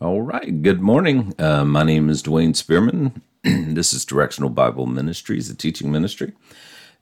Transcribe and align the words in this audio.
All 0.00 0.22
right. 0.22 0.62
Good 0.62 0.80
morning. 0.80 1.34
Uh, 1.40 1.64
my 1.64 1.82
name 1.82 2.10
is 2.10 2.22
Dwayne 2.22 2.54
Spearman. 2.54 3.22
this 3.42 3.94
is 3.94 4.04
Directional 4.04 4.50
Bible 4.50 4.86
Ministries, 4.86 5.50
a 5.50 5.56
teaching 5.56 5.90
ministry 5.90 6.34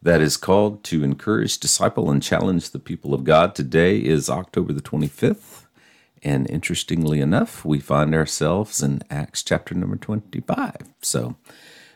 that 0.02 0.22
is 0.22 0.38
called 0.38 0.84
to 0.84 1.04
encourage, 1.04 1.58
disciple, 1.58 2.10
and 2.10 2.22
challenge 2.22 2.70
the 2.70 2.78
people 2.78 3.14
of 3.14 3.24
God. 3.24 3.54
Today 3.54 3.98
is 3.98 4.30
October 4.30 4.72
the 4.72 4.82
25th. 4.82 5.64
And 6.22 6.48
interestingly 6.50 7.20
enough, 7.20 7.64
we 7.64 7.80
find 7.80 8.14
ourselves 8.14 8.82
in 8.82 9.02
Acts 9.10 9.42
chapter 9.42 9.74
number 9.74 9.96
25. 9.96 10.76
So 11.02 11.36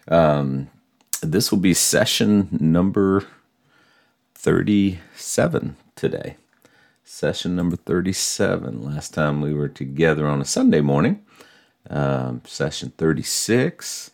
um, 0.09 0.71
this 1.23 1.53
will 1.53 1.61
be 1.61 1.75
session 1.75 2.49
number 2.61 3.27
37 4.35 5.77
today 5.95 6.37
session 7.07 7.55
number 7.55 7.77
37. 7.77 8.83
Last 8.85 9.15
time 9.15 9.41
we 9.41 9.55
were 9.55 9.69
together 9.69 10.27
on 10.27 10.41
a 10.41 10.45
Sunday 10.45 10.81
morning, 10.81 11.25
um, 11.89 12.43
session 12.45 12.93
36. 12.99 14.11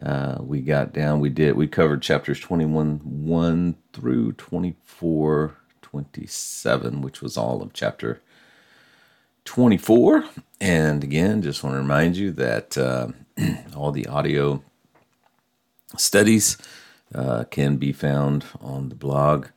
Uh, 0.00 0.38
we 0.40 0.60
got 0.60 0.92
down, 0.92 1.20
we 1.20 1.28
did, 1.28 1.56
we 1.56 1.66
covered 1.66 2.00
chapters 2.00 2.38
21 2.40 3.00
1 3.26 3.76
through 3.92 4.32
24 4.32 5.56
27, 5.82 7.02
which 7.02 7.20
was 7.20 7.36
all 7.36 7.60
of 7.60 7.72
chapter 7.72 8.22
24. 9.44 10.24
And 10.60 11.02
again, 11.02 11.42
just 11.42 11.64
want 11.64 11.74
to 11.74 11.78
remind 11.78 12.16
you 12.16 12.30
that 12.32 12.78
uh, 12.78 13.08
all 13.76 13.90
the 13.90 14.06
audio 14.06 14.62
studies 15.96 16.56
uh, 17.14 17.44
can 17.50 17.76
be 17.76 17.92
found 17.92 18.44
on 18.60 18.88
the 18.88 18.94
blog 18.94 19.48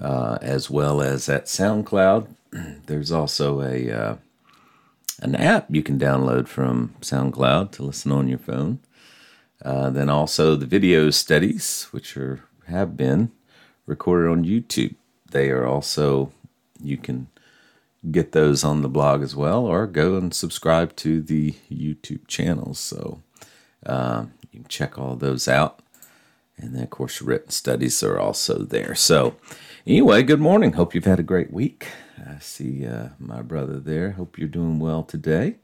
uh, 0.00 0.38
as 0.40 0.70
well 0.70 1.02
as 1.02 1.28
at 1.28 1.46
SoundCloud. 1.46 2.28
There's 2.86 3.12
also 3.12 3.62
a 3.62 3.90
uh, 3.90 4.16
an 5.20 5.34
app 5.34 5.66
you 5.68 5.82
can 5.82 5.98
download 5.98 6.48
from 6.48 6.94
SoundCloud 7.00 7.72
to 7.72 7.82
listen 7.82 8.12
on 8.12 8.28
your 8.28 8.38
phone. 8.38 8.80
Uh, 9.64 9.88
then 9.90 10.10
also 10.10 10.56
the 10.56 10.66
video 10.66 11.10
studies, 11.10 11.88
which 11.90 12.16
are 12.16 12.44
have 12.66 12.96
been 12.96 13.30
recorded 13.86 14.30
on 14.30 14.44
YouTube. 14.44 14.94
They 15.30 15.50
are 15.50 15.66
also 15.66 16.32
you 16.80 16.96
can 16.96 17.28
get 18.10 18.32
those 18.32 18.64
on 18.64 18.82
the 18.82 18.88
blog 18.88 19.22
as 19.22 19.34
well, 19.34 19.64
or 19.64 19.86
go 19.86 20.16
and 20.16 20.34
subscribe 20.34 20.94
to 20.96 21.22
the 21.22 21.52
YouTube 21.70 22.26
channels. 22.26 22.78
So 22.78 23.22
uh, 23.86 24.26
you 24.42 24.60
can 24.60 24.68
check 24.68 24.98
all 24.98 25.16
those 25.16 25.48
out. 25.48 25.80
And 26.56 26.74
then, 26.74 26.84
of 26.84 26.90
course, 26.90 27.20
written 27.20 27.50
studies 27.50 28.02
are 28.02 28.18
also 28.18 28.58
there. 28.58 28.94
So, 28.94 29.34
Anyway, 29.86 30.22
good 30.22 30.40
morning. 30.40 30.72
Hope 30.72 30.94
you've 30.94 31.04
had 31.04 31.20
a 31.20 31.22
great 31.22 31.52
week. 31.52 31.88
I 32.26 32.38
see 32.38 32.86
uh, 32.86 33.08
my 33.18 33.42
brother 33.42 33.78
there. 33.78 34.12
Hope 34.12 34.38
you're 34.38 34.48
doing 34.48 34.78
well 34.78 35.02
today. 35.02 35.56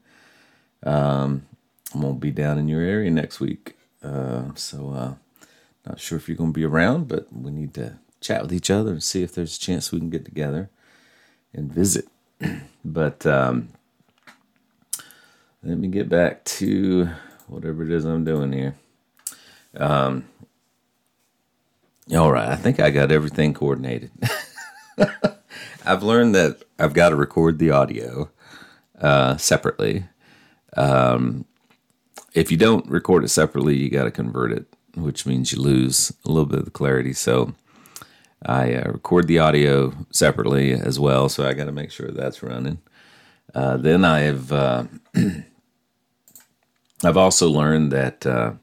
Um, 0.83 1.47
I'm 1.91 2.01
going 2.01 2.13
to 2.13 2.19
be 2.19 2.29
down 2.29 2.59
in 2.59 2.67
your 2.67 2.81
area 2.81 3.09
next 3.09 3.39
week. 3.39 3.77
Uh, 4.03 4.53
so, 4.53 4.91
uh, 4.91 5.13
not 5.87 5.99
sure 5.99 6.19
if 6.19 6.27
you're 6.27 6.37
going 6.37 6.53
to 6.53 6.59
be 6.59 6.63
around, 6.63 7.07
but 7.07 7.33
we 7.33 7.49
need 7.49 7.73
to 7.73 7.97
chat 8.19 8.43
with 8.43 8.53
each 8.53 8.69
other 8.69 8.91
and 8.91 9.01
see 9.01 9.23
if 9.23 9.33
there's 9.33 9.57
a 9.57 9.59
chance 9.59 9.91
we 9.91 9.97
can 9.97 10.11
get 10.11 10.23
together 10.23 10.69
and 11.51 11.73
visit. 11.73 12.07
but 12.85 13.25
um, 13.25 13.69
let 15.63 15.79
me 15.79 15.87
get 15.87 16.09
back 16.09 16.45
to 16.45 17.09
whatever 17.47 17.81
it 17.83 17.91
is 17.91 18.05
I'm 18.05 18.23
doing 18.23 18.53
here. 18.53 18.75
Um, 19.75 20.25
all 22.15 22.31
right, 22.31 22.49
I 22.49 22.55
think 22.55 22.79
I 22.79 22.89
got 22.89 23.11
everything 23.11 23.53
coordinated. 23.53 24.11
I've 25.85 26.03
learned 26.03 26.35
that 26.35 26.63
I've 26.77 26.93
got 26.93 27.09
to 27.09 27.15
record 27.15 27.59
the 27.59 27.71
audio 27.71 28.29
uh, 28.99 29.37
separately. 29.37 30.05
Um, 30.77 31.45
if 32.33 32.51
you 32.51 32.57
don't 32.57 32.87
record 32.89 33.23
it 33.23 33.29
separately, 33.29 33.77
you 33.77 33.89
got 33.89 34.05
to 34.05 34.11
convert 34.11 34.51
it, 34.51 34.65
which 34.95 35.25
means 35.25 35.51
you 35.51 35.59
lose 35.59 36.11
a 36.25 36.29
little 36.29 36.45
bit 36.45 36.59
of 36.59 36.65
the 36.65 36.71
clarity. 36.71 37.13
So 37.13 37.53
I 38.45 38.73
uh, 38.73 38.91
record 38.91 39.27
the 39.27 39.39
audio 39.39 39.93
separately 40.11 40.73
as 40.73 40.99
well. 40.99 41.29
So 41.29 41.47
I 41.47 41.53
got 41.53 41.65
to 41.65 41.71
make 41.71 41.91
sure 41.91 42.09
that's 42.09 42.43
running. 42.43 42.79
Uh, 43.53 43.77
then 43.77 44.05
I 44.05 44.19
have 44.21 44.51
uh, 44.51 44.85
I've 47.03 47.17
also 47.17 47.49
learned 47.49 47.91
that 47.91 48.25
uh, 48.25 48.53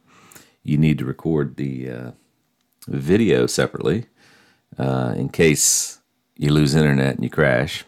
you 0.62 0.78
need 0.78 0.98
to 0.98 1.04
record 1.04 1.56
the 1.56 1.90
uh, 1.90 2.10
video 2.96 3.46
separately 3.46 4.06
uh, 4.78 5.14
in 5.16 5.28
case 5.28 5.98
you 6.36 6.52
lose 6.52 6.74
internet 6.74 7.16
and 7.16 7.24
you 7.24 7.30
crash 7.30 7.84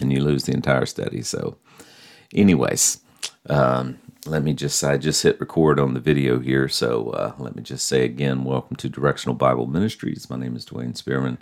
and 0.00 0.12
you 0.12 0.22
lose 0.22 0.44
the 0.44 0.52
entire 0.52 0.86
study. 0.86 1.22
So, 1.22 1.58
anyways, 2.34 3.00
um, 3.48 3.98
let 4.26 4.42
me 4.42 4.52
just, 4.54 4.82
I 4.82 4.96
just 4.98 5.22
hit 5.22 5.40
record 5.40 5.78
on 5.78 5.94
the 5.94 6.00
video 6.00 6.38
here. 6.38 6.68
So, 6.68 7.10
uh, 7.10 7.34
let 7.38 7.56
me 7.56 7.62
just 7.62 7.86
say 7.86 8.04
again, 8.04 8.44
welcome 8.44 8.76
to 8.76 8.88
Directional 8.88 9.34
Bible 9.34 9.66
Ministries. 9.66 10.28
My 10.30 10.36
name 10.36 10.56
is 10.56 10.64
Dwayne 10.66 10.96
Spearman, 10.96 11.38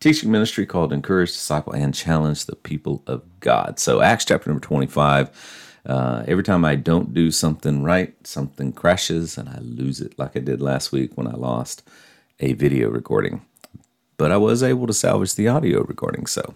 teaching 0.00 0.30
ministry 0.30 0.66
called 0.66 0.92
Encourage, 0.92 1.32
Disciple, 1.32 1.72
and 1.72 1.94
Challenge 1.94 2.44
the 2.44 2.56
People 2.56 3.02
of 3.06 3.22
God. 3.40 3.78
So, 3.78 4.00
Acts 4.00 4.24
chapter 4.24 4.50
number 4.50 4.64
25. 4.64 5.68
Uh, 5.84 6.22
every 6.28 6.44
time 6.44 6.64
I 6.64 6.76
don't 6.76 7.12
do 7.12 7.32
something 7.32 7.82
right, 7.82 8.14
something 8.24 8.72
crashes 8.72 9.36
and 9.36 9.48
I 9.48 9.58
lose 9.60 10.00
it, 10.00 10.16
like 10.16 10.36
I 10.36 10.40
did 10.40 10.62
last 10.62 10.92
week 10.92 11.16
when 11.16 11.26
I 11.26 11.32
lost 11.32 11.82
a 12.40 12.52
video 12.54 12.88
recording, 12.88 13.44
but 14.16 14.32
I 14.32 14.36
was 14.36 14.62
able 14.62 14.86
to 14.86 14.92
salvage 14.92 15.34
the 15.34 15.48
audio 15.48 15.82
recording. 15.82 16.26
So 16.26 16.54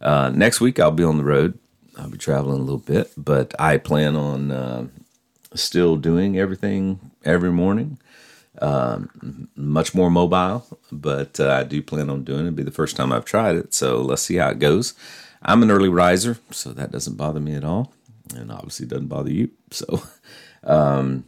uh, 0.00 0.30
next 0.34 0.60
week 0.60 0.78
I'll 0.78 0.90
be 0.90 1.04
on 1.04 1.18
the 1.18 1.24
road. 1.24 1.58
I'll 1.96 2.10
be 2.10 2.18
traveling 2.18 2.58
a 2.58 2.62
little 2.62 2.78
bit, 2.78 3.12
but 3.16 3.54
I 3.58 3.78
plan 3.78 4.16
on 4.16 4.50
uh, 4.50 4.86
still 5.54 5.96
doing 5.96 6.38
everything 6.38 7.10
every 7.24 7.50
morning. 7.50 7.98
Um, 8.60 9.48
much 9.54 9.94
more 9.94 10.10
mobile, 10.10 10.66
but 10.90 11.38
uh, 11.38 11.50
I 11.50 11.64
do 11.64 11.82
plan 11.82 12.08
on 12.08 12.24
doing 12.24 12.40
it. 12.40 12.48
It'll 12.48 12.56
be 12.56 12.62
the 12.62 12.70
first 12.70 12.96
time 12.96 13.12
I've 13.12 13.24
tried 13.26 13.56
it, 13.56 13.74
so 13.74 14.00
let's 14.00 14.22
see 14.22 14.36
how 14.36 14.48
it 14.48 14.58
goes. 14.58 14.94
I'm 15.42 15.62
an 15.62 15.70
early 15.70 15.90
riser, 15.90 16.38
so 16.50 16.72
that 16.72 16.90
doesn't 16.90 17.16
bother 17.16 17.40
me 17.40 17.54
at 17.54 17.64
all, 17.64 17.92
and 18.34 18.50
obviously 18.50 18.86
doesn't 18.86 19.08
bother 19.08 19.30
you. 19.30 19.50
So, 19.70 20.02
um, 20.64 21.24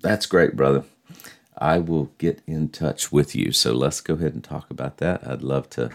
that's 0.00 0.26
great, 0.26 0.56
brother. 0.56 0.84
I 1.62 1.78
will 1.78 2.10
get 2.18 2.42
in 2.44 2.70
touch 2.70 3.12
with 3.12 3.36
you. 3.36 3.52
So 3.52 3.72
let's 3.72 4.00
go 4.00 4.14
ahead 4.14 4.34
and 4.34 4.42
talk 4.42 4.68
about 4.68 4.96
that. 4.96 5.24
I'd 5.24 5.42
love 5.42 5.70
to 5.70 5.90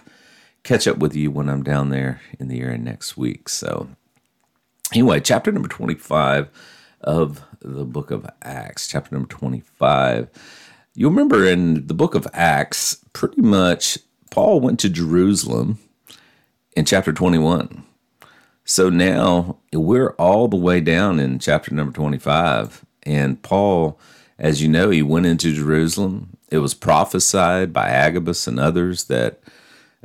catch 0.63 0.87
up 0.87 0.97
with 0.97 1.13
you 1.13 1.29
when 1.29 1.49
I'm 1.49 1.61
down 1.61 1.89
there 1.89 2.21
in 2.39 2.47
the 2.47 2.61
area 2.61 2.77
next 2.77 3.17
week. 3.17 3.49
So, 3.49 3.89
anyway, 4.93 5.19
chapter 5.19 5.51
number 5.51 5.67
25 5.67 6.49
of 7.01 7.43
the 7.59 7.83
book 7.83 8.11
of 8.11 8.25
Acts, 8.41 8.87
chapter 8.87 9.13
number 9.13 9.27
25. 9.27 10.29
You 10.95 11.09
remember 11.09 11.45
in 11.45 11.85
the 11.87 11.93
book 11.93 12.15
of 12.15 12.25
Acts, 12.31 13.03
pretty 13.11 13.41
much 13.41 13.99
Paul 14.31 14.61
went 14.61 14.79
to 14.79 14.89
Jerusalem 14.89 15.79
in 16.77 16.85
chapter 16.85 17.11
21. 17.11 17.83
So 18.63 18.89
now 18.89 19.57
we're 19.73 20.11
all 20.11 20.47
the 20.47 20.55
way 20.55 20.79
down 20.79 21.19
in 21.19 21.39
chapter 21.39 21.75
number 21.75 21.91
25, 21.91 22.85
and 23.03 23.41
Paul 23.41 23.99
as 24.39 24.61
you 24.61 24.67
know, 24.67 24.89
he 24.89 25.01
went 25.01 25.25
into 25.25 25.53
Jerusalem. 25.53 26.37
It 26.49 26.59
was 26.59 26.73
prophesied 26.73 27.73
by 27.73 27.89
Agabus 27.89 28.47
and 28.47 28.59
others 28.59 29.05
that 29.05 29.39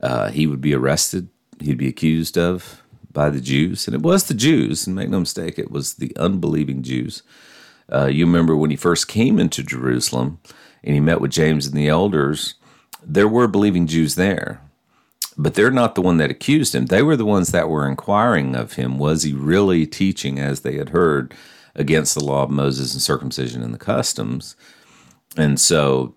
uh, 0.02 0.30
he 0.30 0.46
would 0.46 0.60
be 0.60 0.74
arrested, 0.74 1.28
he'd 1.60 1.78
be 1.78 1.88
accused 1.88 2.38
of 2.38 2.82
by 3.12 3.30
the 3.30 3.40
Jews. 3.40 3.86
And 3.86 3.94
it 3.94 4.02
was 4.02 4.24
the 4.24 4.34
Jews, 4.34 4.86
and 4.86 4.96
make 4.96 5.08
no 5.08 5.20
mistake, 5.20 5.58
it 5.58 5.70
was 5.70 5.94
the 5.94 6.16
unbelieving 6.16 6.82
Jews. 6.82 7.22
Uh, 7.92 8.06
you 8.06 8.24
remember 8.24 8.56
when 8.56 8.70
he 8.70 8.76
first 8.76 9.06
came 9.06 9.38
into 9.38 9.62
Jerusalem 9.62 10.40
and 10.82 10.94
he 10.94 11.00
met 11.00 11.20
with 11.20 11.30
James 11.30 11.66
and 11.66 11.76
the 11.76 11.88
elders, 11.88 12.54
there 13.04 13.28
were 13.28 13.46
believing 13.46 13.86
Jews 13.86 14.14
there. 14.14 14.62
But 15.36 15.54
they're 15.54 15.70
not 15.70 15.94
the 15.94 16.02
one 16.02 16.18
that 16.18 16.30
accused 16.30 16.74
him. 16.74 16.86
They 16.86 17.02
were 17.02 17.16
the 17.16 17.24
ones 17.24 17.52
that 17.52 17.68
were 17.68 17.88
inquiring 17.88 18.54
of 18.54 18.74
him. 18.74 18.98
Was 18.98 19.22
he 19.22 19.32
really 19.32 19.86
teaching 19.86 20.38
as 20.38 20.60
they 20.60 20.76
had 20.76 20.90
heard? 20.90 21.34
Against 21.74 22.14
the 22.14 22.24
law 22.24 22.42
of 22.42 22.50
Moses 22.50 22.92
and 22.92 23.02
circumcision 23.02 23.62
and 23.62 23.72
the 23.72 23.78
customs. 23.78 24.56
And 25.36 25.58
so, 25.58 26.14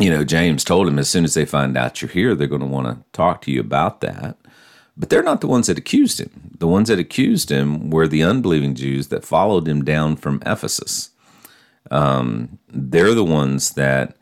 you 0.00 0.10
know, 0.10 0.24
James 0.24 0.64
told 0.64 0.88
him 0.88 0.98
as 0.98 1.08
soon 1.08 1.24
as 1.24 1.34
they 1.34 1.44
find 1.44 1.76
out 1.76 2.00
you're 2.00 2.10
here, 2.10 2.34
they're 2.34 2.46
going 2.46 2.60
to 2.60 2.66
want 2.66 2.86
to 2.86 3.04
talk 3.12 3.42
to 3.42 3.50
you 3.50 3.60
about 3.60 4.00
that. 4.00 4.36
But 4.96 5.10
they're 5.10 5.22
not 5.22 5.42
the 5.42 5.46
ones 5.46 5.66
that 5.66 5.76
accused 5.76 6.20
him. 6.20 6.52
The 6.58 6.66
ones 6.66 6.88
that 6.88 6.98
accused 6.98 7.50
him 7.50 7.90
were 7.90 8.08
the 8.08 8.22
unbelieving 8.22 8.74
Jews 8.74 9.08
that 9.08 9.26
followed 9.26 9.68
him 9.68 9.84
down 9.84 10.16
from 10.16 10.42
Ephesus. 10.46 11.10
Um, 11.90 12.58
they're 12.68 13.14
the 13.14 13.24
ones 13.24 13.74
that, 13.74 14.16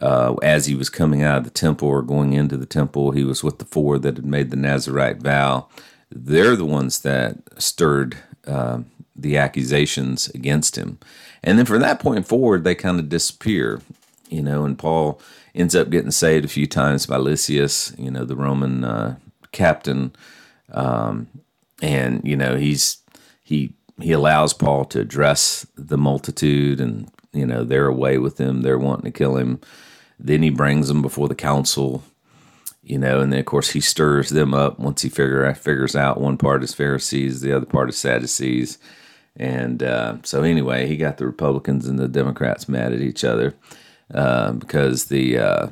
uh, 0.00 0.34
as 0.42 0.66
he 0.66 0.76
was 0.76 0.88
coming 0.88 1.22
out 1.22 1.38
of 1.38 1.44
the 1.44 1.50
temple 1.50 1.88
or 1.88 2.02
going 2.02 2.32
into 2.32 2.56
the 2.56 2.66
temple, 2.66 3.10
he 3.10 3.24
was 3.24 3.42
with 3.42 3.58
the 3.58 3.64
four 3.64 3.98
that 3.98 4.16
had 4.16 4.24
made 4.24 4.50
the 4.50 4.56
Nazarite 4.56 5.18
vow. 5.18 5.68
They're 6.10 6.54
the 6.54 6.64
ones 6.64 7.00
that 7.00 7.38
stirred 7.60 8.16
uh, 8.46 8.80
the 9.16 9.36
accusations 9.36 10.28
against 10.30 10.76
him. 10.76 10.98
And 11.42 11.58
then 11.58 11.66
from 11.66 11.80
that 11.80 12.00
point 12.00 12.26
forward, 12.26 12.64
they 12.64 12.74
kind 12.74 12.98
of 12.98 13.08
disappear, 13.08 13.80
you 14.28 14.42
know, 14.42 14.64
and 14.64 14.78
Paul 14.78 15.20
ends 15.54 15.74
up 15.76 15.90
getting 15.90 16.10
saved 16.10 16.44
a 16.44 16.48
few 16.48 16.66
times 16.66 17.06
by 17.06 17.16
Lysias, 17.16 17.94
you 17.96 18.10
know, 18.10 18.24
the 18.24 18.36
Roman 18.36 18.84
uh, 18.84 19.16
captain. 19.52 20.14
Um, 20.72 21.28
and 21.82 22.20
you 22.24 22.36
know 22.36 22.56
he's 22.56 22.98
he 23.42 23.74
he 24.00 24.12
allows 24.12 24.52
Paul 24.52 24.84
to 24.86 25.00
address 25.00 25.66
the 25.76 25.98
multitude, 25.98 26.80
and 26.80 27.10
you 27.32 27.46
know 27.46 27.64
they're 27.64 27.86
away 27.86 28.18
with 28.18 28.38
him. 28.38 28.62
They're 28.62 28.78
wanting 28.78 29.04
to 29.04 29.16
kill 29.16 29.36
him. 29.36 29.60
Then 30.18 30.42
he 30.42 30.50
brings 30.50 30.88
them 30.88 31.02
before 31.02 31.28
the 31.28 31.34
council, 31.34 32.02
you 32.82 32.98
know, 32.98 33.20
and 33.20 33.32
then 33.32 33.40
of 33.40 33.46
course 33.46 33.70
he 33.70 33.80
stirs 33.80 34.30
them 34.30 34.54
up 34.54 34.78
once 34.78 35.02
he 35.02 35.08
figure 35.08 35.52
figures 35.54 35.96
out 35.96 36.20
one 36.20 36.38
part 36.38 36.62
is 36.62 36.74
Pharisees, 36.74 37.40
the 37.40 37.52
other 37.52 37.66
part 37.66 37.88
is 37.88 37.98
Sadducees, 37.98 38.78
and 39.36 39.82
uh, 39.82 40.16
so 40.22 40.42
anyway, 40.42 40.86
he 40.86 40.96
got 40.96 41.18
the 41.18 41.26
Republicans 41.26 41.86
and 41.86 41.98
the 41.98 42.08
Democrats 42.08 42.68
mad 42.68 42.92
at 42.92 43.00
each 43.00 43.24
other. 43.24 43.54
Uh, 44.12 44.52
because 44.52 45.06
the 45.06 45.38
uh, 45.38 45.68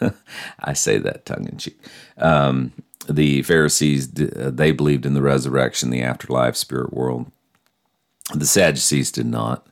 I 0.60 0.74
say 0.74 0.98
that 0.98 1.24
tongue 1.24 1.48
in 1.48 1.56
cheek. 1.56 1.80
Um, 2.18 2.72
the 3.08 3.42
Pharisees 3.42 4.08
uh, 4.20 4.50
they 4.52 4.72
believed 4.72 5.06
in 5.06 5.14
the 5.14 5.22
resurrection, 5.22 5.90
the 5.90 6.02
afterlife, 6.02 6.54
spirit 6.54 6.92
world. 6.92 7.32
The 8.34 8.46
Sadducees 8.46 9.10
did 9.10 9.26
not, 9.26 9.66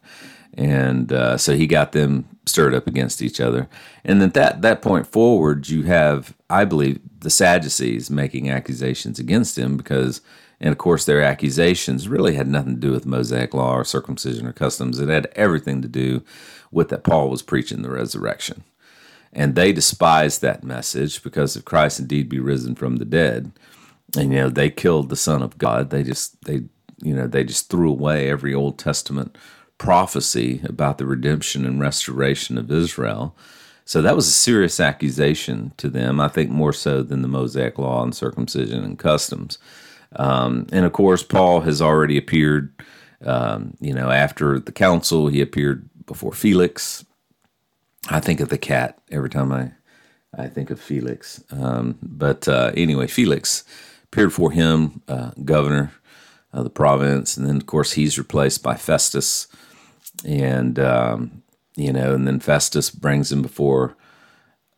and 0.58 1.12
uh, 1.12 1.38
so 1.38 1.54
he 1.54 1.68
got 1.68 1.92
them 1.92 2.28
stirred 2.44 2.74
up 2.74 2.88
against 2.88 3.22
each 3.22 3.40
other. 3.40 3.68
And 4.04 4.20
at 4.22 4.34
that 4.34 4.60
that 4.62 4.82
point 4.82 5.06
forward, 5.06 5.68
you 5.68 5.84
have, 5.84 6.36
I 6.50 6.64
believe, 6.64 6.98
the 7.20 7.30
Sadducees 7.30 8.10
making 8.10 8.50
accusations 8.50 9.20
against 9.20 9.56
him 9.56 9.76
because, 9.76 10.20
and 10.60 10.72
of 10.72 10.78
course, 10.78 11.04
their 11.04 11.22
accusations 11.22 12.08
really 12.08 12.34
had 12.34 12.48
nothing 12.48 12.74
to 12.74 12.80
do 12.80 12.90
with 12.90 13.06
Mosaic 13.06 13.54
law 13.54 13.76
or 13.76 13.84
circumcision 13.84 14.46
or 14.46 14.52
customs. 14.52 14.98
It 14.98 15.08
had 15.08 15.30
everything 15.36 15.80
to 15.82 15.88
do 15.88 16.24
with 16.72 16.88
that 16.88 17.04
Paul 17.04 17.30
was 17.30 17.40
preaching 17.40 17.82
the 17.82 17.90
resurrection 17.90 18.64
and 19.32 19.54
they 19.54 19.72
despised 19.72 20.40
that 20.40 20.64
message 20.64 21.22
because 21.22 21.54
if 21.54 21.64
Christ 21.64 22.00
indeed 22.00 22.28
be 22.28 22.40
risen 22.40 22.74
from 22.74 22.96
the 22.96 23.04
dead, 23.04 23.52
and 24.16 24.32
you 24.32 24.40
know 24.40 24.48
they 24.48 24.70
killed 24.70 25.10
the 25.10 25.16
Son 25.16 25.42
of 25.42 25.58
God, 25.58 25.90
they 25.90 26.02
just 26.02 26.42
they 26.44 26.62
you 27.02 27.14
know 27.14 27.26
they 27.26 27.44
just 27.44 27.68
threw 27.68 27.90
away 27.90 28.30
every 28.30 28.54
Old 28.54 28.78
Testament 28.78 29.36
prophecy 29.78 30.60
about 30.64 30.98
the 30.98 31.06
redemption 31.06 31.64
and 31.64 31.80
restoration 31.80 32.58
of 32.58 32.70
Israel. 32.70 33.36
So 33.84 34.02
that 34.02 34.16
was 34.16 34.28
a 34.28 34.32
serious 34.32 34.80
accusation 34.80 35.72
to 35.78 35.88
them. 35.88 36.20
I 36.20 36.28
think 36.28 36.50
more 36.50 36.72
so 36.72 37.02
than 37.02 37.22
the 37.22 37.28
Mosaic 37.28 37.78
Law 37.78 38.02
and 38.02 38.14
circumcision 38.14 38.84
and 38.84 38.98
customs. 38.98 39.58
Um, 40.16 40.66
and 40.72 40.84
of 40.84 40.92
course, 40.92 41.22
Paul 41.22 41.60
has 41.60 41.80
already 41.80 42.18
appeared. 42.18 42.72
Um, 43.24 43.76
you 43.80 43.92
know, 43.94 44.10
after 44.10 44.60
the 44.60 44.72
council, 44.72 45.28
he 45.28 45.40
appeared 45.40 45.88
before 46.06 46.32
Felix 46.32 47.04
I 48.10 48.20
think 48.20 48.40
of 48.40 48.48
the 48.48 48.58
cat 48.58 48.98
every 49.10 49.30
time 49.30 49.52
I 49.52 49.72
I 50.36 50.46
think 50.46 50.70
of 50.70 50.80
Felix. 50.80 51.42
Um, 51.50 51.98
but 52.02 52.46
uh, 52.46 52.72
anyway, 52.76 53.06
Felix 53.06 53.64
appeared 54.04 54.32
for 54.32 54.50
him, 54.50 55.02
uh, 55.08 55.30
governor 55.44 55.92
of 56.52 56.64
the 56.64 56.70
province, 56.70 57.36
and 57.36 57.46
then 57.46 57.56
of 57.56 57.66
course 57.66 57.92
he's 57.92 58.18
replaced 58.18 58.62
by 58.62 58.74
Festus, 58.74 59.48
and 60.24 60.78
um, 60.78 61.42
you 61.76 61.92
know, 61.92 62.14
and 62.14 62.26
then 62.26 62.40
Festus 62.40 62.90
brings 62.90 63.30
him 63.30 63.40
before 63.42 63.96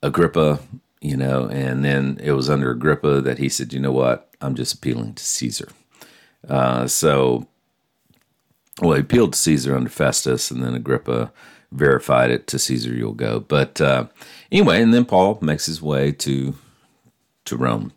Agrippa, 0.03 0.61
you 1.01 1.17
know, 1.17 1.49
and 1.49 1.85
then 1.85 2.19
it 2.23 2.33
was 2.33 2.51
under 2.51 2.71
Agrippa 2.71 3.21
that 3.23 3.39
he 3.39 3.49
said, 3.49 3.73
you 3.73 3.81
know 3.81 3.93
what, 3.93 4.31
I'm 4.41 4.55
just 4.55 4.75
appealing 4.75 5.15
to 5.15 5.25
Caesar. 5.25 5.69
Uh, 6.47 6.87
so, 6.87 7.47
well, 8.81 8.95
he 8.95 9.01
appealed 9.01 9.33
to 9.33 9.39
Caesar 9.39 9.77
under 9.77 9.91
Festus, 9.91 10.51
and 10.51 10.63
then 10.63 10.75
Agrippa 10.75 11.33
verified 11.73 12.31
it 12.31 12.47
to 12.49 12.59
Caesar 12.59 12.93
you'll 12.93 13.13
go. 13.13 13.41
But 13.41 13.81
uh, 13.81 14.07
anyway, 14.51 14.83
and 14.83 14.93
then 14.93 15.05
Paul 15.05 15.39
makes 15.41 15.67
his 15.67 15.81
way 15.81 16.13
to 16.13 16.55
to 17.47 17.57
Rome. 17.57 17.93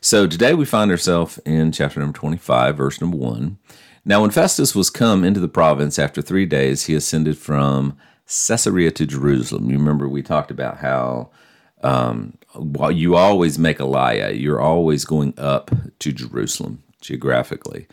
So 0.00 0.26
today 0.26 0.54
we 0.54 0.64
find 0.64 0.90
ourselves 0.90 1.38
in 1.46 1.70
chapter 1.72 2.00
number 2.00 2.18
25, 2.18 2.76
verse 2.76 3.00
number 3.00 3.16
1. 3.16 3.56
Now, 4.08 4.22
when 4.22 4.30
Festus 4.30 4.74
was 4.74 4.88
come 4.88 5.22
into 5.22 5.38
the 5.38 5.48
province 5.48 5.98
after 5.98 6.22
three 6.22 6.46
days, 6.46 6.86
he 6.86 6.94
ascended 6.94 7.36
from 7.36 7.94
Caesarea 8.24 8.90
to 8.92 9.04
Jerusalem. 9.04 9.70
You 9.70 9.76
remember 9.76 10.08
we 10.08 10.22
talked 10.22 10.50
about 10.50 10.78
how 10.78 11.28
um, 11.82 12.38
while 12.54 12.90
you 12.90 13.16
always 13.16 13.58
make 13.58 13.76
aliyah, 13.76 14.40
you're 14.40 14.62
always 14.62 15.04
going 15.04 15.34
up 15.36 15.70
to 15.98 16.10
Jerusalem 16.10 16.82
geographically. 17.02 17.86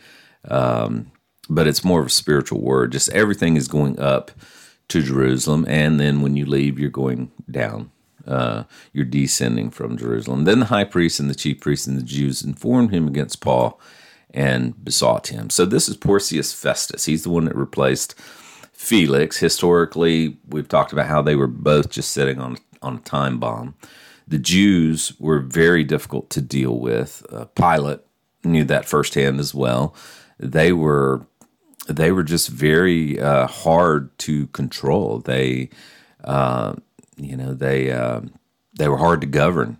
Um, 0.48 1.12
but 1.50 1.66
it's 1.66 1.84
more 1.84 2.00
of 2.00 2.06
a 2.06 2.10
spiritual 2.10 2.62
word. 2.62 2.92
Just 2.92 3.10
everything 3.10 3.56
is 3.56 3.68
going 3.68 4.00
up 4.00 4.30
to 4.88 5.02
Jerusalem, 5.02 5.66
and 5.68 6.00
then 6.00 6.22
when 6.22 6.34
you 6.34 6.46
leave, 6.46 6.78
you're 6.78 6.88
going 6.88 7.30
down. 7.50 7.90
Uh, 8.26 8.64
you're 8.94 9.04
descending 9.04 9.68
from 9.68 9.98
Jerusalem. 9.98 10.44
Then 10.44 10.60
the 10.60 10.66
high 10.66 10.84
priest 10.84 11.20
and 11.20 11.28
the 11.28 11.34
chief 11.34 11.60
priests 11.60 11.86
and 11.86 11.98
the 11.98 12.02
Jews 12.02 12.42
informed 12.42 12.90
him 12.90 13.06
against 13.06 13.42
Paul 13.42 13.78
and 14.36 14.84
besought 14.84 15.28
him. 15.28 15.48
So 15.50 15.64
this 15.64 15.88
is 15.88 15.96
Porcius 15.96 16.52
Festus. 16.52 17.06
He's 17.06 17.24
the 17.24 17.30
one 17.30 17.46
that 17.46 17.56
replaced 17.56 18.14
Felix. 18.72 19.38
Historically, 19.38 20.36
we've 20.46 20.68
talked 20.68 20.92
about 20.92 21.06
how 21.06 21.22
they 21.22 21.34
were 21.34 21.46
both 21.48 21.90
just 21.90 22.12
sitting 22.12 22.38
on 22.38 22.58
on 22.82 22.96
a 22.96 23.00
time 23.00 23.40
bomb. 23.40 23.74
The 24.28 24.38
Jews 24.38 25.14
were 25.18 25.40
very 25.40 25.82
difficult 25.82 26.28
to 26.30 26.42
deal 26.42 26.78
with. 26.78 27.24
Uh, 27.32 27.46
Pilate 27.46 28.00
knew 28.44 28.64
that 28.64 28.84
firsthand 28.84 29.40
as 29.40 29.54
well. 29.54 29.94
They 30.38 30.72
were 30.72 31.26
they 31.88 32.12
were 32.12 32.22
just 32.22 32.48
very 32.48 33.18
uh, 33.18 33.46
hard 33.46 34.16
to 34.18 34.48
control. 34.48 35.20
They, 35.20 35.70
uh, 36.24 36.74
you 37.16 37.36
know, 37.36 37.54
they 37.54 37.90
uh, 37.90 38.20
they 38.78 38.88
were 38.88 38.98
hard 38.98 39.22
to 39.22 39.26
govern. 39.26 39.78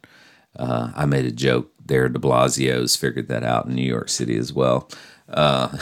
Uh, 0.59 0.93
I 0.97 1.05
made 1.05 1.27
a 1.27 1.31
joke 1.33 1.71
there. 1.89 2.09
De 2.09 2.19
Blasio's 2.19 2.97
figured 2.97 3.29
that 3.29 3.45
out 3.45 3.67
in 3.67 3.75
New 3.75 3.87
York 3.87 4.09
City 4.09 4.37
as 4.37 4.53
well. 4.53 4.89
Uh, 5.29 5.77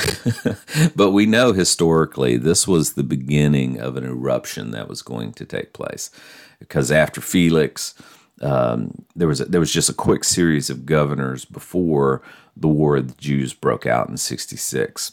but 0.96 1.10
we 1.10 1.26
know 1.26 1.52
historically 1.52 2.36
this 2.36 2.66
was 2.66 2.92
the 2.92 3.02
beginning 3.02 3.78
of 3.78 3.96
an 3.96 4.04
eruption 4.04 4.70
that 4.70 4.88
was 4.88 5.02
going 5.02 5.32
to 5.34 5.44
take 5.44 5.72
place, 5.72 6.10
because 6.58 6.90
after 6.90 7.20
Felix, 7.20 7.94
um, 8.40 9.04
there 9.14 9.28
was 9.28 9.40
a, 9.40 9.44
there 9.44 9.60
was 9.60 9.72
just 9.72 9.90
a 9.90 9.94
quick 9.94 10.24
series 10.24 10.70
of 10.70 10.86
governors 10.86 11.44
before 11.44 12.22
the 12.56 12.68
War 12.68 12.96
of 12.96 13.08
the 13.08 13.20
Jews 13.20 13.52
broke 13.52 13.86
out 13.86 14.08
in 14.08 14.16
'66 14.16 15.12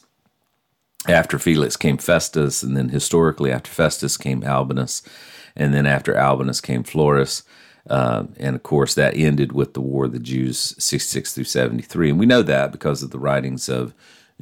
after 1.07 1.39
Felix 1.39 1.75
came 1.75 1.97
Festus, 1.97 2.63
and 2.63 2.77
then 2.77 2.89
historically 2.89 3.51
after 3.51 3.71
Festus 3.71 4.17
came 4.17 4.43
Albinus, 4.43 5.01
and 5.55 5.73
then 5.73 5.85
after 5.85 6.15
Albinus 6.15 6.61
came 6.61 6.83
Florus. 6.83 7.43
Uh, 7.89 8.25
and 8.37 8.55
of 8.55 8.63
course, 8.63 8.93
that 8.93 9.17
ended 9.17 9.51
with 9.51 9.73
the 9.73 9.81
War 9.81 10.05
of 10.05 10.11
the 10.11 10.19
Jews, 10.19 10.75
66 10.77 11.33
through 11.33 11.43
73. 11.43 12.11
And 12.11 12.19
we 12.19 12.25
know 12.25 12.41
that 12.43 12.71
because 12.71 13.01
of 13.03 13.11
the 13.11 13.19
writings 13.19 13.69
of 13.69 13.93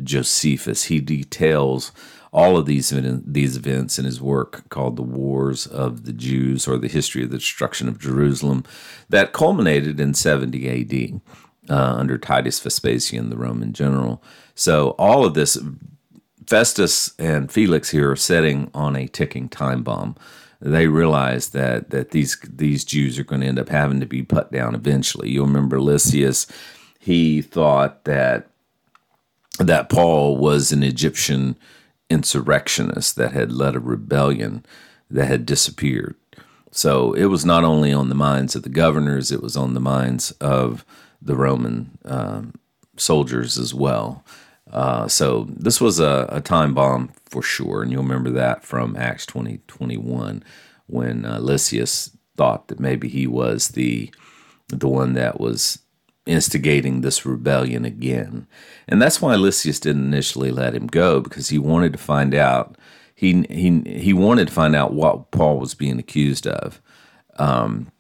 Josephus. 0.04 0.86
He 0.86 1.00
details 1.00 1.92
all 2.32 2.58
of 2.58 2.66
these, 2.66 2.94
these 3.26 3.58
events 3.58 3.98
in 3.98 4.06
his 4.06 4.22
work 4.22 4.68
called 4.70 4.96
The 4.96 5.04
Wars 5.04 5.66
of 5.66 6.06
the 6.06 6.14
Jews 6.14 6.68
or 6.68 6.78
the 6.78 6.88
History 6.88 7.24
of 7.24 7.32
the 7.32 7.38
Destruction 7.38 7.88
of 7.88 8.00
Jerusalem 8.00 8.64
that 9.10 9.34
culminated 9.34 10.00
in 10.00 10.14
70 10.14 10.70
AD 10.70 11.22
uh, 11.70 11.96
under 11.98 12.18
Titus 12.18 12.60
Vespasian, 12.60 13.30
the 13.30 13.38
Roman 13.38 13.74
general. 13.74 14.24
So 14.56 14.90
all 14.92 15.26
of 15.26 15.34
this 15.34 15.58
Festus 16.46 17.14
and 17.20 17.52
Felix 17.52 17.92
here 17.92 18.12
are 18.12 18.16
setting 18.16 18.72
on 18.74 18.96
a 18.96 19.08
ticking 19.08 19.50
time 19.50 19.84
bomb. 19.84 20.16
They 20.62 20.88
realize 20.88 21.50
that 21.50 21.90
that 21.92 22.12
these 22.12 22.38
these 22.44 22.84
Jews 22.84 23.18
are 23.18 23.24
going 23.24 23.42
to 23.42 23.48
end 23.48 23.60
up 23.60 23.70
having 23.70 24.00
to 24.02 24.06
be 24.06 24.24
put 24.24 24.52
down 24.52 24.76
eventually. 24.76 25.30
You'll 25.30 25.48
remember 25.48 25.80
Lysias; 25.80 26.48
he 27.00 27.42
thought 27.42 28.04
that 28.04 28.50
that 29.58 29.90
Paul 29.90 30.38
was 30.38 30.72
an 30.72 30.84
Egyptian 30.84 31.56
insurrectionist 32.10 33.16
that 33.16 33.32
had 33.32 33.52
led 33.52 33.76
a 33.76 33.80
rebellion 33.80 34.66
that 35.10 35.26
had 35.26 35.46
disappeared. 35.46 36.16
So 36.72 37.14
it 37.14 37.26
was 37.26 37.46
not 37.46 37.64
only 37.64 37.94
on 37.94 38.10
the 38.10 38.16
minds 38.16 38.56
of 38.56 38.64
the 38.64 38.70
governors; 38.70 39.32
it 39.32 39.42
was 39.42 39.56
on 39.56 39.74
the 39.74 39.80
minds 39.80 40.32
of 40.42 40.86
the 41.22 41.36
Roman 41.36 41.98
um, 42.04 42.54
soldiers 42.98 43.58
as 43.58 43.74
well. 43.74 44.26
Uh, 44.70 45.08
so 45.08 45.48
this 45.50 45.82
was 45.82 46.00
a, 46.00 46.28
a, 46.30 46.42
time 46.42 46.74
bomb 46.74 47.12
for 47.26 47.42
sure, 47.42 47.82
and 47.82 47.92
you'll 47.92 48.04
remember 48.04 48.30
that 48.30 48.64
from 48.64 48.96
Acts 48.96 49.26
twenty 49.26 49.62
twenty 49.68 49.98
one 49.98 50.44
when 50.86 51.26
uh, 51.26 51.40
Lysias 51.40 52.16
thought 52.38 52.68
that 52.68 52.80
maybe 52.80 53.08
he 53.08 53.26
was 53.26 53.70
the 53.70 54.14
the 54.68 54.88
one 54.88 55.14
that 55.14 55.40
was 55.40 55.80
instigating 56.28 57.02
this 57.02 57.26
rebellion 57.26 57.84
again, 57.84 58.46
and 58.88 59.02
that's 59.02 59.20
why 59.20 59.36
Lysias 59.36 59.80
didn't 59.80 60.06
initially 60.06 60.52
let 60.52 60.76
him 60.76 60.86
go 60.86 61.20
because 61.20 61.50
he 61.50 61.58
wanted 61.58 61.92
to 61.94 62.00
find 62.00 62.36
out 62.36 62.78
he 63.16 63.44
he 63.50 63.82
he 63.86 64.14
wanted 64.14 64.50
to 64.50 64.54
find 64.54 64.76
out 64.76 64.94
what 64.94 65.32
Paul 65.32 65.60
was 65.60 65.74
being 65.74 65.98
accused 65.98 66.46
of. 66.46 66.80
Um, 67.38 67.92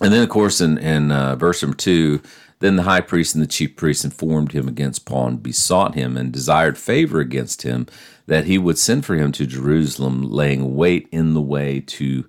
and 0.00 0.12
then, 0.12 0.22
of 0.22 0.28
course, 0.28 0.60
in, 0.60 0.78
in 0.78 1.12
uh, 1.12 1.36
verse 1.36 1.62
number 1.62 1.76
two, 1.76 2.22
then 2.60 2.76
the 2.76 2.84
high 2.84 3.02
priest 3.02 3.34
and 3.34 3.42
the 3.44 3.48
chief 3.48 3.76
priests 3.76 4.04
informed 4.04 4.52
him 4.52 4.68
against 4.68 5.06
Paul 5.06 5.28
and 5.28 5.42
besought 5.42 5.96
him 5.96 6.16
and 6.16 6.32
desired 6.32 6.78
favor 6.78 7.20
against 7.20 7.62
him 7.62 7.86
that 8.26 8.46
he 8.46 8.58
would 8.58 8.78
send 8.78 9.06
for 9.06 9.16
him 9.16 9.32
to 9.32 9.46
Jerusalem, 9.46 10.22
laying 10.22 10.76
wait 10.76 11.08
in 11.12 11.34
the 11.34 11.42
way 11.42 11.80
to 11.82 12.26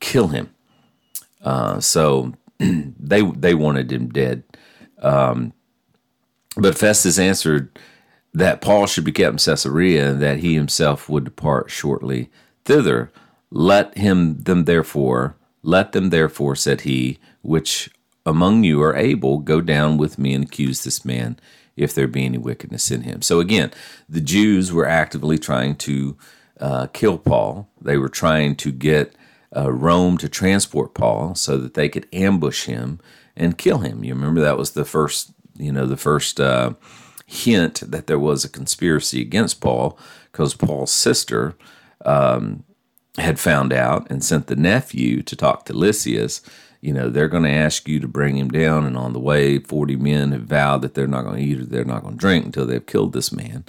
kill 0.00 0.28
him. 0.28 0.50
Uh, 1.42 1.80
so 1.80 2.34
they 2.58 3.22
they 3.22 3.54
wanted 3.54 3.92
him 3.92 4.08
dead. 4.08 4.44
Um, 5.02 5.52
But 6.56 6.78
Festus 6.78 7.18
answered 7.18 7.78
that 8.34 8.60
Paul 8.62 8.86
should 8.86 9.04
be 9.04 9.12
kept 9.12 9.32
in 9.34 9.38
Caesarea, 9.38 10.10
and 10.12 10.22
that 10.22 10.38
he 10.40 10.54
himself 10.54 11.08
would 11.08 11.24
depart 11.24 11.70
shortly 11.70 12.30
thither. 12.64 13.12
Let 13.50 13.96
him 13.98 14.42
them 14.42 14.64
therefore, 14.64 15.36
let 15.62 15.92
them 15.92 16.10
therefore, 16.10 16.56
said 16.56 16.82
he, 16.82 17.18
which 17.42 17.90
among 18.26 18.64
you 18.64 18.82
are 18.82 18.96
able, 18.96 19.38
go 19.38 19.60
down 19.60 19.96
with 19.96 20.18
me 20.18 20.34
and 20.34 20.44
accuse 20.44 20.84
this 20.84 21.04
man, 21.04 21.38
if 21.76 21.94
there 21.94 22.08
be 22.08 22.24
any 22.24 22.38
wickedness 22.38 22.90
in 22.90 23.02
him. 23.02 23.22
So 23.22 23.40
again, 23.40 23.70
the 24.08 24.20
Jews 24.20 24.72
were 24.72 24.86
actively 24.86 25.38
trying 25.38 25.76
to 25.76 26.16
uh, 26.60 26.86
kill 26.88 27.18
Paul. 27.18 27.68
They 27.80 27.96
were 27.96 28.08
trying 28.08 28.56
to 28.56 28.72
get 28.72 29.14
uh, 29.54 29.70
Rome 29.72 30.18
to 30.18 30.28
transport 30.28 30.94
Paul 30.94 31.34
so 31.34 31.56
that 31.58 31.74
they 31.74 31.88
could 31.88 32.08
ambush 32.12 32.64
him 32.64 32.98
and 33.36 33.58
kill 33.58 33.78
him. 33.78 34.04
You 34.04 34.14
remember 34.14 34.40
that 34.40 34.58
was 34.58 34.72
the 34.72 34.84
first, 34.84 35.32
you 35.56 35.70
know, 35.70 35.86
the 35.86 35.96
first 35.96 36.40
uh, 36.40 36.72
hint 37.26 37.82
that 37.90 38.06
there 38.06 38.18
was 38.18 38.44
a 38.44 38.48
conspiracy 38.48 39.20
against 39.20 39.60
Paul 39.60 39.98
because 40.32 40.54
Paul's 40.54 40.92
sister 40.92 41.54
um, 42.04 42.64
had 43.18 43.38
found 43.38 43.72
out 43.72 44.06
and 44.10 44.24
sent 44.24 44.46
the 44.46 44.56
nephew 44.56 45.22
to 45.22 45.36
talk 45.36 45.64
to 45.66 45.72
Lysias. 45.72 46.42
You 46.86 46.92
know, 46.92 47.10
they're 47.10 47.26
going 47.26 47.42
to 47.42 47.50
ask 47.50 47.88
you 47.88 47.98
to 47.98 48.06
bring 48.06 48.36
him 48.36 48.48
down, 48.48 48.86
and 48.86 48.96
on 48.96 49.12
the 49.12 49.18
way, 49.18 49.58
40 49.58 49.96
men 49.96 50.30
have 50.30 50.42
vowed 50.42 50.82
that 50.82 50.94
they're 50.94 51.08
not 51.08 51.24
going 51.24 51.36
to 51.36 51.42
eat 51.42 51.58
or 51.58 51.64
they're 51.64 51.84
not 51.84 52.02
going 52.02 52.14
to 52.14 52.20
drink 52.20 52.44
until 52.44 52.64
they've 52.64 52.86
killed 52.86 53.12
this 53.12 53.32
man. 53.32 53.64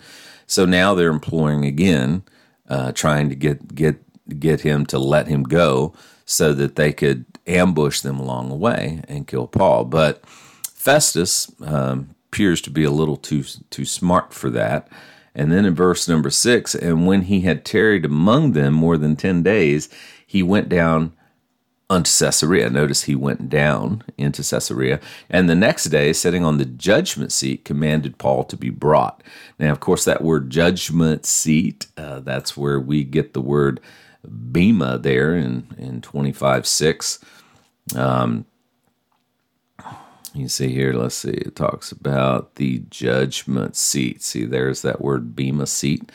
So 0.46 0.66
now 0.68 0.94
they're 0.94 1.10
imploring 1.10 1.66
again, 1.66 2.22
uh, 2.70 2.92
trying 2.92 3.30
to 3.30 3.36
get 3.36 3.74
get 3.74 4.04
get 4.40 4.62
him 4.62 4.86
to 4.88 5.00
let 5.00 5.28
him 5.28 5.42
go 5.42 5.96
so 6.26 6.54
that 6.54 6.76
they 6.76 6.94
could 6.94 7.26
ambush 7.48 8.02
them 8.02 8.20
along 8.20 8.50
the 8.50 8.56
way 8.56 9.02
and 9.08 9.26
kill 9.26 9.48
Paul. 9.48 9.86
But 9.86 10.24
Festus 10.68 11.52
um, 11.62 12.12
appears 12.28 12.62
to 12.62 12.70
be 12.70 12.84
a 12.84 12.92
little 12.92 13.18
too 13.18 13.44
too 13.72 13.86
smart 13.86 14.32
for 14.32 14.52
that. 14.52 14.88
And 15.34 15.52
then 15.52 15.66
in 15.66 15.74
verse 15.74 16.08
number 16.08 16.30
six, 16.30 16.76
and 16.76 17.08
when 17.08 17.24
he 17.24 17.42
had 17.42 17.66
tarried 17.66 18.06
among 18.06 18.52
them 18.52 18.76
more 18.76 18.96
than 18.96 19.16
ten 19.16 19.42
days, 19.42 19.90
he 20.28 20.44
went 20.44 20.70
down 20.70 21.14
unto 21.90 22.12
Caesarea. 22.12 22.70
Notice 22.70 23.04
he 23.04 23.16
went 23.16 23.50
down 23.50 24.04
into 24.18 24.44
Caesarea, 24.44 25.00
and 25.30 25.50
the 25.50 25.56
next 25.56 25.86
day, 25.86 26.14
sitting 26.14 26.44
on 26.44 26.58
the 26.58 26.66
judgment 26.66 27.32
seat, 27.32 27.66
commanded 27.66 28.18
Paul 28.18 28.44
to 28.46 28.58
be 28.58 28.70
brought. 28.70 29.24
Now, 29.60 29.72
of 29.72 29.80
course, 29.80 30.06
that 30.06 30.24
word 30.24 30.50
judgment 30.50 31.26
seat, 31.26 31.88
uh, 31.98 32.20
that's 32.20 32.58
where 32.58 32.80
we 32.80 33.04
get 33.04 33.34
the 33.34 33.42
word 33.42 33.80
bema 34.28 34.98
there 34.98 35.36
in, 35.36 35.68
in 35.78 36.02
25 36.02 36.68
6. 36.68 37.20
Um, 37.96 38.46
you 40.34 40.48
see 40.50 40.70
here, 40.70 40.94
let's 40.94 41.16
see, 41.16 41.32
it 41.32 41.56
talks 41.56 41.92
about 41.92 42.56
the 42.56 42.84
judgment 42.90 43.76
seat. 43.76 44.22
See, 44.22 44.46
there's 44.46 44.82
that 44.84 45.02
word 45.02 45.36
bema 45.36 45.66
seat 45.66 46.12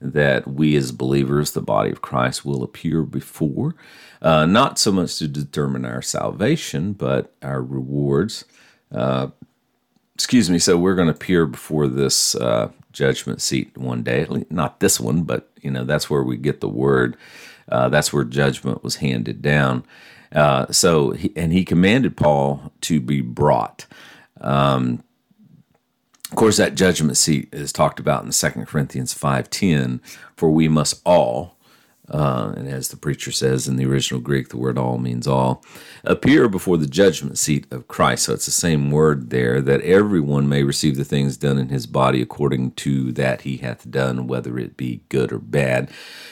that 0.00 0.46
we 0.46 0.76
as 0.76 0.92
believers, 0.92 1.52
the 1.52 1.62
body 1.62 1.90
of 1.90 2.02
Christ, 2.02 2.44
will 2.44 2.62
appear 2.62 3.02
before. 3.02 3.74
Uh, 4.22 4.46
not 4.46 4.78
so 4.78 4.92
much 4.92 5.18
to 5.18 5.28
determine 5.28 5.84
our 5.84 6.02
salvation, 6.02 6.92
but 6.92 7.34
our 7.42 7.62
rewards. 7.62 8.44
Uh, 8.92 9.28
excuse 10.14 10.48
me. 10.50 10.58
So 10.58 10.76
we're 10.76 10.94
going 10.94 11.08
to 11.08 11.14
appear 11.14 11.46
before 11.46 11.88
this 11.88 12.34
uh, 12.34 12.70
judgment 12.92 13.42
seat 13.42 13.76
one 13.76 14.02
day. 14.02 14.26
Not 14.50 14.80
this 14.80 14.98
one, 14.98 15.22
but 15.22 15.50
you 15.62 15.70
know 15.70 15.84
that's 15.84 16.08
where 16.08 16.22
we 16.22 16.36
get 16.36 16.60
the 16.60 16.68
word. 16.68 17.16
Uh, 17.68 17.88
that's 17.88 18.12
where 18.12 18.24
judgment 18.24 18.84
was 18.84 18.96
handed 18.96 19.42
down. 19.42 19.84
Uh, 20.32 20.70
so, 20.70 21.10
he, 21.10 21.32
and 21.36 21.52
he 21.52 21.64
commanded 21.64 22.16
Paul 22.16 22.72
to 22.82 23.00
be 23.00 23.20
brought. 23.20 23.86
Um, 24.40 25.02
of 26.30 26.36
course, 26.36 26.56
that 26.56 26.74
judgment 26.74 27.16
seat 27.16 27.48
is 27.52 27.72
talked 27.72 28.00
about 28.00 28.24
in 28.24 28.30
2 28.30 28.64
Corinthians 28.66 29.14
5.10, 29.14 30.00
for 30.36 30.50
we 30.50 30.68
must 30.68 31.00
all, 31.04 31.55
uh, 32.08 32.52
and 32.56 32.68
as 32.68 32.88
the 32.88 32.96
preacher 32.96 33.32
says 33.32 33.66
in 33.66 33.76
the 33.76 33.86
original 33.86 34.20
Greek, 34.20 34.48
the 34.48 34.56
word 34.56 34.78
all 34.78 34.98
means 34.98 35.26
all, 35.26 35.64
appear 36.04 36.48
before 36.48 36.76
the 36.76 36.86
judgment 36.86 37.38
seat 37.38 37.66
of 37.72 37.88
Christ. 37.88 38.24
So 38.24 38.34
it's 38.34 38.46
the 38.46 38.52
same 38.52 38.90
word 38.90 39.30
there, 39.30 39.60
that 39.60 39.80
everyone 39.80 40.48
may 40.48 40.62
receive 40.62 40.96
the 40.96 41.04
things 41.04 41.36
done 41.36 41.58
in 41.58 41.68
his 41.68 41.86
body 41.86 42.22
according 42.22 42.72
to 42.72 43.10
that 43.12 43.42
he 43.42 43.58
hath 43.58 43.90
done, 43.90 44.26
whether 44.28 44.58
it 44.58 44.76
be 44.76 45.02
good 45.08 45.32
or 45.32 45.38
bad. 45.38 45.90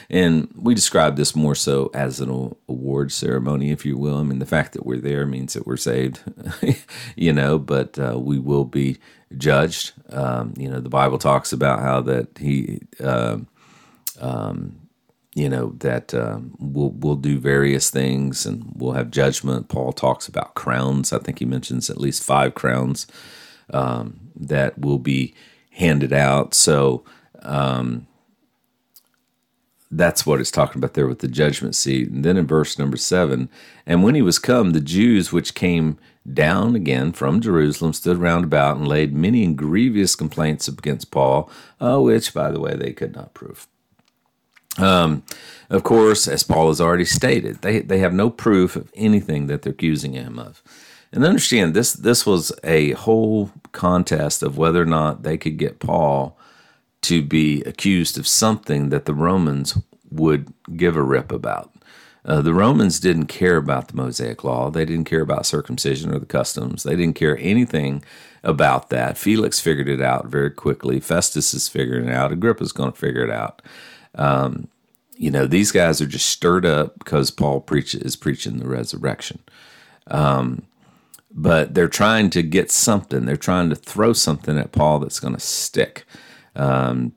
And 0.08 0.48
we 0.54 0.74
describe 0.74 1.16
this 1.16 1.34
more 1.34 1.56
so 1.56 1.90
as 1.92 2.20
an 2.20 2.54
award 2.68 3.10
ceremony, 3.10 3.70
if 3.70 3.84
you 3.84 3.98
will. 3.98 4.18
I 4.18 4.22
mean, 4.22 4.38
the 4.38 4.46
fact 4.46 4.74
that 4.74 4.86
we're 4.86 5.00
there 5.00 5.26
means 5.26 5.54
that 5.54 5.66
we're 5.66 5.76
saved, 5.76 6.20
you 7.16 7.32
know, 7.32 7.58
but 7.58 7.98
uh, 7.98 8.18
we 8.18 8.38
will 8.38 8.64
be 8.64 8.98
judged. 9.36 9.92
Um, 10.10 10.54
you 10.56 10.70
know, 10.70 10.78
the 10.78 10.88
Bible 10.88 11.18
talks 11.18 11.52
about 11.52 11.80
how 11.80 12.00
that 12.02 12.38
he. 12.38 12.80
Uh, 13.02 13.38
um, 14.20 14.83
you 15.34 15.48
know 15.48 15.74
that 15.78 16.14
um, 16.14 16.54
we'll 16.58 16.90
we'll 16.90 17.16
do 17.16 17.38
various 17.38 17.90
things 17.90 18.46
and 18.46 18.72
we'll 18.76 18.92
have 18.92 19.10
judgment. 19.10 19.68
Paul 19.68 19.92
talks 19.92 20.28
about 20.28 20.54
crowns. 20.54 21.12
I 21.12 21.18
think 21.18 21.40
he 21.40 21.44
mentions 21.44 21.90
at 21.90 22.00
least 22.00 22.22
five 22.22 22.54
crowns 22.54 23.06
um, 23.70 24.30
that 24.36 24.78
will 24.78 24.98
be 24.98 25.34
handed 25.70 26.12
out. 26.12 26.54
So 26.54 27.04
um, 27.42 28.06
that's 29.90 30.24
what 30.24 30.40
it's 30.40 30.52
talking 30.52 30.78
about 30.78 30.94
there 30.94 31.08
with 31.08 31.18
the 31.18 31.28
judgment 31.28 31.74
seat. 31.74 32.08
And 32.08 32.24
then 32.24 32.36
in 32.36 32.46
verse 32.46 32.78
number 32.78 32.96
seven, 32.96 33.48
and 33.86 34.02
when 34.04 34.14
he 34.14 34.22
was 34.22 34.38
come, 34.38 34.70
the 34.70 34.80
Jews 34.80 35.32
which 35.32 35.54
came 35.54 35.98
down 36.32 36.74
again 36.74 37.12
from 37.12 37.40
Jerusalem 37.40 37.92
stood 37.92 38.18
round 38.18 38.44
about 38.44 38.76
and 38.76 38.88
laid 38.88 39.12
many 39.12 39.44
and 39.44 39.58
grievous 39.58 40.14
complaints 40.14 40.68
against 40.68 41.10
Paul, 41.10 41.50
uh, 41.80 42.00
which, 42.00 42.32
by 42.32 42.50
the 42.50 42.60
way, 42.60 42.74
they 42.76 42.92
could 42.92 43.14
not 43.14 43.34
prove. 43.34 43.66
Um, 44.78 45.22
of 45.70 45.82
course, 45.82 46.28
as 46.28 46.42
Paul 46.42 46.68
has 46.68 46.80
already 46.80 47.04
stated, 47.04 47.62
they, 47.62 47.80
they 47.80 47.98
have 47.98 48.12
no 48.12 48.30
proof 48.30 48.76
of 48.76 48.92
anything 48.94 49.46
that 49.46 49.62
they're 49.62 49.72
accusing 49.72 50.12
him 50.12 50.38
of. 50.38 50.62
And 51.12 51.24
understand 51.24 51.74
this 51.74 51.92
this 51.92 52.26
was 52.26 52.52
a 52.64 52.90
whole 52.92 53.52
contest 53.70 54.42
of 54.42 54.58
whether 54.58 54.82
or 54.82 54.86
not 54.86 55.22
they 55.22 55.38
could 55.38 55.58
get 55.58 55.78
Paul 55.78 56.36
to 57.02 57.22
be 57.22 57.62
accused 57.62 58.18
of 58.18 58.26
something 58.26 58.88
that 58.88 59.04
the 59.04 59.14
Romans 59.14 59.78
would 60.10 60.52
give 60.76 60.96
a 60.96 61.02
rip 61.02 61.30
about. 61.30 61.72
Uh, 62.24 62.40
the 62.40 62.54
Romans 62.54 62.98
didn't 62.98 63.26
care 63.26 63.58
about 63.58 63.88
the 63.88 63.96
Mosaic 63.96 64.42
law. 64.42 64.70
They 64.70 64.84
didn't 64.84 65.04
care 65.04 65.20
about 65.20 65.46
circumcision 65.46 66.12
or 66.12 66.18
the 66.18 66.26
customs. 66.26 66.82
They 66.82 66.96
didn't 66.96 67.16
care 67.16 67.38
anything 67.38 68.02
about 68.42 68.88
that. 68.88 69.18
Felix 69.18 69.60
figured 69.60 69.88
it 69.88 70.00
out 70.00 70.26
very 70.26 70.50
quickly. 70.50 71.00
Festus 71.00 71.52
is 71.52 71.68
figuring 71.68 72.08
it 72.08 72.14
out. 72.14 72.32
Agrippa's 72.32 72.72
going 72.72 72.92
to 72.92 72.98
figure 72.98 73.22
it 73.22 73.30
out. 73.30 73.60
Um, 74.14 74.68
you 75.16 75.30
know, 75.30 75.46
these 75.46 75.70
guys 75.72 76.00
are 76.00 76.06
just 76.06 76.26
stirred 76.26 76.66
up 76.66 76.98
because 76.98 77.30
Paul 77.30 77.60
preach, 77.60 77.94
is 77.94 78.16
preaching 78.16 78.58
the 78.58 78.68
resurrection. 78.68 79.40
Um, 80.08 80.62
but 81.30 81.74
they're 81.74 81.88
trying 81.88 82.30
to 82.30 82.42
get 82.42 82.70
something. 82.70 83.24
They're 83.24 83.36
trying 83.36 83.68
to 83.70 83.76
throw 83.76 84.12
something 84.12 84.58
at 84.58 84.72
Paul 84.72 85.00
that's 85.00 85.20
going 85.20 85.34
to 85.34 85.40
stick. 85.40 86.04
Um, 86.54 87.12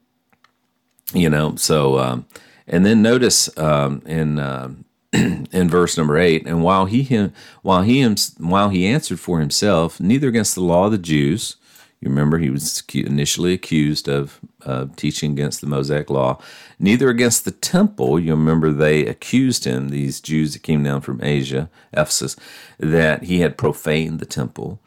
you 1.14 1.30
know, 1.30 1.56
so 1.56 2.00
um, 2.00 2.26
and 2.68 2.86
then 2.86 3.02
notice 3.02 3.56
um, 3.58 4.02
in 4.06 4.40
uh, 4.40 4.74
in 5.14 5.70
verse 5.70 5.98
number 5.98 6.18
eight, 6.18 6.46
and 6.48 6.64
while 6.64 6.86
he 6.86 7.04
him, 7.04 7.32
while 7.62 7.84
he 7.84 8.04
while 8.40 8.70
he 8.70 8.88
answered 8.88 9.20
for 9.20 9.40
himself, 9.40 10.00
neither 10.00 10.28
against 10.28 10.56
the 10.56 10.64
law 10.64 10.86
of 10.86 10.92
the 10.92 10.98
Jews, 10.98 11.57
you 12.00 12.10
remember 12.10 12.38
he 12.38 12.52
was 12.52 12.84
initially 12.94 13.54
accused 13.54 14.08
of 14.08 14.40
uh, 14.66 14.86
teaching 14.96 15.32
against 15.32 15.62
the 15.62 15.68
Mosaic 15.68 16.12
law, 16.12 16.40
neither 16.78 17.10
against 17.10 17.44
the 17.44 17.52
temple. 17.52 18.20
You 18.20 18.32
remember 18.36 18.72
they 18.72 19.08
accused 19.08 19.66
him, 19.66 19.90
these 19.90 20.22
Jews 20.22 20.54
that 20.54 20.62
came 20.62 20.84
down 20.84 21.02
from 21.02 21.24
Asia, 21.24 21.70
Ephesus, 21.92 22.36
that 22.78 23.24
he 23.24 23.40
had 23.40 23.58
profaned 23.58 24.20
the 24.20 24.28
temple. 24.28 24.80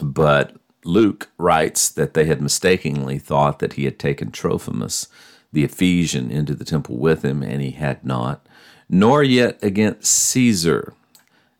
But 0.00 0.54
Luke 0.84 1.30
writes 1.36 1.88
that 1.90 2.14
they 2.14 2.26
had 2.26 2.40
mistakenly 2.40 3.18
thought 3.18 3.58
that 3.58 3.72
he 3.72 3.84
had 3.84 3.98
taken 3.98 4.30
Trophimus, 4.30 5.08
the 5.52 5.64
Ephesian, 5.64 6.30
into 6.30 6.54
the 6.54 6.64
temple 6.64 6.96
with 6.96 7.24
him, 7.24 7.42
and 7.42 7.60
he 7.60 7.72
had 7.72 8.04
not, 8.04 8.46
nor 8.88 9.24
yet 9.24 9.58
against 9.62 10.06
Caesar. 10.12 10.94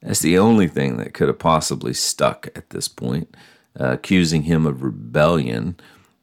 That's 0.01 0.21
the 0.21 0.39
only 0.39 0.69
thing 0.69 0.97
that 0.99 1.13
could 1.13 1.29
have 1.29 1.39
possibly 1.41 1.93
stuck 1.93 2.49
at 2.55 2.71
this 2.71 2.87
point 2.87 3.37
uh, 3.79 3.93
accusing 3.93 4.43
him 4.43 4.67
of 4.67 4.83
rebellion 4.83 5.77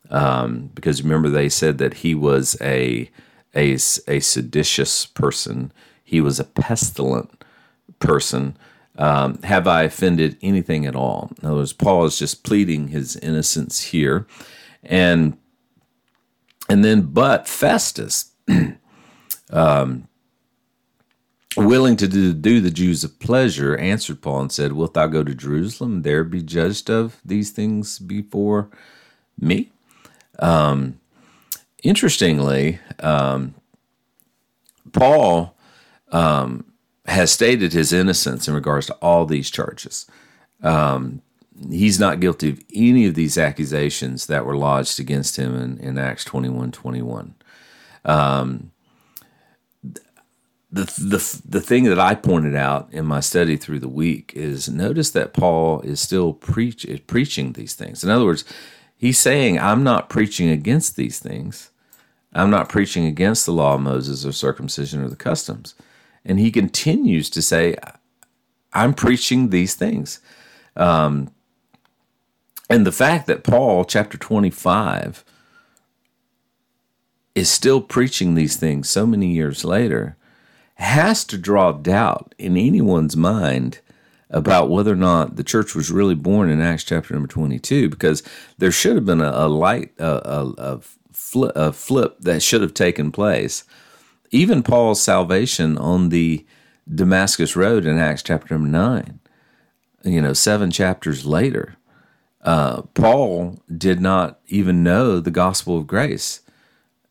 um, 0.10 0.72
because 0.74 1.04
remember 1.04 1.30
they 1.30 1.50
said 1.50 1.78
that 1.78 1.96
he 1.96 2.16
was 2.16 2.58
a, 2.62 3.10
a, 3.56 3.74
a 3.74 4.20
seditious 4.20 5.06
person, 5.06 5.72
he 6.04 6.20
was 6.20 6.40
a 6.40 6.44
pestilent 6.44 7.44
person. 8.00 8.58
Um, 8.98 9.42
have 9.44 9.68
I 9.68 9.84
offended 9.84 10.38
anything 10.42 10.86
at 10.86 10.96
all? 10.96 11.32
In 11.40 11.48
other 11.48 11.58
words, 11.58 11.74
Paul 11.74 12.06
is 12.06 12.20
just 12.20 12.44
pleading 12.44 12.90
his 12.90 13.16
innocence 13.18 13.82
here, 13.82 14.28
and 14.84 15.38
and 16.68 16.84
then 16.84 17.04
but 17.04 17.48
Festus, 17.48 18.34
um, 19.52 20.09
willing 21.58 21.96
to 21.98 22.08
do, 22.08 22.34
do, 22.34 22.62
the 22.62 22.72
Jews 22.72 23.04
a 23.04 23.10
pleasure, 23.10 23.76
answered 23.78 24.22
Paul 24.22 24.42
and 24.42 24.52
said, 24.52 24.74
Wilt 24.74 24.94
thou 24.94 25.08
go 25.08 25.24
to 25.24 25.34
Jerusalem 25.34 26.04
there 26.04 26.24
be 26.24 26.44
judged 26.44 26.90
of 26.90 27.20
these 27.26 27.52
things 27.52 28.00
before 28.00 28.70
me. 29.40 29.72
Um, 30.40 31.00
interestingly, 31.84 32.80
um, 33.00 33.56
Paul 34.92 35.56
um, 36.12 36.72
has 37.06 37.32
stated 37.32 37.74
his 37.74 37.92
innocence 37.92 38.48
in 38.48 38.54
regards 38.54 38.86
to 38.88 38.94
all 38.96 39.26
these 39.26 39.50
charges. 39.50 40.06
Um, 40.62 41.22
he's 41.70 42.00
not 42.00 42.20
guilty 42.20 42.50
of 42.50 42.64
any 42.74 43.06
of 43.06 43.16
these 43.16 43.38
accusations 43.38 44.28
that 44.28 44.46
were 44.46 44.56
lodged 44.56 45.00
against 45.00 45.38
him 45.38 45.56
in, 45.56 45.78
in 45.80 45.98
Acts 45.98 46.24
21 46.24 46.72
21. 46.72 47.36
Um, 48.06 48.72
the, 50.72 50.84
the, 50.84 51.42
the 51.48 51.62
thing 51.62 51.86
that 51.86 52.00
I 52.00 52.14
pointed 52.14 52.56
out 52.56 52.90
in 52.92 53.06
my 53.06 53.22
study 53.22 53.58
through 53.58 53.80
the 53.80 53.90
week 53.90 54.34
is 54.36 54.70
notice 54.70 55.10
that 55.12 55.34
Paul 55.34 55.82
is 55.82 56.00
still 56.00 56.34
preach, 56.34 56.86
preaching 57.08 57.54
these 57.54 57.74
things. 57.74 58.04
In 58.04 58.10
other 58.12 58.26
words, 58.26 58.46
he's 58.96 59.20
saying, 59.20 59.60
I'm 59.60 59.84
not 59.84 60.10
preaching 60.10 60.50
against 60.50 60.96
these 60.96 61.18
things. 61.20 61.72
I'm 62.34 62.52
not 62.52 62.70
preaching 62.70 63.06
against 63.06 63.48
the 63.48 63.52
law 63.52 63.76
of 63.76 63.82
Moses 63.82 64.26
or 64.26 64.32
circumcision 64.32 65.02
or 65.02 65.10
the 65.10 65.16
customs. 65.16 65.74
And 66.24 66.40
he 66.40 66.52
continues 66.52 67.32
to 67.32 67.42
say, 67.42 67.76
I'm 68.72 68.94
preaching 68.94 69.50
these 69.50 69.74
things. 69.74 70.20
Um, 70.76 71.32
and 72.70 72.86
the 72.86 72.92
fact 72.92 73.26
that 73.26 73.44
Paul, 73.44 73.86
chapter 73.86 74.20
25, 74.20 75.26
is 77.34 77.50
still 77.50 77.82
preaching 77.82 78.36
these 78.36 78.58
things 78.58 78.88
so 78.88 79.08
many 79.08 79.34
years 79.34 79.66
later 79.66 80.16
has 80.80 81.26
to 81.26 81.38
draw 81.38 81.74
doubt 81.74 82.34
in 82.38 82.56
anyone's 82.56 83.18
mind 83.18 83.80
about 84.30 84.70
whether 84.70 84.94
or 84.94 84.98
not 84.98 85.36
the 85.36 85.44
church 85.44 85.76
was 85.76 85.92
really 85.92 86.16
born 86.16 86.50
in 86.50 86.62
Acts 86.62 86.84
chapter 86.84 87.14
number 87.14 87.28
22, 87.28 87.90
because 87.90 88.24
there 88.60 88.72
should 88.72 88.96
have 88.96 89.06
been 89.06 89.22
a, 89.22 89.32
a 89.32 89.48
light, 89.48 89.92
a, 89.98 90.06
a, 90.06 90.54
a, 90.58 90.80
flip, 91.12 91.52
a 91.56 91.74
flip 91.74 92.18
that 92.22 92.42
should 92.42 92.62
have 92.62 92.74
taken 92.74 93.12
place. 93.12 93.66
Even 94.32 94.64
Paul's 94.64 95.02
salvation 95.02 95.78
on 95.78 96.10
the 96.10 96.46
Damascus 96.94 97.56
Road 97.56 97.86
in 97.86 97.98
Acts 97.98 98.24
chapter 98.24 98.54
number 98.54 98.70
9, 98.70 99.20
you 100.04 100.22
know, 100.22 100.34
seven 100.34 100.72
chapters 100.72 101.26
later, 101.26 101.76
uh, 102.42 102.84
Paul 102.94 103.62
did 103.76 104.00
not 104.00 104.40
even 104.48 104.82
know 104.84 105.20
the 105.20 105.32
gospel 105.32 105.78
of 105.78 105.88
grace. 105.88 106.42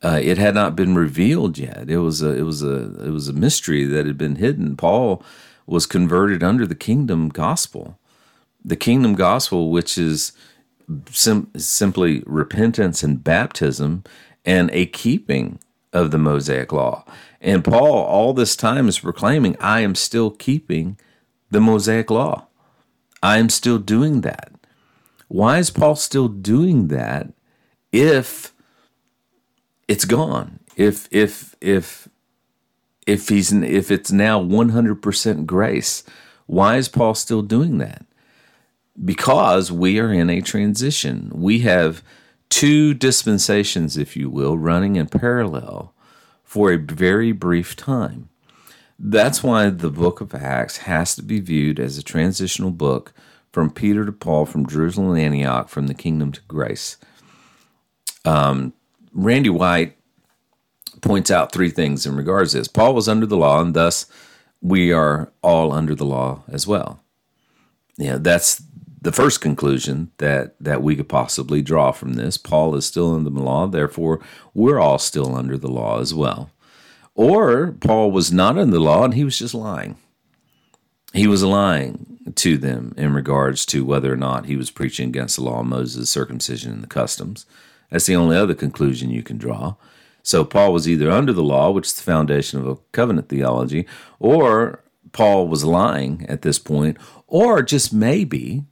Uh, 0.02 0.20
it 0.22 0.38
had 0.38 0.54
not 0.54 0.76
been 0.76 0.94
revealed 0.94 1.58
yet. 1.58 1.86
It 1.88 1.98
was 1.98 2.22
a 2.22 2.30
it 2.30 2.42
was 2.42 2.62
a 2.62 3.04
it 3.04 3.10
was 3.10 3.28
a 3.28 3.32
mystery 3.32 3.84
that 3.84 4.06
had 4.06 4.16
been 4.16 4.36
hidden. 4.36 4.76
Paul 4.76 5.22
was 5.66 5.86
converted 5.86 6.42
under 6.42 6.66
the 6.66 6.76
kingdom 6.76 7.28
gospel, 7.28 7.98
the 8.64 8.76
kingdom 8.76 9.14
gospel, 9.14 9.70
which 9.70 9.98
is 9.98 10.32
sim- 11.10 11.50
simply 11.56 12.22
repentance 12.26 13.02
and 13.02 13.24
baptism 13.24 14.04
and 14.44 14.70
a 14.72 14.86
keeping 14.86 15.58
of 15.92 16.10
the 16.10 16.18
Mosaic 16.18 16.72
law. 16.72 17.04
And 17.40 17.64
Paul, 17.64 18.04
all 18.04 18.32
this 18.32 18.54
time, 18.54 18.88
is 18.88 19.00
proclaiming, 19.00 19.56
"I 19.60 19.80
am 19.80 19.96
still 19.96 20.30
keeping 20.30 20.96
the 21.50 21.60
Mosaic 21.60 22.10
law. 22.10 22.46
I 23.20 23.38
am 23.38 23.48
still 23.48 23.78
doing 23.78 24.20
that." 24.20 24.52
Why 25.26 25.58
is 25.58 25.70
Paul 25.70 25.96
still 25.96 26.28
doing 26.28 26.86
that 26.88 27.32
if 27.92 28.54
it's 29.88 30.04
gone. 30.04 30.60
If 30.76 31.08
if 31.10 31.56
if 31.60 32.08
if 33.06 33.28
he's 33.28 33.52
if 33.52 33.90
it's 33.90 34.12
now 34.12 34.40
100% 34.42 35.46
grace, 35.46 36.04
why 36.46 36.76
is 36.76 36.88
Paul 36.88 37.14
still 37.14 37.42
doing 37.42 37.78
that? 37.78 38.04
Because 39.02 39.72
we 39.72 39.98
are 39.98 40.12
in 40.12 40.28
a 40.28 40.40
transition. 40.42 41.30
We 41.34 41.60
have 41.60 42.02
two 42.50 42.94
dispensations, 42.94 43.96
if 43.96 44.16
you 44.16 44.28
will, 44.28 44.58
running 44.58 44.96
in 44.96 45.08
parallel 45.08 45.94
for 46.44 46.72
a 46.72 46.78
very 46.78 47.32
brief 47.32 47.76
time. 47.76 48.28
That's 48.98 49.42
why 49.42 49.70
the 49.70 49.90
book 49.90 50.20
of 50.20 50.34
Acts 50.34 50.78
has 50.78 51.14
to 51.14 51.22
be 51.22 51.40
viewed 51.40 51.78
as 51.78 51.96
a 51.98 52.02
transitional 52.02 52.70
book 52.72 53.12
from 53.52 53.70
Peter 53.70 54.04
to 54.04 54.12
Paul, 54.12 54.44
from 54.44 54.66
Jerusalem 54.66 55.14
to 55.14 55.22
Antioch, 55.22 55.68
from 55.68 55.86
the 55.86 55.94
kingdom 55.94 56.32
to 56.32 56.40
grace. 56.48 56.96
Um, 58.24 58.72
Randy 59.12 59.50
White 59.50 59.96
points 61.00 61.30
out 61.30 61.52
three 61.52 61.70
things 61.70 62.06
in 62.06 62.16
regards 62.16 62.52
to 62.52 62.58
this. 62.58 62.68
Paul 62.68 62.94
was 62.94 63.08
under 63.08 63.26
the 63.26 63.36
law, 63.36 63.60
and 63.60 63.74
thus 63.74 64.06
we 64.60 64.92
are 64.92 65.32
all 65.42 65.72
under 65.72 65.94
the 65.94 66.04
law 66.04 66.42
as 66.48 66.66
well. 66.66 67.00
Yeah, 67.96 68.18
that's 68.18 68.62
the 69.00 69.12
first 69.12 69.40
conclusion 69.40 70.10
that 70.18 70.54
that 70.60 70.82
we 70.82 70.96
could 70.96 71.08
possibly 71.08 71.62
draw 71.62 71.92
from 71.92 72.14
this. 72.14 72.36
Paul 72.36 72.74
is 72.74 72.86
still 72.86 73.14
under 73.14 73.30
the 73.30 73.40
law, 73.40 73.66
therefore 73.66 74.20
we're 74.54 74.80
all 74.80 74.98
still 74.98 75.34
under 75.34 75.56
the 75.56 75.68
law 75.68 76.00
as 76.00 76.14
well. 76.14 76.50
Or 77.14 77.72
Paul 77.80 78.10
was 78.12 78.32
not 78.32 78.58
under 78.58 78.72
the 78.72 78.80
law 78.80 79.04
and 79.04 79.14
he 79.14 79.24
was 79.24 79.38
just 79.38 79.54
lying. 79.54 79.96
He 81.12 81.26
was 81.26 81.42
lying 81.42 82.18
to 82.34 82.58
them 82.58 82.94
in 82.96 83.14
regards 83.14 83.64
to 83.66 83.84
whether 83.84 84.12
or 84.12 84.16
not 84.16 84.46
he 84.46 84.56
was 84.56 84.70
preaching 84.70 85.08
against 85.08 85.36
the 85.36 85.42
law 85.42 85.60
of 85.60 85.66
Moses, 85.66 86.10
circumcision, 86.10 86.72
and 86.72 86.82
the 86.82 86.88
customs. 86.88 87.46
That's 87.90 88.06
the 88.06 88.16
only 88.16 88.36
other 88.36 88.54
conclusion 88.54 89.10
you 89.10 89.22
can 89.22 89.38
draw. 89.38 89.74
So 90.22 90.44
Paul 90.44 90.72
was 90.72 90.88
either 90.88 91.10
under 91.10 91.32
the 91.32 91.42
law, 91.42 91.70
which 91.70 91.86
is 91.86 91.94
the 91.94 92.02
foundation 92.02 92.60
of 92.60 92.66
a 92.66 92.76
covenant 92.92 93.28
theology, 93.28 93.86
or 94.18 94.84
Paul 95.12 95.48
was 95.48 95.64
lying 95.64 96.26
at 96.28 96.42
this 96.42 96.58
point, 96.58 96.98
or 97.26 97.62
just 97.62 97.92
maybe 97.92 98.64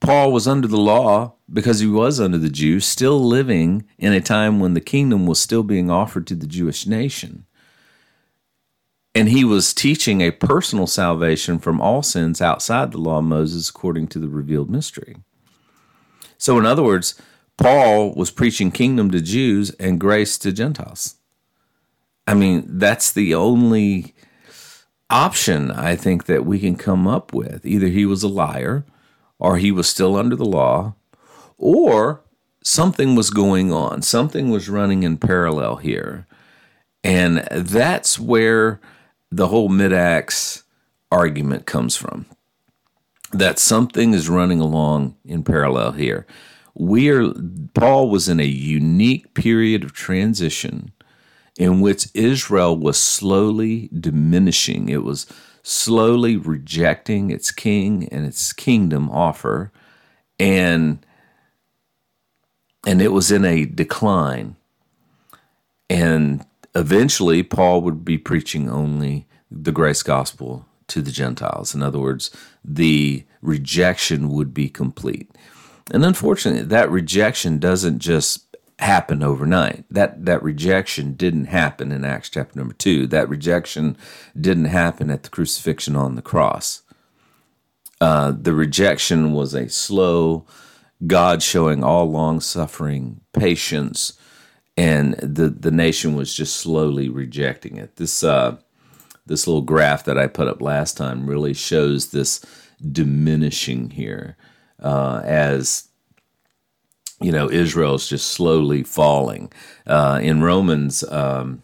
Paul 0.00 0.32
was 0.32 0.46
under 0.46 0.68
the 0.68 0.76
law 0.76 1.34
because 1.50 1.80
he 1.80 1.86
was 1.86 2.20
under 2.20 2.38
the 2.38 2.50
Jews, 2.50 2.84
still 2.84 3.18
living 3.20 3.84
in 3.96 4.12
a 4.12 4.20
time 4.20 4.60
when 4.60 4.74
the 4.74 4.80
kingdom 4.80 5.26
was 5.26 5.40
still 5.40 5.62
being 5.62 5.90
offered 5.90 6.26
to 6.26 6.34
the 6.34 6.46
Jewish 6.46 6.86
nation. 6.86 7.46
And 9.14 9.30
he 9.30 9.44
was 9.44 9.74
teaching 9.74 10.20
a 10.20 10.30
personal 10.30 10.86
salvation 10.86 11.58
from 11.58 11.80
all 11.80 12.02
sins 12.02 12.40
outside 12.40 12.92
the 12.92 12.98
law 12.98 13.18
of 13.18 13.24
Moses 13.24 13.68
according 13.68 14.08
to 14.08 14.18
the 14.18 14.28
revealed 14.28 14.70
mystery. 14.70 15.16
So, 16.36 16.58
in 16.58 16.66
other 16.66 16.84
words, 16.84 17.20
Paul 17.58 18.12
was 18.12 18.30
preaching 18.30 18.70
kingdom 18.70 19.10
to 19.10 19.20
Jews 19.20 19.70
and 19.72 20.00
grace 20.00 20.38
to 20.38 20.52
Gentiles. 20.52 21.16
I 22.26 22.34
mean, 22.34 22.78
that's 22.78 23.10
the 23.10 23.34
only 23.34 24.14
option 25.10 25.70
I 25.72 25.96
think 25.96 26.26
that 26.26 26.46
we 26.46 26.60
can 26.60 26.76
come 26.76 27.06
up 27.08 27.34
with. 27.34 27.66
Either 27.66 27.88
he 27.88 28.06
was 28.06 28.22
a 28.22 28.28
liar 28.28 28.84
or 29.38 29.58
he 29.58 29.72
was 29.72 29.88
still 29.88 30.16
under 30.16 30.36
the 30.36 30.44
law 30.44 30.94
or 31.56 32.22
something 32.62 33.16
was 33.16 33.30
going 33.30 33.72
on. 33.72 34.02
Something 34.02 34.50
was 34.50 34.68
running 34.68 35.02
in 35.02 35.16
parallel 35.16 35.76
here. 35.76 36.26
And 37.02 37.38
that's 37.50 38.20
where 38.20 38.80
the 39.32 39.48
whole 39.48 39.68
mid 39.68 39.92
acts 39.92 40.62
argument 41.10 41.66
comes 41.66 41.96
from. 41.96 42.26
That 43.32 43.58
something 43.58 44.14
is 44.14 44.28
running 44.28 44.60
along 44.60 45.16
in 45.24 45.42
parallel 45.42 45.92
here 45.92 46.24
we 46.78 47.10
are 47.10 47.32
Paul 47.74 48.08
was 48.08 48.28
in 48.28 48.40
a 48.40 48.44
unique 48.44 49.34
period 49.34 49.84
of 49.84 49.92
transition 49.92 50.92
in 51.58 51.80
which 51.80 52.08
Israel 52.14 52.76
was 52.76 52.96
slowly 52.96 53.88
diminishing. 53.88 54.88
It 54.88 55.02
was 55.02 55.26
slowly 55.62 56.36
rejecting 56.36 57.30
its 57.30 57.50
king 57.50 58.08
and 58.10 58.24
its 58.24 58.52
kingdom 58.52 59.10
offer 59.10 59.72
and 60.38 61.04
and 62.86 63.02
it 63.02 63.12
was 63.12 63.32
in 63.32 63.44
a 63.44 63.64
decline. 63.64 64.56
And 65.90 66.46
eventually 66.74 67.42
Paul 67.42 67.82
would 67.82 68.04
be 68.04 68.18
preaching 68.18 68.70
only 68.70 69.26
the 69.50 69.72
grace 69.72 70.02
gospel 70.02 70.64
to 70.86 71.02
the 71.02 71.10
Gentiles. 71.10 71.74
In 71.74 71.82
other 71.82 71.98
words, 71.98 72.30
the 72.64 73.24
rejection 73.42 74.28
would 74.30 74.54
be 74.54 74.68
complete. 74.68 75.30
And 75.90 76.04
unfortunately, 76.04 76.62
that 76.62 76.90
rejection 76.90 77.58
doesn't 77.58 77.98
just 77.98 78.48
happen 78.78 79.22
overnight. 79.22 79.84
That 79.90 80.24
that 80.26 80.42
rejection 80.42 81.14
didn't 81.14 81.46
happen 81.46 81.90
in 81.90 82.04
Acts 82.04 82.30
chapter 82.30 82.58
number 82.58 82.74
2. 82.74 83.06
That 83.08 83.28
rejection 83.28 83.96
didn't 84.38 84.66
happen 84.66 85.10
at 85.10 85.22
the 85.22 85.30
crucifixion 85.30 85.96
on 85.96 86.14
the 86.14 86.22
cross. 86.22 86.82
Uh, 88.00 88.32
the 88.32 88.52
rejection 88.52 89.32
was 89.32 89.54
a 89.54 89.68
slow 89.68 90.46
God 91.06 91.42
showing 91.42 91.82
all 91.82 92.10
long 92.10 92.40
suffering, 92.40 93.20
patience, 93.32 94.12
and 94.76 95.14
the 95.14 95.48
the 95.48 95.72
nation 95.72 96.14
was 96.14 96.34
just 96.34 96.56
slowly 96.56 97.08
rejecting 97.08 97.76
it. 97.76 97.96
This 97.96 98.22
uh, 98.22 98.58
this 99.26 99.46
little 99.46 99.62
graph 99.62 100.04
that 100.04 100.18
I 100.18 100.26
put 100.26 100.48
up 100.48 100.60
last 100.60 100.96
time 100.96 101.28
really 101.28 101.54
shows 101.54 102.08
this 102.08 102.44
diminishing 102.80 103.90
here 103.90 104.36
uh, 104.82 105.20
as 105.24 105.88
you 107.20 107.32
know 107.32 107.50
Israel's 107.50 108.08
just 108.08 108.28
slowly 108.28 108.82
falling. 108.82 109.52
Uh, 109.86 110.20
in 110.22 110.42
Romans, 110.42 111.04
um, 111.10 111.62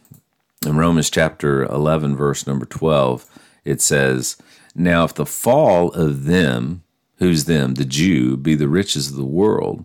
in 0.66 0.77
Romans 0.77 1.11
chapter 1.11 1.64
eleven, 1.64 2.16
verse 2.16 2.46
number 2.46 2.66
twelve, 2.66 3.27
it 3.64 3.81
says, 3.81 4.37
"Now 4.74 5.05
if 5.05 5.14
the 5.14 5.27
fall 5.27 5.90
of 5.92 6.24
them, 6.24 6.83
who's 7.18 7.44
them, 7.44 7.74
the 7.74 7.85
Jew, 7.85 8.37
be 8.37 8.55
the 8.55 8.68
riches 8.68 9.11
of 9.11 9.16
the 9.16 9.24
world." 9.24 9.85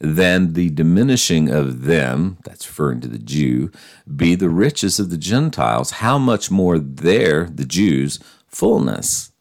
Then 0.00 0.52
the 0.52 0.70
diminishing 0.70 1.50
of 1.50 1.82
them, 1.82 2.38
that's 2.44 2.68
referring 2.68 3.00
to 3.00 3.08
the 3.08 3.18
Jew, 3.18 3.72
be 4.06 4.36
the 4.36 4.48
riches 4.48 5.00
of 5.00 5.10
the 5.10 5.16
Gentiles, 5.16 5.90
how 5.90 6.18
much 6.18 6.52
more 6.52 6.78
their, 6.78 7.46
the 7.46 7.64
Jews, 7.64 8.20
fullness. 8.46 9.32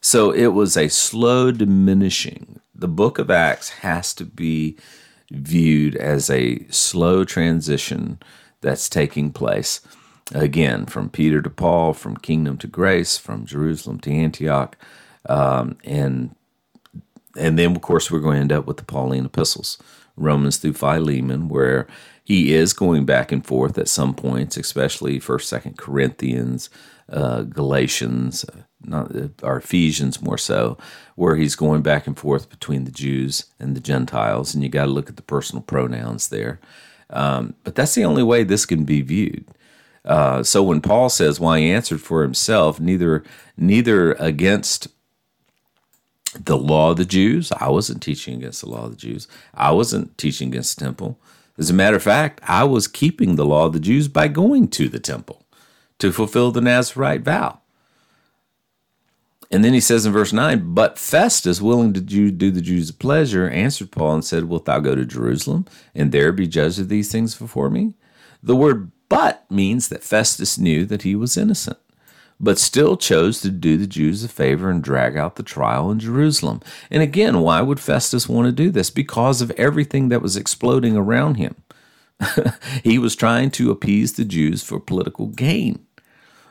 So 0.00 0.30
it 0.30 0.48
was 0.48 0.76
a 0.76 0.88
slow 0.88 1.50
diminishing. 1.50 2.59
The 2.80 2.88
book 2.88 3.18
of 3.18 3.30
Acts 3.30 3.68
has 3.68 4.14
to 4.14 4.24
be 4.24 4.76
viewed 5.30 5.94
as 5.96 6.30
a 6.30 6.66
slow 6.70 7.24
transition 7.24 8.18
that's 8.62 8.88
taking 8.88 9.32
place. 9.32 9.82
Again, 10.32 10.86
from 10.86 11.10
Peter 11.10 11.42
to 11.42 11.50
Paul, 11.50 11.92
from 11.92 12.16
kingdom 12.16 12.56
to 12.58 12.66
grace, 12.66 13.18
from 13.18 13.44
Jerusalem 13.44 14.00
to 14.00 14.10
Antioch, 14.10 14.76
um, 15.28 15.76
and 15.84 16.34
and 17.36 17.58
then 17.58 17.76
of 17.76 17.82
course 17.82 18.10
we're 18.10 18.20
going 18.20 18.36
to 18.36 18.40
end 18.40 18.52
up 18.52 18.66
with 18.66 18.78
the 18.78 18.84
Pauline 18.84 19.26
epistles, 19.26 19.76
Romans 20.16 20.56
through 20.56 20.72
Philemon, 20.72 21.48
where 21.48 21.86
he 22.24 22.54
is 22.54 22.72
going 22.72 23.04
back 23.04 23.30
and 23.30 23.44
forth 23.44 23.76
at 23.76 23.88
some 23.88 24.14
points, 24.14 24.56
especially 24.56 25.18
First, 25.18 25.48
Second 25.48 25.76
Corinthians, 25.76 26.70
uh, 27.10 27.42
Galatians, 27.42 28.44
uh, 28.44 28.62
not 28.84 29.14
uh, 29.14 29.28
or 29.42 29.58
Ephesians 29.58 30.22
more 30.22 30.38
so, 30.38 30.78
where 31.14 31.36
he's 31.36 31.56
going 31.56 31.82
back 31.82 32.06
and 32.06 32.18
forth 32.18 32.48
between 32.50 32.84
the 32.84 32.90
Jews 32.90 33.46
and 33.58 33.76
the 33.76 33.80
Gentiles, 33.80 34.54
and 34.54 34.62
you 34.62 34.68
got 34.68 34.86
to 34.86 34.90
look 34.90 35.08
at 35.08 35.16
the 35.16 35.22
personal 35.22 35.62
pronouns 35.62 36.28
there. 36.28 36.60
Um, 37.10 37.54
but 37.64 37.74
that's 37.74 37.94
the 37.94 38.04
only 38.04 38.22
way 38.22 38.44
this 38.44 38.66
can 38.66 38.84
be 38.84 39.02
viewed. 39.02 39.44
Uh, 40.04 40.42
so 40.42 40.62
when 40.62 40.80
Paul 40.80 41.08
says, 41.10 41.38
"Why 41.38 41.50
well, 41.50 41.58
he 41.58 41.70
answered 41.70 42.00
for 42.00 42.22
himself, 42.22 42.80
neither 42.80 43.22
neither 43.56 44.12
against 44.14 44.88
the 46.38 46.56
law 46.56 46.92
of 46.92 46.96
the 46.96 47.04
Jews. 47.04 47.50
I 47.52 47.68
wasn't 47.68 48.02
teaching 48.02 48.36
against 48.36 48.60
the 48.60 48.68
law 48.68 48.84
of 48.84 48.92
the 48.92 48.96
Jews. 48.96 49.26
I 49.52 49.72
wasn't 49.72 50.16
teaching 50.16 50.48
against 50.48 50.78
the 50.78 50.84
temple. 50.84 51.18
As 51.58 51.70
a 51.70 51.74
matter 51.74 51.96
of 51.96 52.02
fact, 52.04 52.40
I 52.44 52.64
was 52.64 52.86
keeping 52.86 53.34
the 53.34 53.44
law 53.44 53.66
of 53.66 53.72
the 53.72 53.80
Jews 53.80 54.06
by 54.08 54.28
going 54.28 54.68
to 54.68 54.88
the 54.88 55.00
temple 55.00 55.44
to 55.98 56.12
fulfill 56.12 56.50
the 56.50 56.60
Nazarite 56.60 57.22
vow." 57.22 57.59
And 59.50 59.64
then 59.64 59.74
he 59.74 59.80
says 59.80 60.06
in 60.06 60.12
verse 60.12 60.32
9, 60.32 60.74
But 60.74 60.98
Festus, 60.98 61.60
willing 61.60 61.92
to 61.94 62.00
do 62.00 62.50
the 62.50 62.60
Jews 62.60 62.90
a 62.90 62.94
pleasure, 62.94 63.48
answered 63.48 63.90
Paul 63.90 64.14
and 64.14 64.24
said, 64.24 64.44
Wilt 64.44 64.66
thou 64.66 64.78
go 64.78 64.94
to 64.94 65.04
Jerusalem 65.04 65.66
and 65.94 66.12
there 66.12 66.32
be 66.32 66.46
judged 66.46 66.78
of 66.78 66.88
these 66.88 67.10
things 67.10 67.34
before 67.34 67.68
me? 67.68 67.94
The 68.42 68.56
word 68.56 68.92
but 69.08 69.50
means 69.50 69.88
that 69.88 70.04
Festus 70.04 70.56
knew 70.56 70.86
that 70.86 71.02
he 71.02 71.16
was 71.16 71.36
innocent, 71.36 71.78
but 72.38 72.60
still 72.60 72.96
chose 72.96 73.40
to 73.40 73.50
do 73.50 73.76
the 73.76 73.88
Jews 73.88 74.22
a 74.22 74.28
favor 74.28 74.70
and 74.70 74.82
drag 74.82 75.16
out 75.16 75.34
the 75.34 75.42
trial 75.42 75.90
in 75.90 75.98
Jerusalem. 75.98 76.60
And 76.90 77.02
again, 77.02 77.40
why 77.40 77.60
would 77.60 77.80
Festus 77.80 78.28
want 78.28 78.46
to 78.46 78.52
do 78.52 78.70
this? 78.70 78.88
Because 78.88 79.42
of 79.42 79.50
everything 79.52 80.10
that 80.10 80.22
was 80.22 80.36
exploding 80.36 80.96
around 80.96 81.34
him. 81.34 81.56
he 82.84 82.98
was 82.98 83.16
trying 83.16 83.50
to 83.50 83.70
appease 83.70 84.12
the 84.12 84.24
Jews 84.24 84.62
for 84.62 84.78
political 84.78 85.26
gain. 85.26 85.86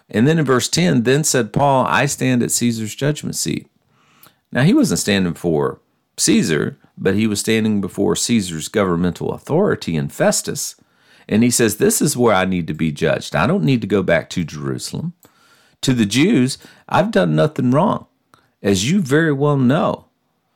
And 0.10 0.28
then 0.28 0.40
in 0.40 0.46
verse 0.46 0.68
10, 0.70 1.04
then 1.04 1.24
said 1.24 1.54
Paul, 1.54 1.86
I 1.86 2.06
stand 2.06 2.42
at 2.42 2.52
Caesar's 2.52 2.96
judgment 2.96 3.36
seat. 3.36 3.68
Now, 4.52 4.64
he 4.64 4.74
wasn't 4.74 5.00
standing 5.00 5.36
for 5.36 5.80
Caesar, 6.18 6.78
but 6.98 7.16
he 7.16 7.28
was 7.28 7.40
standing 7.40 7.82
before 7.82 8.16
Caesar's 8.16 8.68
governmental 8.68 9.32
authority 9.32 9.96
in 9.96 10.10
Festus. 10.10 10.76
And 11.28 11.44
he 11.44 11.52
says, 11.52 11.78
This 11.78 12.02
is 12.02 12.18
where 12.18 12.34
I 12.34 12.46
need 12.46 12.66
to 12.68 12.74
be 12.74 12.92
judged. 12.92 13.36
I 13.36 13.46
don't 13.46 13.64
need 13.64 13.82
to 13.82 13.88
go 13.88 14.02
back 14.02 14.30
to 14.32 14.44
Jerusalem. 14.44 15.14
To 15.82 15.94
the 15.94 16.06
Jews, 16.06 16.58
I've 16.90 17.12
done 17.12 17.36
nothing 17.36 17.72
wrong, 17.72 18.08
as 18.62 18.92
you 18.92 19.02
very 19.02 19.32
well 19.32 19.58
know. 19.58 20.06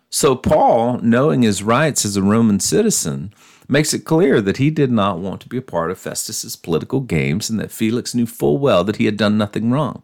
So, 0.10 0.36
Paul, 0.36 0.98
knowing 0.98 1.44
his 1.44 1.64
rights 1.64 2.06
as 2.06 2.18
a 2.18 2.22
Roman 2.22 2.60
citizen, 2.60 3.34
makes 3.68 3.94
it 3.94 4.06
clear 4.06 4.42
that 4.42 4.58
he 4.58 4.70
did 4.70 4.92
not 4.92 5.20
want 5.20 5.42
to 5.42 5.50
be 5.50 5.58
a 5.58 5.62
part 5.62 5.92
of 5.92 6.00
Festus's 6.00 6.56
political 6.56 7.02
games 7.02 7.50
and 7.50 7.60
that 7.60 7.72
Felix 7.72 8.14
knew 8.14 8.26
full 8.26 8.58
well 8.58 8.84
that 8.84 8.98
he 8.98 9.06
had 9.06 9.18
done 9.18 9.38
nothing 9.38 9.72
wrong. 9.72 10.04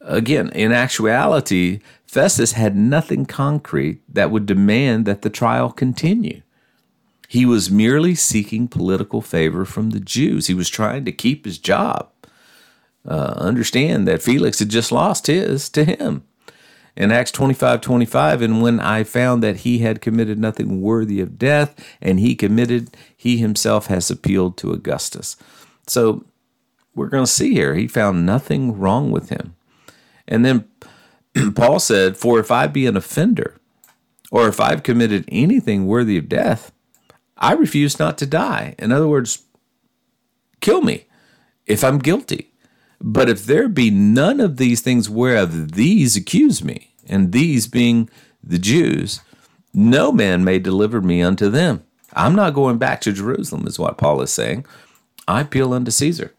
Again, 0.00 0.48
in 0.50 0.72
actuality, 0.72 1.80
Festus 2.06 2.52
had 2.52 2.76
nothing 2.76 3.26
concrete 3.26 4.00
that 4.08 4.30
would 4.30 4.46
demand 4.46 5.04
that 5.06 5.22
the 5.22 5.30
trial 5.30 5.70
continue. 5.70 6.42
He 7.28 7.44
was 7.44 7.70
merely 7.70 8.14
seeking 8.14 8.68
political 8.68 9.20
favor 9.20 9.66
from 9.66 9.90
the 9.90 10.00
Jews. 10.00 10.46
He 10.46 10.54
was 10.54 10.70
trying 10.70 11.04
to 11.04 11.12
keep 11.12 11.44
his 11.44 11.58
job. 11.58 12.10
Uh, 13.06 13.34
understand 13.36 14.08
that 14.08 14.22
Felix 14.22 14.58
had 14.60 14.70
just 14.70 14.92
lost 14.92 15.26
his 15.26 15.68
to 15.70 15.84
him 15.84 16.24
in 16.98 17.12
Acts 17.12 17.30
25 17.30 17.80
25, 17.80 18.42
and 18.42 18.60
when 18.60 18.80
I 18.80 19.04
found 19.04 19.40
that 19.42 19.58
he 19.58 19.78
had 19.78 20.00
committed 20.00 20.36
nothing 20.36 20.82
worthy 20.82 21.20
of 21.20 21.38
death, 21.38 21.74
and 22.02 22.18
he 22.18 22.34
committed, 22.34 22.94
he 23.16 23.36
himself 23.36 23.86
has 23.86 24.10
appealed 24.10 24.56
to 24.58 24.72
Augustus. 24.72 25.36
So 25.86 26.24
we're 26.96 27.08
going 27.08 27.24
to 27.24 27.30
see 27.30 27.54
here, 27.54 27.76
he 27.76 27.86
found 27.86 28.26
nothing 28.26 28.76
wrong 28.76 29.12
with 29.12 29.28
him. 29.28 29.54
And 30.26 30.44
then 30.44 30.68
Paul 31.54 31.78
said, 31.78 32.16
For 32.16 32.40
if 32.40 32.50
I 32.50 32.66
be 32.66 32.84
an 32.86 32.96
offender, 32.96 33.54
or 34.32 34.48
if 34.48 34.58
I've 34.58 34.82
committed 34.82 35.24
anything 35.28 35.86
worthy 35.86 36.18
of 36.18 36.28
death, 36.28 36.72
I 37.36 37.52
refuse 37.52 38.00
not 38.00 38.18
to 38.18 38.26
die. 38.26 38.74
In 38.76 38.90
other 38.90 39.06
words, 39.06 39.44
kill 40.60 40.82
me 40.82 41.06
if 41.64 41.84
I'm 41.84 42.00
guilty. 42.00 42.52
But 43.00 43.28
if 43.28 43.46
there 43.46 43.68
be 43.68 43.90
none 43.90 44.40
of 44.40 44.56
these 44.56 44.80
things 44.80 45.08
whereof 45.08 45.72
these 45.72 46.16
accuse 46.16 46.64
me, 46.64 46.87
and 47.08 47.32
these 47.32 47.66
being 47.66 48.08
the 48.42 48.58
Jews, 48.58 49.20
no 49.74 50.12
man 50.12 50.44
may 50.44 50.58
deliver 50.58 51.00
me 51.00 51.22
unto 51.22 51.48
them. 51.48 51.84
I'm 52.14 52.34
not 52.34 52.54
going 52.54 52.78
back 52.78 53.00
to 53.02 53.12
Jerusalem, 53.12 53.66
is 53.66 53.78
what 53.78 53.98
Paul 53.98 54.22
is 54.22 54.32
saying. 54.32 54.66
I 55.26 55.42
appeal 55.42 55.72
unto 55.72 55.90
Caesar. 55.90 56.32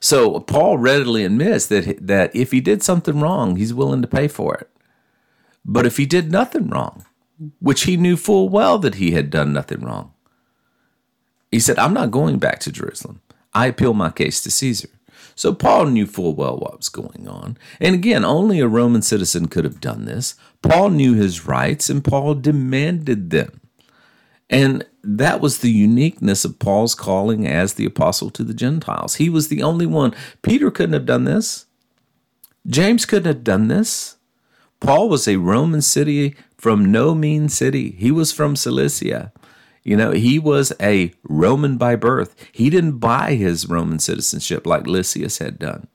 So 0.00 0.40
Paul 0.40 0.78
readily 0.78 1.24
admits 1.24 1.66
that, 1.66 2.06
that 2.06 2.34
if 2.36 2.52
he 2.52 2.60
did 2.60 2.82
something 2.82 3.20
wrong, 3.20 3.56
he's 3.56 3.74
willing 3.74 4.02
to 4.02 4.08
pay 4.08 4.28
for 4.28 4.54
it. 4.54 4.68
But 5.64 5.86
if 5.86 5.96
he 5.96 6.06
did 6.06 6.30
nothing 6.30 6.68
wrong, 6.68 7.06
which 7.58 7.84
he 7.84 7.96
knew 7.96 8.16
full 8.16 8.48
well 8.48 8.78
that 8.78 8.96
he 8.96 9.12
had 9.12 9.30
done 9.30 9.52
nothing 9.52 9.80
wrong, 9.80 10.12
he 11.50 11.58
said, 11.58 11.78
I'm 11.78 11.94
not 11.94 12.10
going 12.10 12.38
back 12.38 12.58
to 12.60 12.72
Jerusalem. 12.72 13.22
I 13.54 13.66
appeal 13.66 13.94
my 13.94 14.10
case 14.10 14.42
to 14.42 14.50
Caesar. 14.50 14.88
So 15.34 15.52
Paul 15.52 15.86
knew 15.86 16.06
full 16.06 16.34
well 16.34 16.56
what 16.56 16.76
was 16.76 16.88
going 16.88 17.26
on. 17.28 17.56
And 17.80 17.94
again, 17.94 18.24
only 18.24 18.60
a 18.60 18.68
Roman 18.68 19.02
citizen 19.02 19.48
could 19.48 19.64
have 19.64 19.80
done 19.80 20.04
this. 20.04 20.34
Paul 20.62 20.90
knew 20.90 21.14
his 21.14 21.46
rights 21.46 21.90
and 21.90 22.04
Paul 22.04 22.34
demanded 22.34 23.30
them. 23.30 23.60
And 24.48 24.86
that 25.02 25.40
was 25.40 25.58
the 25.58 25.70
uniqueness 25.70 26.44
of 26.44 26.58
Paul's 26.58 26.94
calling 26.94 27.46
as 27.46 27.74
the 27.74 27.86
apostle 27.86 28.30
to 28.30 28.44
the 28.44 28.54
Gentiles. 28.54 29.16
He 29.16 29.28
was 29.28 29.48
the 29.48 29.62
only 29.62 29.86
one. 29.86 30.14
Peter 30.42 30.70
couldn't 30.70 30.92
have 30.92 31.06
done 31.06 31.24
this. 31.24 31.66
James 32.66 33.04
couldn't 33.04 33.26
have 33.26 33.44
done 33.44 33.68
this. 33.68 34.16
Paul 34.80 35.08
was 35.08 35.26
a 35.26 35.36
Roman 35.36 35.82
city 35.82 36.36
from 36.56 36.90
no 36.90 37.14
mean 37.14 37.48
city. 37.48 37.90
He 37.92 38.10
was 38.10 38.32
from 38.32 38.56
Cilicia. 38.56 39.32
You 39.84 39.96
know, 39.96 40.12
he 40.12 40.38
was 40.38 40.72
a 40.80 41.12
Roman 41.22 41.76
by 41.76 41.94
birth. 41.94 42.34
He 42.50 42.70
didn't 42.70 42.98
buy 42.98 43.34
his 43.34 43.68
Roman 43.68 43.98
citizenship 43.98 44.66
like 44.66 44.86
Lysias 44.86 45.38
had 45.38 45.58
done. 45.58 45.88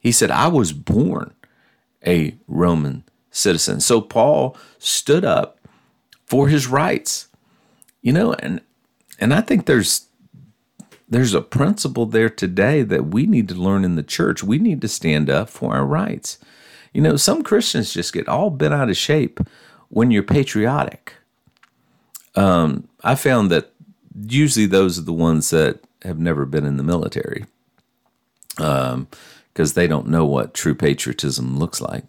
He 0.00 0.10
said, 0.12 0.30
I 0.30 0.48
was 0.48 0.72
born 0.72 1.34
a 2.04 2.36
Roman 2.48 3.04
citizen. 3.30 3.80
So 3.80 4.00
Paul 4.00 4.56
stood 4.78 5.24
up 5.24 5.60
for 6.26 6.48
his 6.48 6.66
rights. 6.66 7.28
You 8.02 8.12
know, 8.12 8.34
and 8.34 8.60
and 9.18 9.32
I 9.32 9.40
think 9.40 9.64
there's 9.64 10.08
there's 11.08 11.32
a 11.34 11.40
principle 11.40 12.06
there 12.06 12.28
today 12.28 12.82
that 12.82 13.06
we 13.06 13.26
need 13.26 13.48
to 13.48 13.54
learn 13.54 13.84
in 13.84 13.94
the 13.94 14.02
church. 14.02 14.42
We 14.42 14.58
need 14.58 14.80
to 14.82 14.88
stand 14.88 15.30
up 15.30 15.48
for 15.48 15.74
our 15.74 15.86
rights. 15.86 16.38
You 16.92 17.02
know, 17.02 17.16
some 17.16 17.42
Christians 17.42 17.92
just 17.92 18.12
get 18.12 18.28
all 18.28 18.50
bent 18.50 18.74
out 18.74 18.90
of 18.90 18.96
shape 18.96 19.40
when 19.88 20.10
you're 20.10 20.22
patriotic. 20.22 21.14
Um, 22.34 22.88
I 23.02 23.14
found 23.14 23.50
that 23.50 23.72
usually 24.26 24.66
those 24.66 24.98
are 24.98 25.02
the 25.02 25.12
ones 25.12 25.50
that 25.50 25.80
have 26.02 26.18
never 26.18 26.44
been 26.46 26.64
in 26.64 26.76
the 26.76 26.82
military 26.82 27.46
because 28.56 28.92
um, 28.92 29.08
they 29.54 29.86
don't 29.86 30.08
know 30.08 30.24
what 30.24 30.54
true 30.54 30.74
patriotism 30.74 31.58
looks 31.58 31.80
like. 31.80 32.04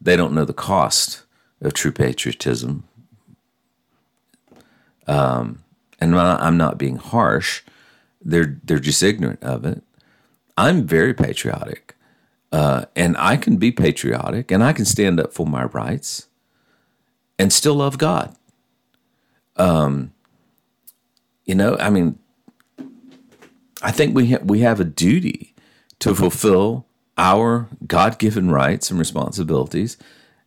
They 0.00 0.16
don't 0.16 0.34
know 0.34 0.44
the 0.44 0.52
cost 0.52 1.22
of 1.60 1.74
true 1.74 1.92
patriotism. 1.92 2.84
Um, 5.06 5.64
and 6.00 6.18
I'm 6.18 6.56
not 6.56 6.78
being 6.78 6.96
harsh. 6.96 7.62
They're 8.22 8.58
they're 8.64 8.78
just 8.78 9.02
ignorant 9.02 9.42
of 9.42 9.64
it. 9.64 9.82
I'm 10.56 10.86
very 10.86 11.14
patriotic, 11.14 11.96
uh, 12.52 12.84
and 12.94 13.16
I 13.16 13.36
can 13.36 13.56
be 13.56 13.72
patriotic, 13.72 14.50
and 14.50 14.62
I 14.62 14.72
can 14.72 14.84
stand 14.84 15.18
up 15.18 15.32
for 15.32 15.46
my 15.46 15.64
rights, 15.64 16.26
and 17.38 17.52
still 17.52 17.76
love 17.76 17.98
God. 17.98 18.36
Um, 19.60 20.12
you 21.44 21.54
know, 21.54 21.76
I 21.78 21.90
mean, 21.90 22.18
I 23.82 23.90
think 23.90 24.14
we 24.16 24.32
ha- 24.32 24.42
we 24.42 24.60
have 24.60 24.80
a 24.80 24.84
duty 24.84 25.54
to 25.98 26.14
fulfill 26.14 26.86
our 27.18 27.68
God 27.86 28.18
given 28.18 28.50
rights 28.50 28.90
and 28.90 28.98
responsibilities 28.98 29.98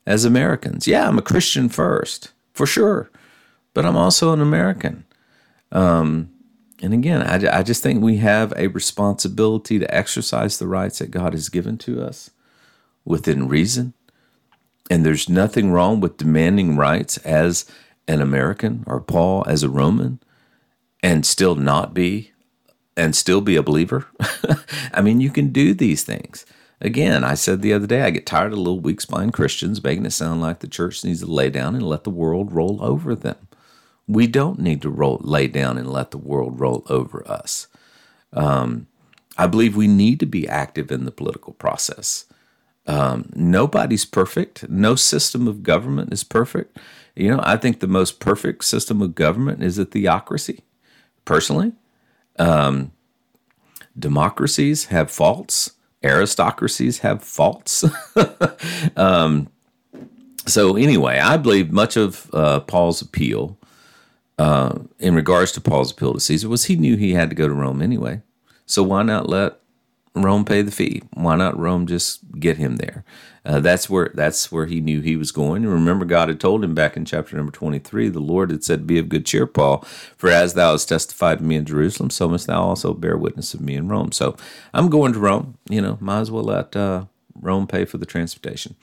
as 0.08 0.26
Americans. 0.26 0.88
Yeah, 0.88 1.08
I'm 1.08 1.20
a 1.20 1.22
Christian 1.24 1.70
first, 1.70 2.32
for 2.54 2.66
sure, 2.66 3.12
but 3.76 3.86
I'm 3.86 3.96
also 3.96 4.34
an 4.34 4.42
American. 4.42 5.06
Um, 5.72 6.32
and 6.82 6.94
again, 6.94 7.22
I, 7.22 7.60
I 7.60 7.64
just 7.64 7.84
think 7.84 8.02
we 8.02 8.18
have 8.18 8.52
a 8.58 8.68
responsibility 8.68 9.78
to 9.78 9.96
exercise 9.96 10.58
the 10.58 10.68
rights 10.68 11.00
that 11.00 11.12
God 11.12 11.34
has 11.34 11.50
given 11.50 11.78
to 11.80 12.02
us 12.02 12.32
within 13.06 13.48
reason. 13.48 13.94
And 14.90 15.06
there's 15.06 15.30
nothing 15.30 15.72
wrong 15.72 16.02
with 16.02 16.18
demanding 16.18 16.76
rights 16.78 17.18
as 17.20 17.66
an 18.08 18.22
American 18.22 18.84
or 18.88 19.00
Paul 19.00 19.44
as 19.48 19.64
a 19.64 19.70
Roman 19.70 20.20
and 21.02 21.26
still 21.26 21.56
not 21.56 21.94
be 21.94 22.32
and 22.96 23.16
still 23.16 23.42
be 23.42 23.56
a 23.56 23.64
believer. 23.64 24.08
I 24.94 25.02
mean, 25.02 25.20
you 25.20 25.30
can 25.30 25.50
do 25.50 25.74
these 25.74 26.04
things. 26.04 26.46
Again, 26.80 27.24
I 27.24 27.34
said 27.34 27.62
the 27.62 27.74
other 27.74 27.88
day, 27.88 28.02
I 28.02 28.10
get 28.10 28.26
tired 28.26 28.52
of 28.52 28.58
little 28.58 28.80
weak 28.80 29.00
spine 29.00 29.32
Christians 29.32 29.84
making 29.84 30.06
it 30.06 30.12
sound 30.12 30.42
like 30.42 30.60
the 30.60 30.68
church 30.68 31.04
needs 31.04 31.22
to 31.22 31.26
lay 31.26 31.50
down 31.50 31.76
and 31.76 31.88
let 31.88 32.04
the 32.04 32.10
world 32.10 32.52
roll 32.52 32.78
over 32.82 33.16
them. 33.16 33.48
We 34.06 34.28
don't 34.28 34.60
need 34.60 34.82
to 34.82 34.90
roll, 34.90 35.20
lay 35.22 35.48
down 35.48 35.78
and 35.78 35.90
let 35.90 36.12
the 36.12 36.18
world 36.18 36.60
roll 36.60 36.84
over 36.90 37.26
us. 37.26 37.68
Um, 38.34 38.88
I 39.38 39.48
believe 39.48 39.76
we 39.76 39.88
need 39.88 40.20
to 40.20 40.26
be 40.26 40.48
active 40.48 40.92
in 40.92 41.06
the 41.06 41.12
political 41.12 41.54
process. 41.54 42.26
Um, 42.86 43.30
nobody's 43.34 44.06
perfect. 44.06 44.70
No 44.70 44.96
system 44.96 45.48
of 45.48 45.64
government 45.64 46.12
is 46.12 46.24
perfect. 46.24 46.78
You 47.16 47.30
know, 47.30 47.40
I 47.44 47.58
think 47.58 47.80
the 47.80 47.88
most 47.88 48.20
perfect 48.20 48.64
system 48.64 49.02
of 49.02 49.16
government 49.16 49.64
is 49.64 49.78
a 49.78 49.86
theocracy, 49.86 50.64
personally. 51.26 51.74
Um, 52.40 52.92
democracies 53.98 54.86
have 54.86 55.12
faults 55.12 55.72
aristocracies 56.04 57.00
have 57.00 57.24
faults. 57.24 57.86
um, 58.96 59.50
so, 60.46 60.76
anyway, 60.76 61.20
I 61.20 61.38
believe 61.38 61.72
much 61.72 61.96
of 61.96 62.30
uh, 62.34 62.60
Paul's 62.62 63.02
appeal 63.02 63.58
uh, 64.38 64.80
in 65.00 65.16
regards 65.16 65.52
to 65.54 65.62
Paul's 65.62 65.92
appeal 65.92 66.14
to 66.14 66.20
Caesar 66.20 66.50
was 66.50 66.66
he 66.66 66.76
knew 66.76 66.98
he 66.98 67.14
had 67.14 67.30
to 67.30 67.36
go 67.36 67.48
to 67.48 67.54
Rome 67.54 67.82
anyway. 67.82 68.22
So, 68.66 68.84
why 68.84 69.04
not 69.04 69.30
let 69.30 69.60
Rome 70.14 70.44
pay 70.44 70.62
the 70.62 70.72
fee? 70.72 71.04
Why 71.14 71.36
not 71.36 71.58
Rome 71.58 71.88
just 71.88 72.40
get 72.40 72.58
him 72.58 72.76
there? 72.76 73.06
Uh, 73.46 73.60
that's 73.60 73.90
where 73.90 74.12
that's 74.14 74.52
where 74.52 74.68
he 74.68 74.80
knew 74.80 75.02
he 75.02 75.18
was 75.18 75.32
going. 75.32 75.64
And 75.64 75.74
remember, 75.74 76.06
God 76.06 76.30
had 76.30 76.40
told 76.40 76.64
him 76.64 76.74
back 76.74 76.96
in 76.96 77.04
chapter 77.04 77.36
number 77.36 77.52
twenty 77.52 77.80
three. 77.80 78.08
The 78.08 78.20
Lord 78.20 78.52
had 78.52 78.64
said, 78.64 78.88
"Be 78.88 78.98
of 79.00 79.10
good 79.10 79.26
cheer, 79.26 79.46
Paul, 79.46 79.80
for 80.16 80.30
as 80.30 80.54
thou 80.54 80.72
hast 80.72 80.88
testified 80.88 81.40
to 81.40 81.44
me 81.44 81.58
in 81.58 81.66
Jerusalem, 81.66 82.10
so 82.10 82.30
must 82.30 82.48
thou 82.48 82.64
also 82.64 82.94
bear 82.94 83.18
witness 83.18 83.54
of 83.54 83.62
me 83.62 83.76
in 83.76 83.90
Rome." 83.90 84.14
So 84.14 84.38
I'm 84.74 84.90
going 84.90 85.12
to 85.14 85.20
Rome. 85.20 85.58
You 85.70 85.82
know, 85.82 85.98
might 86.00 86.22
as 86.22 86.32
well 86.32 86.44
let 86.46 86.76
uh, 86.76 87.06
Rome 87.36 87.68
pay 87.68 87.84
for 87.84 87.98
the 87.98 88.06
transportation. 88.06 88.76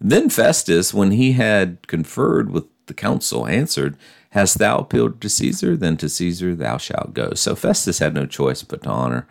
Then 0.00 0.30
Festus, 0.30 0.94
when 0.94 1.10
he 1.10 1.32
had 1.32 1.86
conferred 1.86 2.50
with 2.50 2.64
the 2.86 2.94
council, 2.94 3.46
answered, 3.46 3.98
Hast 4.30 4.58
thou 4.58 4.78
appealed 4.78 5.20
to 5.20 5.28
Caesar? 5.28 5.76
Then 5.76 5.96
to 5.98 6.08
Caesar 6.08 6.54
thou 6.54 6.78
shalt 6.78 7.14
go. 7.14 7.34
So 7.34 7.54
Festus 7.54 7.98
had 7.98 8.14
no 8.14 8.26
choice 8.26 8.62
but 8.62 8.82
to 8.84 8.88
honor 8.88 9.28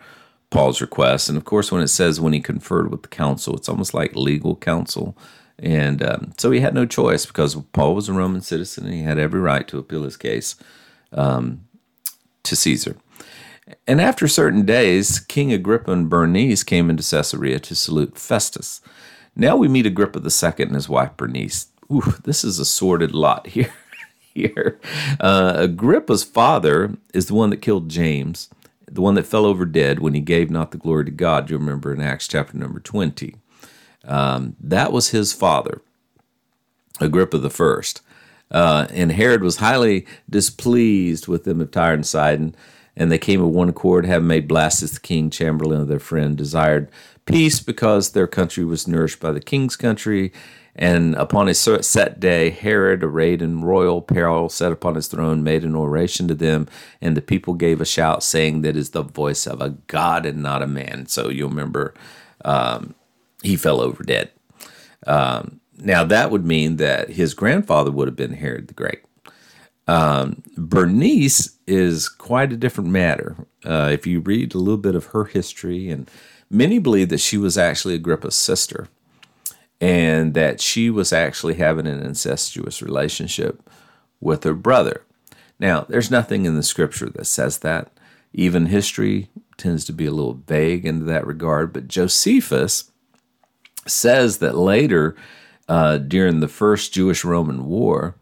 Paul's 0.50 0.80
request. 0.80 1.28
And 1.28 1.38
of 1.38 1.44
course, 1.44 1.72
when 1.72 1.82
it 1.82 1.88
says 1.88 2.20
when 2.20 2.32
he 2.32 2.40
conferred 2.40 2.90
with 2.90 3.02
the 3.02 3.08
council, 3.08 3.56
it's 3.56 3.68
almost 3.68 3.94
like 3.94 4.14
legal 4.14 4.56
counsel. 4.56 5.16
And 5.58 6.02
um, 6.02 6.32
so 6.36 6.50
he 6.50 6.60
had 6.60 6.74
no 6.74 6.86
choice 6.86 7.26
because 7.26 7.54
Paul 7.72 7.94
was 7.94 8.08
a 8.08 8.12
Roman 8.12 8.40
citizen 8.40 8.86
and 8.86 8.94
he 8.94 9.02
had 9.02 9.18
every 9.18 9.40
right 9.40 9.66
to 9.68 9.78
appeal 9.78 10.02
his 10.02 10.16
case 10.16 10.56
um, 11.12 11.66
to 12.42 12.56
Caesar. 12.56 12.96
And 13.86 14.00
after 14.00 14.26
certain 14.26 14.64
days, 14.64 15.20
King 15.20 15.52
Agrippa 15.52 15.92
and 15.92 16.10
Bernice 16.10 16.64
came 16.64 16.90
into 16.90 17.08
Caesarea 17.08 17.60
to 17.60 17.74
salute 17.74 18.18
Festus. 18.18 18.80
Now 19.36 19.56
we 19.56 19.68
meet 19.68 19.86
Agrippa 19.86 20.18
II 20.18 20.64
and 20.64 20.74
his 20.74 20.88
wife 20.88 21.16
Bernice. 21.16 21.68
Ooh, 21.92 22.14
this 22.24 22.42
is 22.42 22.58
a 22.58 22.64
sordid 22.64 23.12
lot 23.12 23.48
here. 23.48 23.72
here, 24.34 24.78
uh, 25.18 25.54
Agrippa's 25.56 26.22
father 26.22 26.96
is 27.12 27.26
the 27.26 27.34
one 27.34 27.50
that 27.50 27.56
killed 27.56 27.88
James 27.88 28.48
the 28.90 29.00
one 29.00 29.14
that 29.14 29.26
fell 29.26 29.46
over 29.46 29.64
dead 29.64 30.00
when 30.00 30.14
he 30.14 30.20
gave 30.20 30.50
not 30.50 30.72
the 30.72 30.78
glory 30.78 31.04
to 31.04 31.10
God, 31.10 31.50
you 31.50 31.56
remember 31.56 31.92
in 31.92 32.00
Acts 32.00 32.28
chapter 32.28 32.56
number 32.56 32.80
20. 32.80 33.36
Um, 34.04 34.56
that 34.60 34.92
was 34.92 35.10
his 35.10 35.32
father, 35.32 35.80
Agrippa 37.00 37.38
the 37.38 37.50
first. 37.50 38.02
Uh, 38.50 38.86
and 38.90 39.12
Herod 39.12 39.42
was 39.42 39.58
highly 39.58 40.06
displeased 40.28 41.28
with 41.28 41.44
them 41.44 41.60
of 41.60 41.70
Tyre 41.70 41.94
and 41.94 42.06
Sidon, 42.06 42.54
and 42.96 43.10
they 43.10 43.18
came 43.18 43.40
of 43.40 43.50
one 43.50 43.68
accord, 43.68 44.06
having 44.06 44.26
made 44.26 44.48
Blastus 44.48 44.94
the 44.94 45.00
king 45.00 45.30
chamberlain 45.30 45.80
of 45.80 45.88
their 45.88 46.00
friend, 46.00 46.36
desired 46.36 46.90
peace 47.26 47.60
because 47.60 48.10
their 48.10 48.26
country 48.26 48.64
was 48.64 48.88
nourished 48.88 49.20
by 49.20 49.30
the 49.30 49.40
king's 49.40 49.76
country, 49.76 50.32
and 50.76 51.14
upon 51.16 51.48
a 51.48 51.54
set 51.54 52.20
day, 52.20 52.50
Herod, 52.50 53.02
arrayed 53.02 53.42
in 53.42 53.62
royal 53.62 53.98
apparel, 53.98 54.48
sat 54.48 54.72
upon 54.72 54.94
his 54.94 55.08
throne, 55.08 55.42
made 55.42 55.64
an 55.64 55.74
oration 55.74 56.28
to 56.28 56.34
them, 56.34 56.68
and 57.00 57.16
the 57.16 57.22
people 57.22 57.54
gave 57.54 57.80
a 57.80 57.84
shout, 57.84 58.22
saying, 58.22 58.62
That 58.62 58.76
is 58.76 58.90
the 58.90 59.02
voice 59.02 59.46
of 59.46 59.60
a 59.60 59.70
God 59.88 60.24
and 60.24 60.42
not 60.42 60.62
a 60.62 60.66
man. 60.66 61.06
So 61.06 61.28
you'll 61.28 61.50
remember 61.50 61.94
um, 62.44 62.94
he 63.42 63.56
fell 63.56 63.80
over 63.80 64.04
dead. 64.04 64.30
Um, 65.06 65.60
now, 65.78 66.04
that 66.04 66.30
would 66.30 66.44
mean 66.44 66.76
that 66.76 67.10
his 67.10 67.34
grandfather 67.34 67.90
would 67.90 68.06
have 68.06 68.16
been 68.16 68.34
Herod 68.34 68.68
the 68.68 68.74
Great. 68.74 69.00
Um, 69.88 70.42
Bernice 70.56 71.56
is 71.66 72.08
quite 72.08 72.52
a 72.52 72.56
different 72.56 72.90
matter. 72.90 73.34
Uh, 73.64 73.90
if 73.92 74.06
you 74.06 74.20
read 74.20 74.54
a 74.54 74.58
little 74.58 74.76
bit 74.76 74.94
of 74.94 75.06
her 75.06 75.24
history, 75.24 75.88
and 75.88 76.08
many 76.50 76.78
believe 76.78 77.08
that 77.08 77.18
she 77.18 77.38
was 77.38 77.58
actually 77.58 77.94
Agrippa's 77.94 78.36
sister 78.36 78.88
and 79.80 80.34
that 80.34 80.60
she 80.60 80.90
was 80.90 81.12
actually 81.12 81.54
having 81.54 81.86
an 81.86 82.00
incestuous 82.00 82.82
relationship 82.82 83.68
with 84.20 84.44
her 84.44 84.54
brother. 84.54 85.04
Now, 85.58 85.86
there's 85.88 86.10
nothing 86.10 86.44
in 86.44 86.54
the 86.54 86.62
scripture 86.62 87.08
that 87.10 87.26
says 87.26 87.58
that. 87.58 87.90
Even 88.32 88.66
history 88.66 89.28
tends 89.56 89.84
to 89.86 89.92
be 89.92 90.06
a 90.06 90.12
little 90.12 90.40
vague 90.46 90.86
in 90.86 91.06
that 91.06 91.26
regard, 91.26 91.72
but 91.72 91.88
Josephus 91.88 92.90
says 93.86 94.38
that 94.38 94.56
later, 94.56 95.16
uh, 95.68 95.98
during 95.98 96.40
the 96.40 96.48
first 96.48 96.92
Jewish 96.92 97.24
Roman 97.24 97.66
War, 97.66 98.16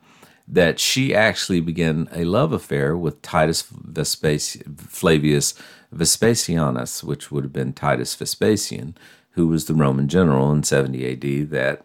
that 0.46 0.80
she 0.80 1.14
actually 1.14 1.60
began 1.60 2.08
a 2.12 2.24
love 2.24 2.52
affair 2.52 2.96
with 2.96 3.20
Titus 3.20 3.62
Vespasian, 3.62 4.76
Flavius 4.76 5.54
Vespasianus, 5.94 7.04
which 7.04 7.30
would 7.30 7.44
have 7.44 7.52
been 7.52 7.72
Titus 7.72 8.14
Vespasian, 8.14 8.96
who 9.30 9.48
was 9.48 9.66
the 9.66 9.74
Roman 9.74 10.08
general 10.08 10.52
in 10.52 10.62
70 10.62 11.12
AD 11.12 11.50
that 11.50 11.84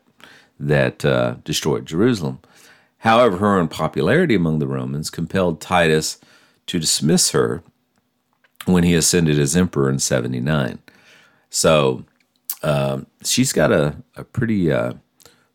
that 0.59 1.03
uh, 1.03 1.35
destroyed 1.43 1.85
Jerusalem. 1.85 2.39
However, 2.99 3.37
her 3.37 3.59
unpopularity 3.59 4.35
among 4.35 4.59
the 4.59 4.67
Romans 4.67 5.09
compelled 5.09 5.59
Titus 5.59 6.19
to 6.67 6.79
dismiss 6.79 7.31
her 7.31 7.63
when 8.65 8.83
he 8.83 8.93
ascended 8.93 9.39
as 9.39 9.57
emperor 9.57 9.89
in 9.89 9.99
79. 9.99 10.79
So 11.49 12.05
um, 12.61 13.07
she's 13.23 13.51
got 13.51 13.73
a, 13.73 13.97
a 14.15 14.23
pretty 14.23 14.71
uh, 14.71 14.93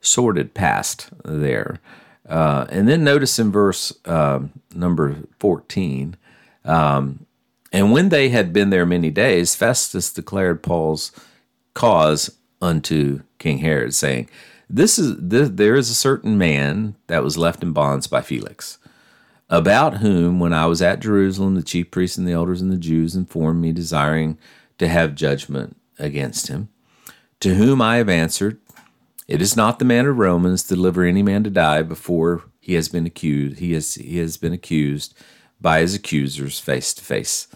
sordid 0.01 0.53
past 0.53 1.09
there. 1.24 1.81
Uh, 2.29 2.66
and 2.68 2.87
then 2.87 3.03
notice 3.03 3.38
in 3.38 3.51
verse 3.51 3.94
um, 4.05 4.53
number 4.74 5.16
14 5.38 6.16
um, 6.68 7.27
and 7.72 7.92
when 7.92 8.11
they 8.11 8.29
had 8.29 8.53
been 8.53 8.70
there 8.70 8.87
many 8.87 9.11
days, 9.11 9.55
Festus 9.55 10.12
declared 10.12 10.62
Paul's 10.62 11.12
cause 11.79 12.37
unto 12.61 13.21
King 13.38 13.59
Herod, 13.59 13.95
saying, 13.95 14.29
this 14.69 14.99
is 14.99 15.14
this, 15.17 15.49
there 15.49 15.77
is 15.77 15.88
a 15.88 15.95
certain 15.95 16.37
man 16.37 16.97
that 17.07 17.23
was 17.23 17.38
left 17.38 17.62
in 17.62 17.73
bonds 17.73 18.09
by 18.09 18.21
Felix, 18.21 18.79
about 19.49 19.99
whom, 19.99 20.41
when 20.41 20.53
I 20.53 20.67
was 20.67 20.83
at 20.83 20.99
Jerusalem, 20.99 21.55
the 21.55 21.62
chief 21.62 21.93
priests 21.93 22.19
and 22.19 22.27
the 22.27 22.33
elders 22.33 22.61
and 22.61 22.73
the 22.73 22.77
Jews 22.77 23.14
informed 23.14 23.62
me, 23.62 23.71
desiring 23.71 24.38
to 24.79 24.88
have 24.88 25.14
judgment 25.14 25.77
against 26.01 26.49
him. 26.49 26.69
To 27.41 27.55
whom 27.55 27.81
I 27.81 27.99
have 27.99 28.09
answered, 28.09 28.59
It 29.29 29.41
is 29.41 29.57
not 29.57 29.79
the 29.79 29.85
manner 29.85 30.11
of 30.11 30.19
Romans 30.19 30.64
to 30.64 30.75
deliver 30.75 31.05
any 31.05 31.23
man 31.23 31.45
to 31.45 31.51
die 31.51 31.83
before 31.83 32.43
he 32.59 32.75
has 32.75 32.88
been 32.88 33.07
accused. 33.07 33.61
He 33.61 33.73
has 33.75 33.95
he 33.95 34.19
has 34.19 34.37
been 34.37 34.53
accused 34.53 35.14
by 35.61 35.79
his 35.79 35.95
accusers 35.95 36.59
face 36.59 36.93
to 36.95 37.05
face 37.05 37.47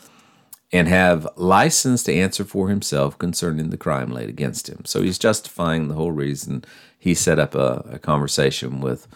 and 0.73 0.89
have 0.89 1.29
license 1.37 2.03
to 2.05 2.15
answer 2.15 2.45
for 2.45 2.69
himself 2.69 3.19
concerning 3.19 3.71
the 3.71 3.77
crime 3.77 4.11
laid 4.11 4.29
against 4.29 4.69
him. 4.69 4.85
So 4.85 5.03
he's 5.03 5.19
justifying 5.19 5.89
the 5.89 5.95
whole 5.95 6.13
reason 6.13 6.65
he 6.99 7.15
set 7.15 7.39
up 7.39 7.55
a, 7.55 7.85
a 7.91 7.99
conversation 7.99 8.81
with 8.81 9.07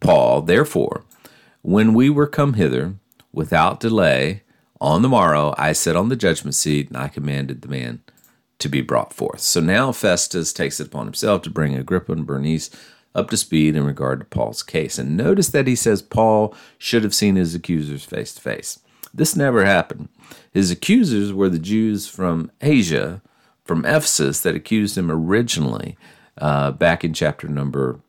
Paul. 0.00 0.42
Therefore, 0.42 1.04
when 1.62 1.94
we 1.94 2.10
were 2.10 2.26
come 2.26 2.54
hither 2.54 2.94
without 3.32 3.80
delay, 3.80 4.42
on 4.80 5.00
the 5.02 5.08
morrow 5.08 5.54
I 5.56 5.72
sat 5.72 5.96
on 5.96 6.10
the 6.10 6.16
judgment 6.16 6.54
seat 6.54 6.88
and 6.88 6.96
I 6.96 7.08
commanded 7.08 7.62
the 7.62 7.68
man 7.68 8.02
to 8.58 8.68
be 8.68 8.80
brought 8.82 9.12
forth. 9.12 9.40
So 9.40 9.60
now 9.60 9.92
Festus 9.92 10.52
takes 10.52 10.80
it 10.80 10.88
upon 10.88 11.06
himself 11.06 11.42
to 11.42 11.50
bring 11.50 11.74
Agrippa 11.74 12.12
and 12.12 12.26
Bernice 12.26 12.70
up 13.14 13.30
to 13.30 13.36
speed 13.36 13.74
in 13.74 13.84
regard 13.84 14.20
to 14.20 14.26
Paul's 14.26 14.62
case. 14.62 14.98
And 14.98 15.16
notice 15.16 15.48
that 15.48 15.66
he 15.66 15.76
says 15.76 16.02
Paul 16.02 16.54
should 16.78 17.02
have 17.02 17.14
seen 17.14 17.36
his 17.36 17.54
accusers 17.54 18.04
face 18.04 18.34
to 18.34 18.42
face. 18.42 18.78
This 19.14 19.34
never 19.34 19.64
happened. 19.64 20.08
His 20.56 20.70
accusers 20.70 21.34
were 21.34 21.50
the 21.50 21.58
Jews 21.58 22.08
from 22.08 22.50
Asia, 22.62 23.20
from 23.66 23.84
Ephesus, 23.84 24.40
that 24.40 24.54
accused 24.54 24.96
him 24.96 25.10
originally 25.10 25.98
uh, 26.38 26.70
back 26.70 27.04
in 27.04 27.12
chapter 27.12 27.46
number 27.46 28.00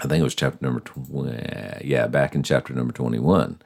I 0.00 0.08
think 0.08 0.20
it 0.20 0.24
was 0.24 0.34
chapter 0.34 0.58
number 0.60 0.80
20, 0.80 1.86
yeah, 1.86 2.08
back 2.08 2.34
in 2.34 2.42
chapter 2.42 2.74
number 2.74 2.92
21. 2.92 3.60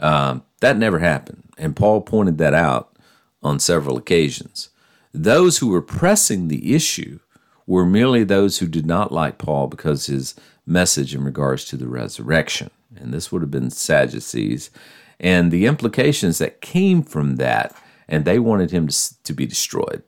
Um, 0.00 0.42
that 0.60 0.76
never 0.76 0.98
happened. 0.98 1.44
And 1.56 1.74
Paul 1.74 2.02
pointed 2.02 2.36
that 2.36 2.52
out 2.52 2.94
on 3.42 3.58
several 3.58 3.96
occasions. 3.96 4.68
Those 5.14 5.58
who 5.58 5.68
were 5.68 5.80
pressing 5.80 6.48
the 6.48 6.74
issue 6.74 7.20
were 7.66 7.86
merely 7.86 8.24
those 8.24 8.58
who 8.58 8.68
did 8.68 8.84
not 8.84 9.12
like 9.12 9.38
Paul 9.38 9.68
because 9.68 10.06
his 10.06 10.34
message 10.66 11.14
in 11.14 11.24
regards 11.24 11.64
to 11.66 11.78
the 11.78 11.88
resurrection. 11.88 12.70
And 12.94 13.14
this 13.14 13.32
would 13.32 13.40
have 13.40 13.50
been 13.50 13.70
Sadducees. 13.70 14.68
And 15.20 15.50
the 15.50 15.66
implications 15.66 16.38
that 16.38 16.60
came 16.60 17.02
from 17.02 17.36
that, 17.36 17.74
and 18.08 18.24
they 18.24 18.38
wanted 18.38 18.70
him 18.70 18.88
to, 18.88 19.22
to 19.22 19.32
be 19.32 19.46
destroyed. 19.46 20.02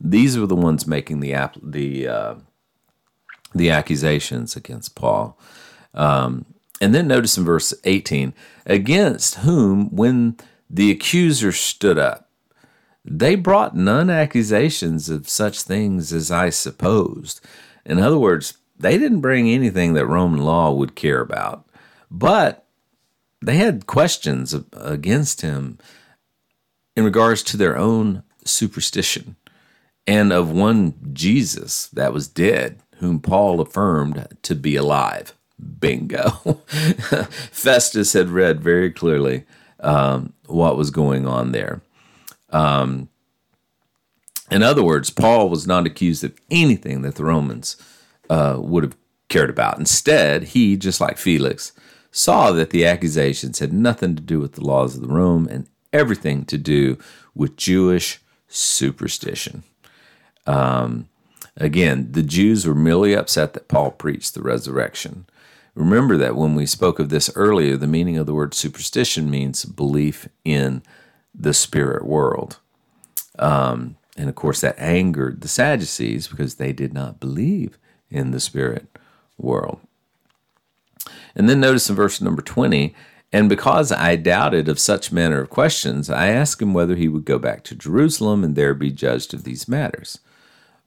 These 0.00 0.38
were 0.38 0.46
the 0.46 0.56
ones 0.56 0.86
making 0.86 1.20
the 1.20 1.34
the 1.62 2.08
uh, 2.08 2.34
the 3.54 3.70
accusations 3.70 4.56
against 4.56 4.94
Paul. 4.94 5.38
Um, 5.94 6.46
and 6.80 6.94
then 6.94 7.06
notice 7.06 7.38
in 7.38 7.44
verse 7.44 7.72
18, 7.84 8.34
against 8.66 9.36
whom, 9.36 9.94
when 9.94 10.36
the 10.68 10.90
accuser 10.90 11.52
stood 11.52 11.98
up, 11.98 12.28
they 13.04 13.34
brought 13.34 13.76
none 13.76 14.10
accusations 14.10 15.08
of 15.08 15.28
such 15.28 15.62
things 15.62 16.12
as 16.12 16.30
I 16.30 16.50
supposed. 16.50 17.40
In 17.84 17.98
other 17.98 18.18
words, 18.18 18.58
they 18.78 18.98
didn't 18.98 19.20
bring 19.20 19.48
anything 19.48 19.94
that 19.94 20.06
Roman 20.06 20.40
law 20.40 20.72
would 20.72 20.94
care 20.94 21.20
about, 21.20 21.68
but 22.10 22.61
they 23.42 23.56
had 23.56 23.86
questions 23.86 24.54
against 24.72 25.40
him 25.40 25.78
in 26.96 27.04
regards 27.04 27.42
to 27.42 27.56
their 27.56 27.76
own 27.76 28.22
superstition 28.44 29.36
and 30.06 30.32
of 30.32 30.50
one 30.50 30.94
Jesus 31.12 31.86
that 31.88 32.12
was 32.12 32.28
dead, 32.28 32.80
whom 32.96 33.20
Paul 33.20 33.60
affirmed 33.60 34.26
to 34.42 34.54
be 34.54 34.76
alive. 34.76 35.34
Bingo. 35.80 36.30
Festus 37.50 38.12
had 38.14 38.30
read 38.30 38.60
very 38.60 38.90
clearly 38.90 39.44
um, 39.80 40.32
what 40.46 40.76
was 40.76 40.90
going 40.90 41.26
on 41.26 41.52
there. 41.52 41.82
Um, 42.50 43.08
in 44.50 44.62
other 44.62 44.82
words, 44.82 45.10
Paul 45.10 45.48
was 45.48 45.66
not 45.66 45.86
accused 45.86 46.24
of 46.24 46.38
anything 46.50 47.02
that 47.02 47.14
the 47.14 47.24
Romans 47.24 47.76
uh, 48.28 48.56
would 48.58 48.82
have 48.82 48.96
cared 49.28 49.50
about. 49.50 49.78
Instead, 49.78 50.44
he, 50.44 50.76
just 50.76 51.00
like 51.00 51.16
Felix, 51.16 51.72
saw 52.12 52.52
that 52.52 52.70
the 52.70 52.86
accusations 52.86 53.58
had 53.58 53.72
nothing 53.72 54.14
to 54.14 54.22
do 54.22 54.38
with 54.38 54.52
the 54.52 54.64
laws 54.64 54.94
of 54.94 55.00
the 55.00 55.08
Rome 55.08 55.48
and 55.50 55.66
everything 55.92 56.44
to 56.44 56.58
do 56.58 56.98
with 57.34 57.56
Jewish 57.56 58.20
superstition. 58.48 59.64
Um, 60.46 61.08
again, 61.56 62.12
the 62.12 62.22
Jews 62.22 62.66
were 62.66 62.74
merely 62.74 63.14
upset 63.14 63.54
that 63.54 63.68
Paul 63.68 63.90
preached 63.90 64.34
the 64.34 64.42
resurrection. 64.42 65.26
Remember 65.74 66.18
that 66.18 66.36
when 66.36 66.54
we 66.54 66.66
spoke 66.66 66.98
of 66.98 67.08
this 67.08 67.30
earlier, 67.34 67.78
the 67.78 67.86
meaning 67.86 68.18
of 68.18 68.26
the 68.26 68.34
word 68.34 68.52
superstition 68.52 69.30
means 69.30 69.64
belief 69.64 70.28
in 70.44 70.82
the 71.34 71.54
spirit 71.54 72.04
world. 72.04 72.58
Um, 73.38 73.96
and 74.18 74.28
of 74.28 74.34
course, 74.34 74.60
that 74.60 74.78
angered 74.78 75.40
the 75.40 75.48
Sadducees 75.48 76.28
because 76.28 76.56
they 76.56 76.74
did 76.74 76.92
not 76.92 77.20
believe 77.20 77.78
in 78.10 78.32
the 78.32 78.40
spirit 78.40 78.86
world. 79.38 79.80
And 81.34 81.48
then 81.48 81.60
notice 81.60 81.88
in 81.88 81.96
verse 81.96 82.20
number 82.20 82.42
20, 82.42 82.94
and 83.32 83.48
because 83.48 83.90
I 83.90 84.16
doubted 84.16 84.68
of 84.68 84.78
such 84.78 85.10
manner 85.10 85.40
of 85.40 85.48
questions, 85.48 86.10
I 86.10 86.28
asked 86.28 86.60
him 86.60 86.74
whether 86.74 86.96
he 86.96 87.08
would 87.08 87.24
go 87.24 87.38
back 87.38 87.64
to 87.64 87.74
Jerusalem 87.74 88.44
and 88.44 88.54
there 88.54 88.74
be 88.74 88.90
judged 88.90 89.32
of 89.32 89.44
these 89.44 89.66
matters. 89.66 90.18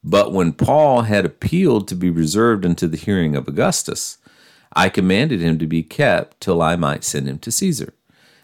But 0.03 0.31
when 0.31 0.53
Paul 0.53 1.03
had 1.03 1.25
appealed 1.25 1.87
to 1.87 1.95
be 1.95 2.11
reserved 2.11 2.63
unto 2.63 2.87
the 2.87 2.97
hearing 2.97 3.35
of 3.35 3.47
Augustus, 3.47 4.19
I 4.73 4.89
commanded 4.89 5.41
him 5.41 5.57
to 5.57 5.65
be 5.65 5.81
kept 5.81 6.39
till 6.39 6.61
I 6.61 6.75
might 6.75 7.03
send 7.03 7.27
him 7.27 7.39
to 7.39 7.51
Caesar. 7.51 7.93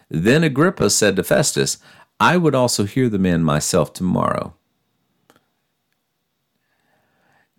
Then 0.08 0.42
Agrippa 0.42 0.90
said 0.90 1.14
to 1.16 1.22
Festus, 1.22 1.78
I 2.18 2.36
would 2.36 2.54
also 2.54 2.84
hear 2.84 3.08
the 3.08 3.18
man 3.18 3.44
myself 3.44 3.92
tomorrow. 3.92 4.54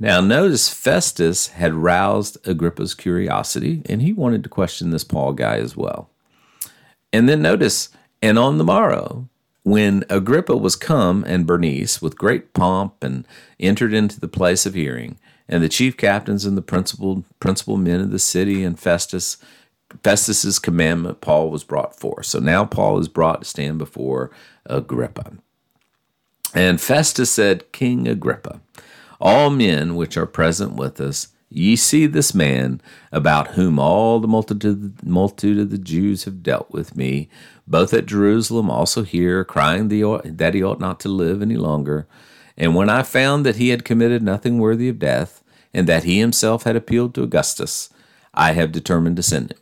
Now, 0.04 0.20
notice 0.20 0.68
Festus 0.68 1.48
had 1.48 1.76
roused 1.76 2.38
Agrippa's 2.46 2.94
curiosity, 2.94 3.84
and 3.86 4.02
he 4.02 4.12
wanted 4.12 4.44
to 4.44 4.50
question 4.50 4.90
this 4.90 5.06
Paul 5.06 5.32
guy 5.32 5.60
as 5.60 5.78
well. 5.78 6.10
And 7.14 7.30
then 7.30 7.42
notice, 7.42 7.88
and 8.22 8.38
on 8.38 8.58
the 8.58 8.66
morrow, 8.66 9.30
when 9.64 10.04
Agrippa 10.10 10.58
was 10.58 10.76
come 10.76 11.24
and 11.26 11.48
Bernice 11.48 12.02
with 12.02 12.18
great 12.18 12.52
pomp 12.52 13.02
and 13.02 13.26
entered 13.62 13.94
into 13.94 14.20
the 14.20 14.28
place 14.28 14.66
of 14.66 14.74
hearing, 14.74 15.18
and 15.48 15.64
the 15.64 15.70
chief 15.70 15.96
captains 15.96 16.44
and 16.44 16.58
the 16.58 16.62
principal 16.62 17.24
principal 17.40 17.78
men 17.78 18.02
of 18.02 18.12
the 18.12 18.20
city 18.20 18.62
and 18.62 18.78
Festus 18.78 19.38
Festus's 20.04 20.60
commandment, 20.60 21.22
Paul 21.22 21.50
was 21.50 21.64
brought 21.64 21.98
forth. 21.98 22.26
So 22.26 22.40
now 22.40 22.66
Paul 22.66 23.00
is 23.00 23.08
brought 23.08 23.44
to 23.44 23.48
stand 23.48 23.78
before 23.78 24.32
Agrippa. 24.66 25.32
And 26.54 26.82
Festus 26.82 27.32
said, 27.32 27.72
King 27.72 28.06
Agrippa, 28.06 28.60
all 29.20 29.50
men 29.50 29.96
which 29.96 30.18
are 30.18 30.26
present 30.26 30.74
with 30.74 31.00
us, 31.00 31.30
ye 31.50 31.76
see 31.76 32.06
this 32.06 32.34
man, 32.34 32.82
about 33.12 33.52
whom 33.52 33.80
all 33.80 34.20
the 34.20 34.28
multitude, 34.28 35.04
multitude 35.06 35.60
of 35.60 35.70
the 35.70 35.78
Jews 35.78 36.24
have 36.26 36.44
dealt 36.44 36.72
with 36.72 36.96
me, 36.96 37.30
both 37.68 37.94
at 37.94 38.06
Jerusalem, 38.06 38.70
also 38.70 39.04
here, 39.04 39.44
crying 39.44 39.88
that 39.90 40.54
he 40.54 40.64
ought 40.64 40.80
not 40.80 41.00
to 41.02 41.10
live 41.10 41.42
any 41.42 41.58
longer. 41.58 42.08
And 42.58 42.76
when 42.76 42.90
I 42.90 43.04
found 43.04 43.46
that 43.46 43.56
he 43.56 43.70
had 43.70 43.86
committed 43.86 44.22
nothing 44.22 44.58
worthy 44.58 44.90
of 44.90 45.00
death, 45.00 45.44
and 45.74 45.88
that 45.88 46.04
he 46.04 46.20
himself 46.20 46.64
had 46.64 46.76
appealed 46.76 47.16
to 47.16 47.24
Augustus, 47.24 47.90
I 48.34 48.54
have 48.54 48.72
determined 48.72 49.16
to 49.18 49.24
send 49.24 49.52
him 49.52 49.58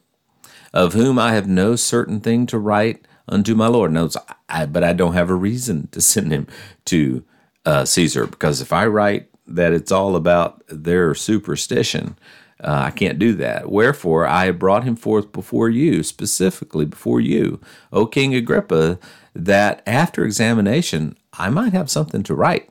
of 0.74 0.94
whom 0.94 1.20
I 1.20 1.34
have 1.34 1.48
no 1.48 1.76
certain 1.76 2.20
thing 2.20 2.46
to 2.48 2.58
write 2.60 3.06
unto 3.28 3.56
my 3.56 3.68
Lord. 3.68 3.92
Notes, 3.92 4.18
I, 4.50 4.66
but 4.66 4.84
I 4.84 4.94
don't 4.94 5.14
have 5.14 5.30
a 5.30 5.36
reason 5.36 5.88
to 5.92 6.02
send 6.02 6.32
him 6.32 6.48
to 6.86 7.24
uh, 7.66 7.86
Caesar 7.86 8.28
because 8.28 8.62
if 8.62 8.74
I 8.74 8.86
write 8.86 9.30
that 9.56 9.74
it's 9.74 9.92
all 9.92 10.16
about 10.16 10.64
their 10.68 11.14
superstition, 11.14 12.18
uh, 12.64 12.84
I 12.86 12.92
can't 12.92 13.20
do 13.20 13.34
that. 13.36 13.72
Wherefore, 13.72 14.28
I 14.28 14.46
have 14.46 14.60
brought 14.60 14.84
him 14.84 14.96
forth 14.96 15.32
before 15.32 15.70
you, 15.70 16.04
specifically 16.04 16.86
before 16.86 17.20
you, 17.20 17.60
O 17.92 18.06
King 18.06 18.36
Agrippa, 18.36 19.00
that 19.34 19.82
after 19.88 20.24
examination 20.24 21.18
I 21.34 21.50
might 21.50 21.74
have 21.74 21.90
something 21.90 22.24
to 22.24 22.36
write. 22.36 22.70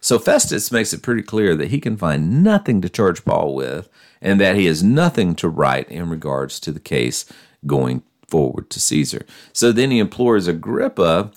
So 0.00 0.18
Festus 0.18 0.72
makes 0.72 0.92
it 0.92 1.02
pretty 1.02 1.22
clear 1.22 1.56
that 1.56 1.68
he 1.68 1.80
can 1.80 1.96
find 1.96 2.42
nothing 2.42 2.80
to 2.82 2.88
charge 2.88 3.24
Paul 3.24 3.54
with 3.54 3.88
and 4.20 4.40
that 4.40 4.56
he 4.56 4.66
has 4.66 4.82
nothing 4.82 5.34
to 5.36 5.48
write 5.48 5.88
in 5.88 6.08
regards 6.08 6.60
to 6.60 6.72
the 6.72 6.80
case 6.80 7.24
going 7.66 8.02
forward 8.28 8.70
to 8.70 8.80
Caesar. 8.80 9.26
So 9.52 9.72
then 9.72 9.90
he 9.90 9.98
implores 9.98 10.46
Agrippa, 10.46 11.30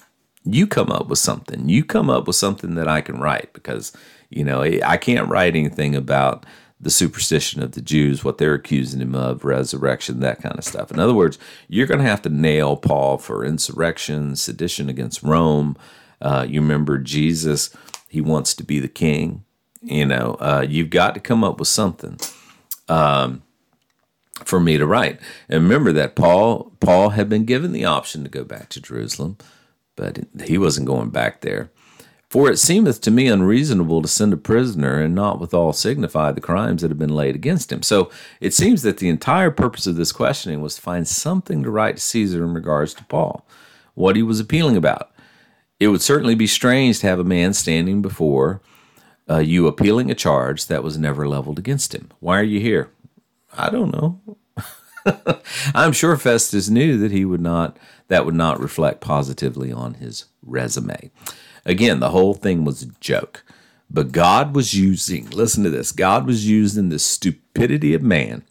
you 0.43 0.67
come 0.67 0.91
up 0.91 1.07
with 1.07 1.19
something. 1.19 1.69
You 1.69 1.83
come 1.83 2.09
up 2.09 2.27
with 2.27 2.35
something 2.35 2.75
that 2.75 2.87
I 2.87 3.01
can 3.01 3.19
write 3.19 3.53
because, 3.53 3.91
you 4.31 4.43
know, 4.43 4.61
I 4.61 4.97
can't 4.97 5.29
write 5.29 5.55
anything 5.55 5.95
about 5.95 6.45
the 6.79 6.89
superstition 6.89 7.61
of 7.61 7.73
the 7.73 7.81
Jews, 7.81 8.23
what 8.23 8.39
they're 8.39 8.55
accusing 8.55 9.01
him 9.01 9.13
of, 9.13 9.45
resurrection, 9.45 10.19
that 10.21 10.41
kind 10.41 10.57
of 10.57 10.65
stuff. 10.65 10.89
In 10.89 10.99
other 10.99 11.13
words, 11.13 11.37
you're 11.67 11.85
going 11.85 11.99
to 11.99 12.09
have 12.09 12.23
to 12.23 12.29
nail 12.29 12.75
Paul 12.75 13.19
for 13.19 13.45
insurrection, 13.45 14.35
sedition 14.35 14.89
against 14.89 15.21
Rome. 15.21 15.77
Uh, 16.19 16.45
you 16.49 16.59
remember 16.59 16.97
Jesus, 16.97 17.75
he 18.09 18.19
wants 18.19 18.55
to 18.55 18.63
be 18.63 18.79
the 18.79 18.87
king. 18.87 19.43
You 19.83 20.05
know, 20.05 20.37
uh, 20.39 20.65
you've 20.67 20.89
got 20.89 21.13
to 21.13 21.19
come 21.19 21.43
up 21.43 21.59
with 21.59 21.67
something 21.67 22.19
um, 22.87 23.43
for 24.43 24.59
me 24.59 24.77
to 24.77 24.85
write. 24.85 25.19
And 25.49 25.63
remember 25.63 25.91
that 25.93 26.15
Paul 26.15 26.71
Paul 26.79 27.09
had 27.09 27.29
been 27.29 27.45
given 27.45 27.71
the 27.71 27.85
option 27.85 28.23
to 28.23 28.29
go 28.29 28.43
back 28.43 28.69
to 28.69 28.81
Jerusalem, 28.81 29.37
but 29.95 30.19
he 30.43 30.57
wasn't 30.57 30.87
going 30.87 31.09
back 31.09 31.41
there. 31.41 31.71
For 32.31 32.49
it 32.49 32.59
seemeth 32.59 33.01
to 33.01 33.11
me 33.11 33.27
unreasonable 33.27 34.01
to 34.01 34.07
send 34.07 34.31
a 34.31 34.37
prisoner 34.37 35.01
and 35.01 35.13
not 35.13 35.41
withal 35.41 35.73
signify 35.73 36.31
the 36.31 36.39
crimes 36.39 36.81
that 36.81 36.89
have 36.89 36.97
been 36.97 37.13
laid 37.13 37.35
against 37.35 37.73
him. 37.73 37.83
So 37.83 38.09
it 38.39 38.53
seems 38.53 38.83
that 38.83 38.99
the 38.99 39.09
entire 39.09 39.51
purpose 39.51 39.85
of 39.85 39.97
this 39.97 40.13
questioning 40.13 40.61
was 40.61 40.75
to 40.75 40.81
find 40.81 41.05
something 41.05 41.61
to 41.61 41.69
write 41.69 41.97
to 41.97 42.01
Caesar 42.01 42.45
in 42.45 42.53
regards 42.53 42.93
to 42.93 43.03
Paul, 43.03 43.45
what 43.95 44.15
he 44.15 44.23
was 44.23 44.39
appealing 44.39 44.77
about. 44.77 45.11
It 45.77 45.89
would 45.89 46.01
certainly 46.01 46.33
be 46.33 46.47
strange 46.47 46.99
to 46.99 47.07
have 47.07 47.19
a 47.19 47.25
man 47.25 47.51
standing 47.51 48.01
before 48.01 48.61
uh, 49.29 49.39
you 49.39 49.67
appealing 49.67 50.09
a 50.09 50.15
charge 50.15 50.67
that 50.67 50.85
was 50.85 50.97
never 50.97 51.27
leveled 51.27 51.59
against 51.59 51.93
him. 51.93 52.11
Why 52.21 52.39
are 52.39 52.43
you 52.43 52.61
here? 52.61 52.91
I 53.57 53.69
don't 53.69 53.91
know. 53.91 54.21
I'm 55.75 55.91
sure 55.91 56.15
Festus 56.15 56.69
knew 56.69 56.97
that 56.97 57.11
he 57.11 57.25
would 57.25 57.41
not 57.41 57.75
that 58.07 58.25
would 58.25 58.35
not 58.35 58.61
reflect 58.61 59.01
positively 59.01 59.69
on 59.69 59.95
his 59.95 60.27
resume. 60.41 61.11
Again, 61.65 61.99
the 61.99 62.09
whole 62.09 62.33
thing 62.33 62.65
was 62.65 62.81
a 62.81 62.87
joke. 62.99 63.43
But 63.89 64.11
God 64.11 64.55
was 64.55 64.73
using, 64.73 65.29
listen 65.31 65.63
to 65.63 65.69
this, 65.69 65.91
God 65.91 66.25
was 66.25 66.47
using 66.47 66.89
the 66.89 66.99
stupidity 66.99 67.93
of 67.93 68.01
man 68.01 68.43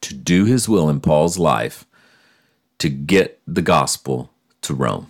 to 0.00 0.14
do 0.14 0.44
his 0.44 0.68
will 0.68 0.88
in 0.88 1.00
Paul's 1.00 1.38
life 1.38 1.84
to 2.78 2.88
get 2.88 3.40
the 3.46 3.62
gospel 3.62 4.30
to 4.62 4.74
Rome, 4.74 5.08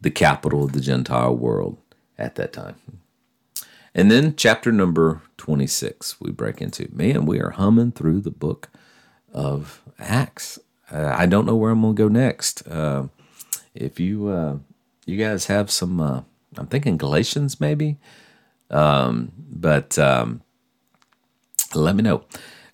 the 0.00 0.10
capital 0.10 0.64
of 0.64 0.72
the 0.72 0.80
Gentile 0.80 1.34
world 1.34 1.78
at 2.18 2.34
that 2.36 2.52
time. 2.52 2.76
And 3.94 4.10
then 4.10 4.34
chapter 4.36 4.72
number 4.72 5.22
26, 5.36 6.20
we 6.20 6.30
break 6.30 6.62
into. 6.62 6.88
Man, 6.92 7.26
we 7.26 7.40
are 7.40 7.50
humming 7.50 7.92
through 7.92 8.20
the 8.20 8.30
book 8.30 8.70
of 9.32 9.82
Acts. 9.98 10.58
Uh, 10.90 11.14
I 11.16 11.26
don't 11.26 11.46
know 11.46 11.56
where 11.56 11.70
I'm 11.70 11.82
going 11.82 11.94
to 11.96 12.02
go 12.02 12.08
next. 12.08 12.66
Uh, 12.66 13.08
if 13.74 14.00
you 14.00 14.28
uh, 14.28 14.56
you 15.12 15.18
guys 15.24 15.46
have 15.46 15.70
some, 15.70 16.00
uh, 16.00 16.22
I'm 16.56 16.66
thinking 16.66 16.96
Galatians 16.96 17.60
maybe, 17.60 17.98
um, 18.70 19.32
but 19.36 19.98
um, 19.98 20.42
let 21.74 21.94
me 21.94 22.02
know. 22.02 22.24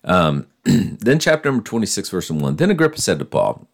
Um, 0.03 0.47
then 0.63 1.19
chapter 1.19 1.49
number 1.49 1.63
26, 1.63 2.09
verse 2.09 2.31
1. 2.31 2.55
Then 2.55 2.71
Agrippa 2.71 3.01
said 3.01 3.19
to 3.19 3.25
Paul, 3.25 3.67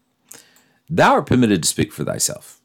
Thou 0.89 1.13
art 1.13 1.25
permitted 1.27 1.63
to 1.63 1.69
speak 1.69 1.91
for 1.93 2.03
thyself. 2.03 2.59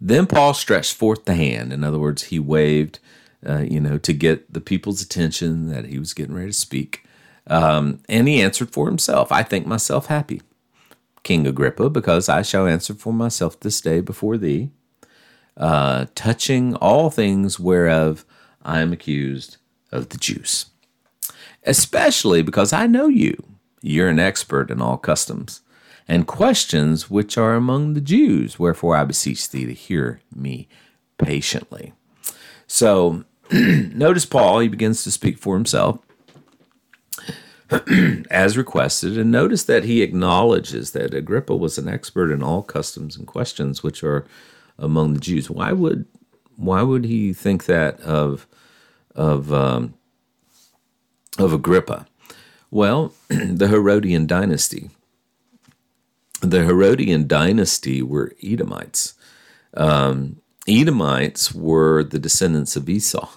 Then 0.00 0.26
Paul 0.26 0.54
stretched 0.54 0.94
forth 0.94 1.24
the 1.26 1.34
hand. 1.34 1.72
In 1.72 1.84
other 1.84 1.98
words, 1.98 2.24
he 2.24 2.38
waved, 2.38 2.98
uh, 3.46 3.58
you 3.60 3.80
know, 3.80 3.98
to 3.98 4.12
get 4.12 4.52
the 4.52 4.60
people's 4.60 5.02
attention 5.02 5.68
that 5.68 5.84
he 5.86 5.98
was 5.98 6.14
getting 6.14 6.34
ready 6.34 6.48
to 6.48 6.52
speak. 6.52 7.04
Um, 7.46 8.00
and 8.08 8.26
he 8.26 8.40
answered 8.40 8.70
for 8.70 8.86
himself, 8.86 9.30
I 9.30 9.42
think 9.42 9.66
myself 9.66 10.06
happy, 10.06 10.42
King 11.22 11.46
Agrippa, 11.46 11.90
because 11.90 12.28
I 12.28 12.42
shall 12.42 12.66
answer 12.66 12.94
for 12.94 13.12
myself 13.12 13.60
this 13.60 13.80
day 13.80 14.00
before 14.00 14.38
thee, 14.38 14.70
uh, 15.56 16.06
touching 16.14 16.74
all 16.76 17.10
things 17.10 17.58
whereof 17.58 18.24
I 18.62 18.80
am 18.80 18.92
accused 18.92 19.56
of 19.90 20.08
the 20.08 20.18
Jews. 20.18 20.66
Especially 21.64 22.42
because 22.42 22.72
I 22.72 22.86
know 22.86 23.06
you. 23.06 23.36
You're 23.82 24.08
an 24.08 24.18
expert 24.18 24.70
in 24.70 24.80
all 24.80 24.96
customs 24.96 25.60
and 26.08 26.26
questions 26.26 27.10
which 27.10 27.36
are 27.36 27.54
among 27.54 27.94
the 27.94 28.00
Jews. 28.00 28.58
Wherefore 28.58 28.96
I 28.96 29.04
beseech 29.04 29.50
thee 29.50 29.66
to 29.66 29.72
hear 29.72 30.20
me 30.34 30.68
patiently. 31.18 31.92
So 32.66 33.24
notice 33.52 34.26
Paul, 34.26 34.60
he 34.60 34.68
begins 34.68 35.04
to 35.04 35.10
speak 35.10 35.38
for 35.38 35.54
himself 35.54 36.00
as 38.30 38.56
requested, 38.56 39.16
and 39.16 39.30
notice 39.30 39.64
that 39.64 39.84
he 39.84 40.02
acknowledges 40.02 40.92
that 40.92 41.14
Agrippa 41.14 41.56
was 41.56 41.78
an 41.78 41.88
expert 41.88 42.30
in 42.30 42.42
all 42.42 42.62
customs 42.62 43.16
and 43.16 43.26
questions 43.26 43.82
which 43.82 44.04
are 44.04 44.26
among 44.82 45.14
the 45.14 45.20
Jews. 45.20 45.48
Why 45.48 45.72
would 45.72 46.06
why 46.56 46.82
would 46.82 47.04
he 47.04 47.32
think 47.32 47.64
that 47.66 48.00
of 48.00 48.46
of 49.14 49.52
um, 49.52 49.94
of 51.38 51.52
Agrippa? 51.52 52.06
Well, 52.70 53.14
the 53.28 53.68
Herodian 53.68 54.26
dynasty 54.26 54.90
the 56.42 56.64
Herodian 56.64 57.28
dynasty 57.28 58.02
were 58.02 58.32
Edomites. 58.42 59.14
Um, 59.74 60.40
Edomites 60.68 61.54
were 61.54 62.04
the 62.04 62.18
descendants 62.18 62.76
of 62.76 62.88
Esau. 62.88 63.28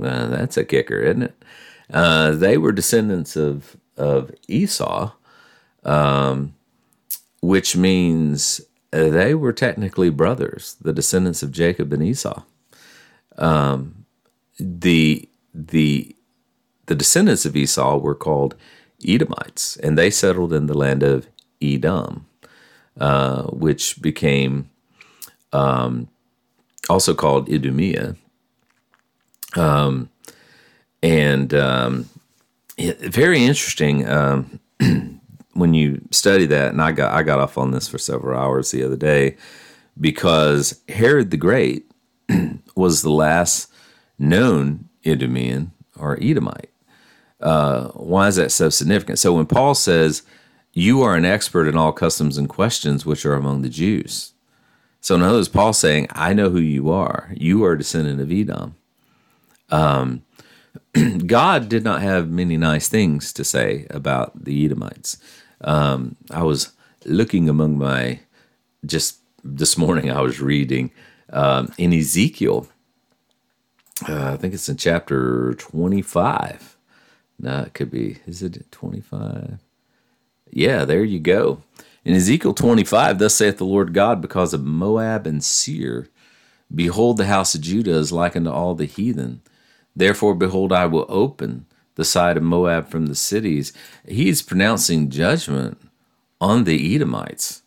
Uh, 0.00 0.26
that's 0.28 0.56
a 0.56 0.64
kicker, 0.64 1.00
isn't 1.00 1.22
it? 1.24 1.44
Uh, 1.92 2.32
they 2.32 2.56
were 2.58 2.72
descendants 2.72 3.36
of 3.36 3.76
of 3.96 4.30
Esau, 4.46 5.12
um, 5.84 6.54
which 7.40 7.74
means 7.76 8.60
they 8.90 9.34
were 9.34 9.52
technically 9.52 10.10
brothers, 10.10 10.76
the 10.80 10.92
descendants 10.92 11.42
of 11.42 11.52
Jacob 11.52 11.92
and 11.92 12.02
Esau. 12.02 12.42
Um, 13.36 14.06
the 14.58 15.28
the 15.54 16.14
the 16.86 16.94
descendants 16.94 17.44
of 17.44 17.54
Esau 17.56 17.98
were 17.98 18.14
called 18.14 18.54
Edomites, 19.06 19.76
and 19.76 19.96
they 19.96 20.10
settled 20.10 20.52
in 20.52 20.66
the 20.66 20.76
land 20.76 21.02
of 21.02 21.28
Edom, 21.62 22.26
uh, 22.98 23.42
which 23.44 24.00
became 24.00 24.70
um, 25.52 26.08
also 26.88 27.14
called 27.14 27.48
Idumea. 27.48 28.16
Um, 29.56 30.10
and 31.02 31.54
um, 31.54 32.08
very 32.78 33.44
interesting 33.44 34.08
um, 34.08 34.60
when 35.58 35.74
you 35.74 36.00
study 36.10 36.46
that. 36.46 36.72
And 36.72 36.80
I 36.80 36.92
got 36.92 37.12
I 37.12 37.22
got 37.22 37.40
off 37.40 37.58
on 37.58 37.70
this 37.70 37.88
for 37.88 37.98
several 37.98 38.38
hours 38.38 38.70
the 38.70 38.82
other 38.82 38.96
day 38.96 39.36
because 40.00 40.80
Herod 40.88 41.30
the 41.30 41.36
Great 41.36 41.90
was 42.74 43.02
the 43.02 43.10
last 43.10 43.70
known 44.18 44.88
Idumean 45.04 45.72
or 45.98 46.18
Edomite. 46.20 46.70
Uh, 47.40 47.88
why 47.88 48.28
is 48.28 48.36
that 48.36 48.50
so 48.50 48.68
significant? 48.68 49.18
So 49.18 49.32
when 49.32 49.46
Paul 49.46 49.74
says 49.74 50.22
you 50.72 51.02
are 51.02 51.16
an 51.16 51.24
expert 51.24 51.66
in 51.66 51.76
all 51.76 51.92
customs 51.92 52.38
and 52.38 52.48
questions 52.48 53.04
which 53.04 53.26
are 53.26 53.34
among 53.34 53.62
the 53.62 53.68
Jews. 53.68 54.32
So 55.00 55.14
in 55.14 55.22
other 55.22 55.38
words, 55.38 55.48
Paul 55.48 55.72
saying, 55.72 56.08
I 56.12 56.32
know 56.34 56.50
who 56.50 56.60
you 56.60 56.90
are. 56.90 57.32
You 57.36 57.64
are 57.64 57.72
a 57.72 57.78
descendant 57.78 58.20
of 58.20 58.30
Edom. 58.30 58.76
Um, 59.70 60.22
God 61.26 61.68
did 61.68 61.84
not 61.84 62.02
have 62.02 62.30
many 62.30 62.56
nice 62.56 62.88
things 62.88 63.32
to 63.34 63.44
say 63.44 63.86
about 63.90 64.44
the 64.44 64.64
Edomites. 64.64 65.18
Um, 65.62 66.16
I 66.30 66.42
was 66.42 66.72
looking 67.04 67.48
among 67.48 67.78
my, 67.78 68.20
just 68.86 69.18
this 69.44 69.78
morning, 69.78 70.10
I 70.10 70.20
was 70.20 70.40
reading 70.40 70.90
um, 71.32 71.72
in 71.78 71.92
Ezekiel, 71.92 72.68
uh, 74.08 74.32
I 74.32 74.36
think 74.36 74.54
it's 74.54 74.68
in 74.68 74.76
chapter 74.76 75.54
25. 75.54 76.76
No, 77.40 77.60
it 77.62 77.74
could 77.74 77.90
be, 77.90 78.18
is 78.26 78.42
it 78.42 78.70
25? 78.70 79.58
Yeah, 80.50 80.84
there 80.84 81.04
you 81.04 81.20
go. 81.20 81.62
In 82.04 82.14
Ezekiel 82.14 82.54
25, 82.54 83.18
thus 83.18 83.34
saith 83.34 83.58
the 83.58 83.64
Lord 83.66 83.94
God, 83.94 84.20
because 84.22 84.54
of 84.54 84.64
Moab 84.64 85.26
and 85.26 85.44
Seir, 85.44 86.08
behold, 86.74 87.16
the 87.18 87.26
house 87.26 87.54
of 87.54 87.60
Judah 87.60 87.96
is 87.96 88.12
like 88.12 88.36
unto 88.36 88.50
all 88.50 88.74
the 88.74 88.86
heathen. 88.86 89.42
Therefore, 89.94 90.34
behold, 90.34 90.72
I 90.72 90.86
will 90.86 91.06
open 91.08 91.66
the 91.98 92.04
side 92.04 92.36
of 92.36 92.44
Moab 92.44 92.88
from 92.88 93.06
the 93.06 93.14
cities. 93.16 93.72
He's 94.06 94.40
pronouncing 94.40 95.10
judgment 95.10 95.78
on 96.40 96.62
the 96.62 96.94
Edomites. 96.94 97.62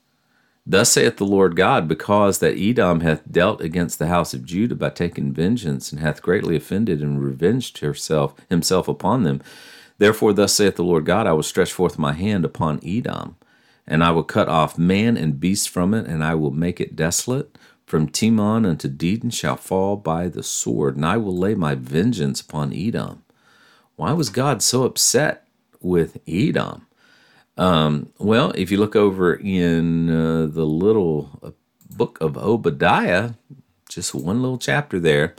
Thus 0.65 0.93
saith 0.93 1.17
the 1.17 1.25
Lord 1.25 1.57
God, 1.57 1.85
because 1.85 2.39
that 2.39 2.57
Edom 2.57 3.01
hath 3.01 3.29
dealt 3.29 3.59
against 3.59 3.99
the 3.99 4.07
house 4.07 4.33
of 4.33 4.45
Judah 4.45 4.75
by 4.75 4.89
taking 4.89 5.33
vengeance, 5.33 5.91
and 5.91 5.99
hath 5.99 6.21
greatly 6.21 6.55
offended 6.55 7.01
and 7.01 7.21
revenged 7.21 7.79
herself 7.79 8.33
himself 8.49 8.87
upon 8.87 9.23
them. 9.23 9.41
Therefore, 9.97 10.31
thus 10.31 10.53
saith 10.53 10.77
the 10.77 10.83
Lord 10.83 11.05
God, 11.05 11.27
I 11.27 11.33
will 11.33 11.43
stretch 11.43 11.73
forth 11.73 11.99
my 11.99 12.13
hand 12.13 12.45
upon 12.45 12.79
Edom, 12.85 13.35
and 13.85 14.01
I 14.01 14.11
will 14.11 14.23
cut 14.23 14.47
off 14.47 14.77
man 14.77 15.17
and 15.17 15.41
beast 15.41 15.67
from 15.67 15.93
it, 15.93 16.07
and 16.07 16.23
I 16.23 16.35
will 16.35 16.51
make 16.51 16.79
it 16.79 16.95
desolate. 16.95 17.57
From 17.85 18.07
Teman 18.07 18.65
unto 18.65 18.87
Dedan 18.87 19.33
shall 19.33 19.57
fall 19.57 19.97
by 19.97 20.29
the 20.29 20.41
sword, 20.43 20.95
and 20.95 21.05
I 21.05 21.17
will 21.17 21.35
lay 21.35 21.53
my 21.53 21.75
vengeance 21.75 22.39
upon 22.39 22.71
Edom. 22.71 23.23
Why 24.01 24.13
was 24.13 24.31
God 24.31 24.63
so 24.63 24.83
upset 24.83 25.45
with 25.79 26.17
Edom? 26.27 26.87
Um, 27.55 28.11
well, 28.17 28.49
if 28.55 28.71
you 28.71 28.77
look 28.77 28.95
over 28.95 29.35
in 29.35 30.09
uh, 30.09 30.47
the 30.47 30.65
little 30.65 31.29
uh, 31.43 31.51
book 31.87 32.17
of 32.19 32.35
Obadiah, 32.35 33.33
just 33.89 34.15
one 34.15 34.41
little 34.41 34.57
chapter 34.57 34.99
there, 34.99 35.35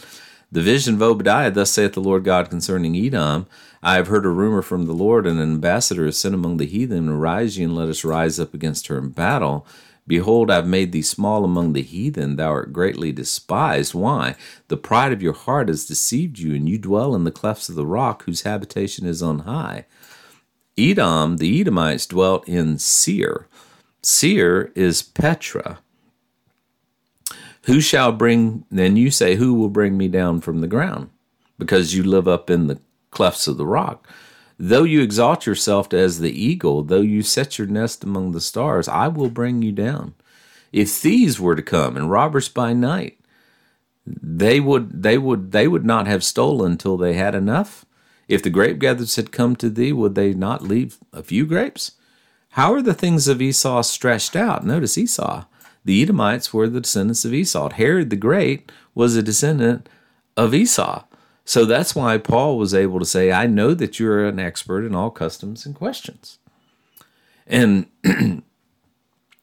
the 0.52 0.60
vision 0.60 0.94
of 0.94 1.02
Obadiah, 1.02 1.50
thus 1.50 1.72
saith 1.72 1.94
the 1.94 2.00
Lord 2.00 2.22
God 2.22 2.50
concerning 2.50 2.94
Edom 2.94 3.48
I 3.82 3.96
have 3.96 4.06
heard 4.06 4.24
a 4.24 4.28
rumor 4.28 4.62
from 4.62 4.86
the 4.86 4.92
Lord, 4.92 5.26
and 5.26 5.40
an 5.40 5.54
ambassador 5.54 6.06
is 6.06 6.16
sent 6.16 6.36
among 6.36 6.58
the 6.58 6.66
heathen. 6.66 7.08
Arise 7.08 7.58
ye, 7.58 7.64
and 7.64 7.74
let 7.74 7.88
us 7.88 8.04
rise 8.04 8.38
up 8.38 8.54
against 8.54 8.86
her 8.86 8.96
in 8.96 9.08
battle. 9.08 9.66
Behold, 10.12 10.50
I 10.50 10.56
have 10.56 10.66
made 10.66 10.92
thee 10.92 11.00
small 11.00 11.42
among 11.42 11.72
the 11.72 11.80
heathen. 11.80 12.36
Thou 12.36 12.50
art 12.50 12.70
greatly 12.70 13.12
despised. 13.12 13.94
Why? 13.94 14.34
The 14.68 14.76
pride 14.76 15.10
of 15.10 15.22
your 15.22 15.32
heart 15.32 15.68
has 15.68 15.86
deceived 15.86 16.38
you, 16.38 16.54
and 16.54 16.68
you 16.68 16.76
dwell 16.76 17.14
in 17.14 17.24
the 17.24 17.30
clefts 17.30 17.70
of 17.70 17.76
the 17.76 17.86
rock, 17.86 18.24
whose 18.24 18.42
habitation 18.42 19.06
is 19.06 19.22
on 19.22 19.38
high. 19.38 19.86
Edom, 20.76 21.38
the 21.38 21.58
Edomites, 21.58 22.04
dwelt 22.04 22.46
in 22.46 22.76
Seir. 22.76 23.48
Seir 24.02 24.70
is 24.74 25.00
Petra. 25.00 25.78
Who 27.62 27.80
shall 27.80 28.12
bring, 28.12 28.66
then 28.70 28.96
you 28.96 29.10
say, 29.10 29.36
Who 29.36 29.54
will 29.54 29.70
bring 29.70 29.96
me 29.96 30.08
down 30.08 30.42
from 30.42 30.60
the 30.60 30.68
ground? 30.68 31.08
Because 31.58 31.94
you 31.94 32.02
live 32.02 32.28
up 32.28 32.50
in 32.50 32.66
the 32.66 32.78
clefts 33.12 33.48
of 33.48 33.56
the 33.56 33.64
rock. 33.64 34.06
Though 34.64 34.84
you 34.84 35.00
exalt 35.00 35.44
yourself 35.44 35.92
as 35.92 36.20
the 36.20 36.30
eagle, 36.30 36.84
though 36.84 37.00
you 37.00 37.22
set 37.22 37.58
your 37.58 37.66
nest 37.66 38.04
among 38.04 38.30
the 38.30 38.40
stars, 38.40 38.86
I 38.86 39.08
will 39.08 39.28
bring 39.28 39.60
you 39.60 39.72
down. 39.72 40.14
If 40.70 40.88
thieves 40.88 41.40
were 41.40 41.56
to 41.56 41.62
come 41.62 41.96
and 41.96 42.08
robbers 42.08 42.48
by 42.48 42.72
night, 42.72 43.18
they 44.06 44.60
would 44.60 45.02
they 45.02 45.18
would 45.18 45.50
they 45.50 45.66
would 45.66 45.84
not 45.84 46.06
have 46.06 46.22
stolen 46.22 46.76
till 46.76 46.96
they 46.96 47.14
had 47.14 47.34
enough. 47.34 47.84
If 48.28 48.44
the 48.44 48.50
grape 48.50 48.78
gatherers 48.78 49.16
had 49.16 49.32
come 49.32 49.56
to 49.56 49.68
thee, 49.68 49.92
would 49.92 50.14
they 50.14 50.32
not 50.32 50.62
leave 50.62 50.98
a 51.12 51.24
few 51.24 51.44
grapes? 51.44 51.96
How 52.50 52.72
are 52.72 52.82
the 52.82 52.94
things 52.94 53.26
of 53.26 53.42
Esau 53.42 53.82
stretched 53.82 54.36
out? 54.36 54.64
Notice 54.64 54.96
Esau. 54.96 55.44
The 55.84 56.00
Edomites 56.00 56.54
were 56.54 56.68
the 56.68 56.82
descendants 56.82 57.24
of 57.24 57.34
Esau. 57.34 57.70
Herod 57.70 58.10
the 58.10 58.16
Great 58.16 58.70
was 58.94 59.16
a 59.16 59.24
descendant 59.24 59.88
of 60.36 60.54
Esau. 60.54 61.02
So 61.44 61.64
that's 61.64 61.94
why 61.94 62.18
Paul 62.18 62.56
was 62.56 62.72
able 62.72 62.98
to 62.98 63.04
say, 63.04 63.32
I 63.32 63.46
know 63.46 63.74
that 63.74 63.98
you're 63.98 64.26
an 64.26 64.38
expert 64.38 64.84
in 64.84 64.94
all 64.94 65.10
customs 65.10 65.66
and 65.66 65.74
questions. 65.74 66.38
And 67.46 67.86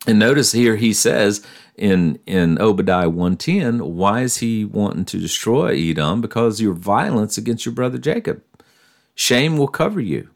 And 0.08 0.18
notice 0.18 0.54
here 0.54 0.76
he 0.76 0.94
says 0.94 1.46
in 1.76 2.20
in 2.26 2.60
Obadiah 2.60 3.10
110, 3.10 3.96
why 3.96 4.22
is 4.22 4.38
he 4.38 4.66
wanting 4.66 5.06
to 5.06 5.20
destroy 5.20 5.76
Edom? 5.76 6.22
Because 6.22 6.62
your 6.62 6.74
violence 6.74 7.38
against 7.38 7.66
your 7.66 7.76
brother 7.76 7.98
Jacob. 7.98 8.42
Shame 9.14 9.58
will 9.58 9.68
cover 9.68 10.00
you. 10.00 10.30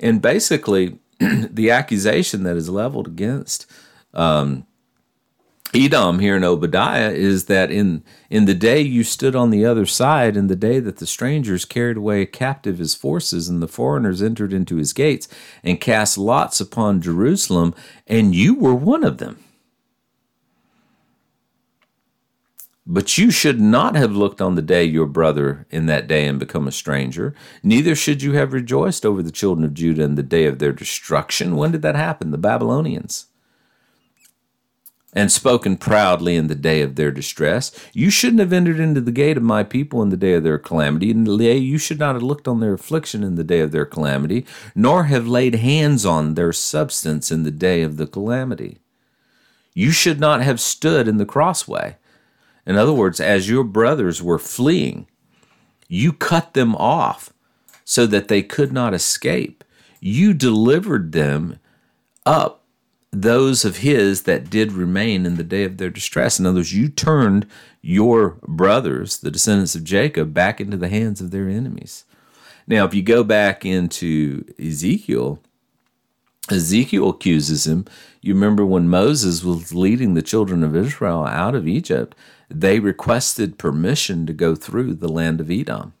And 0.00 0.20
basically, 0.20 0.98
the 1.18 1.70
accusation 1.70 2.42
that 2.42 2.56
is 2.56 2.68
leveled 2.68 3.06
against 3.06 3.70
um, 4.12 4.66
Edom 5.76 6.20
here 6.20 6.36
in 6.36 6.44
Obadiah 6.44 7.10
is 7.10 7.44
that 7.46 7.70
in 7.70 8.02
in 8.30 8.46
the 8.46 8.54
day 8.54 8.80
you 8.80 9.04
stood 9.04 9.36
on 9.36 9.50
the 9.50 9.66
other 9.66 9.84
side, 9.84 10.34
in 10.34 10.46
the 10.46 10.56
day 10.56 10.80
that 10.80 10.96
the 10.96 11.06
strangers 11.06 11.66
carried 11.66 11.98
away 11.98 12.24
captive 12.24 12.78
his 12.78 12.94
forces, 12.94 13.48
and 13.48 13.62
the 13.62 13.68
foreigners 13.68 14.22
entered 14.22 14.54
into 14.54 14.76
his 14.76 14.94
gates 14.94 15.28
and 15.62 15.78
cast 15.78 16.16
lots 16.16 16.60
upon 16.60 17.02
Jerusalem, 17.02 17.74
and 18.06 18.34
you 18.34 18.54
were 18.54 18.74
one 18.74 19.04
of 19.04 19.18
them. 19.18 19.38
But 22.86 23.18
you 23.18 23.30
should 23.30 23.60
not 23.60 23.96
have 23.96 24.12
looked 24.12 24.40
on 24.40 24.54
the 24.54 24.62
day 24.62 24.84
your 24.84 25.06
brother 25.06 25.66
in 25.70 25.84
that 25.86 26.06
day 26.06 26.26
and 26.26 26.38
become 26.38 26.66
a 26.66 26.72
stranger. 26.72 27.34
Neither 27.62 27.94
should 27.94 28.22
you 28.22 28.32
have 28.32 28.54
rejoiced 28.54 29.04
over 29.04 29.22
the 29.22 29.32
children 29.32 29.64
of 29.64 29.74
Judah 29.74 30.04
in 30.04 30.14
the 30.14 30.22
day 30.22 30.46
of 30.46 30.58
their 30.58 30.72
destruction. 30.72 31.56
When 31.56 31.72
did 31.72 31.82
that 31.82 31.96
happen? 31.96 32.30
The 32.30 32.38
Babylonians. 32.38 33.26
And 35.16 35.32
spoken 35.32 35.76
proudly 35.76 36.36
in 36.36 36.46
the 36.46 36.54
day 36.54 36.82
of 36.82 36.94
their 36.94 37.10
distress. 37.10 37.72
You 37.92 38.10
shouldn't 38.10 38.38
have 38.40 38.52
entered 38.52 38.78
into 38.78 39.00
the 39.00 39.10
gate 39.10 39.36
of 39.36 39.42
my 39.42 39.64
people 39.64 40.02
in 40.02 40.10
the 40.10 40.16
day 40.16 40.34
of 40.34 40.44
their 40.44 40.58
calamity. 40.58 41.10
and 41.10 41.26
you 41.26 41.78
should 41.78 41.98
not 41.98 42.14
have 42.14 42.22
looked 42.22 42.46
on 42.46 42.60
their 42.60 42.74
affliction 42.74 43.24
in 43.24 43.34
the 43.34 43.42
day 43.42 43.60
of 43.60 43.72
their 43.72 43.86
calamity, 43.86 44.44
nor 44.74 45.04
have 45.04 45.26
laid 45.26 45.54
hands 45.54 46.04
on 46.04 46.34
their 46.34 46.52
substance 46.52 47.32
in 47.32 47.44
the 47.44 47.50
day 47.50 47.80
of 47.80 47.96
the 47.96 48.06
calamity. 48.06 48.78
You 49.72 49.90
should 49.90 50.20
not 50.20 50.42
have 50.42 50.60
stood 50.60 51.08
in 51.08 51.16
the 51.16 51.26
crossway 51.26 51.96
in 52.66 52.76
other 52.76 52.92
words, 52.92 53.20
as 53.20 53.48
your 53.48 53.62
brothers 53.62 54.20
were 54.22 54.40
fleeing, 54.40 55.06
you 55.88 56.12
cut 56.12 56.54
them 56.54 56.74
off 56.74 57.32
so 57.84 58.06
that 58.06 58.26
they 58.26 58.42
could 58.42 58.72
not 58.72 58.92
escape. 58.92 59.62
You 60.00 60.34
delivered 60.34 61.12
them 61.12 61.60
up, 62.26 62.55
those 63.22 63.64
of 63.64 63.78
his 63.78 64.22
that 64.22 64.50
did 64.50 64.72
remain 64.72 65.24
in 65.24 65.36
the 65.36 65.44
day 65.44 65.64
of 65.64 65.78
their 65.78 65.90
distress. 65.90 66.38
In 66.38 66.46
other 66.46 66.58
words, 66.58 66.74
you 66.74 66.88
turned 66.88 67.46
your 67.80 68.38
brothers, 68.46 69.18
the 69.18 69.30
descendants 69.30 69.74
of 69.74 69.84
Jacob, 69.84 70.34
back 70.34 70.60
into 70.60 70.76
the 70.76 70.88
hands 70.88 71.20
of 71.20 71.30
their 71.30 71.48
enemies. 71.48 72.04
Now, 72.66 72.84
if 72.84 72.94
you 72.94 73.02
go 73.02 73.24
back 73.24 73.64
into 73.64 74.44
Ezekiel, 74.58 75.40
Ezekiel 76.50 77.10
accuses 77.10 77.66
him. 77.66 77.86
You 78.20 78.34
remember 78.34 78.66
when 78.66 78.88
Moses 78.88 79.42
was 79.42 79.72
leading 79.72 80.14
the 80.14 80.22
children 80.22 80.62
of 80.62 80.76
Israel 80.76 81.24
out 81.24 81.54
of 81.54 81.66
Egypt, 81.66 82.14
they 82.50 82.80
requested 82.80 83.58
permission 83.58 84.26
to 84.26 84.32
go 84.32 84.54
through 84.54 84.94
the 84.94 85.08
land 85.08 85.40
of 85.40 85.50
Edom. 85.50 85.94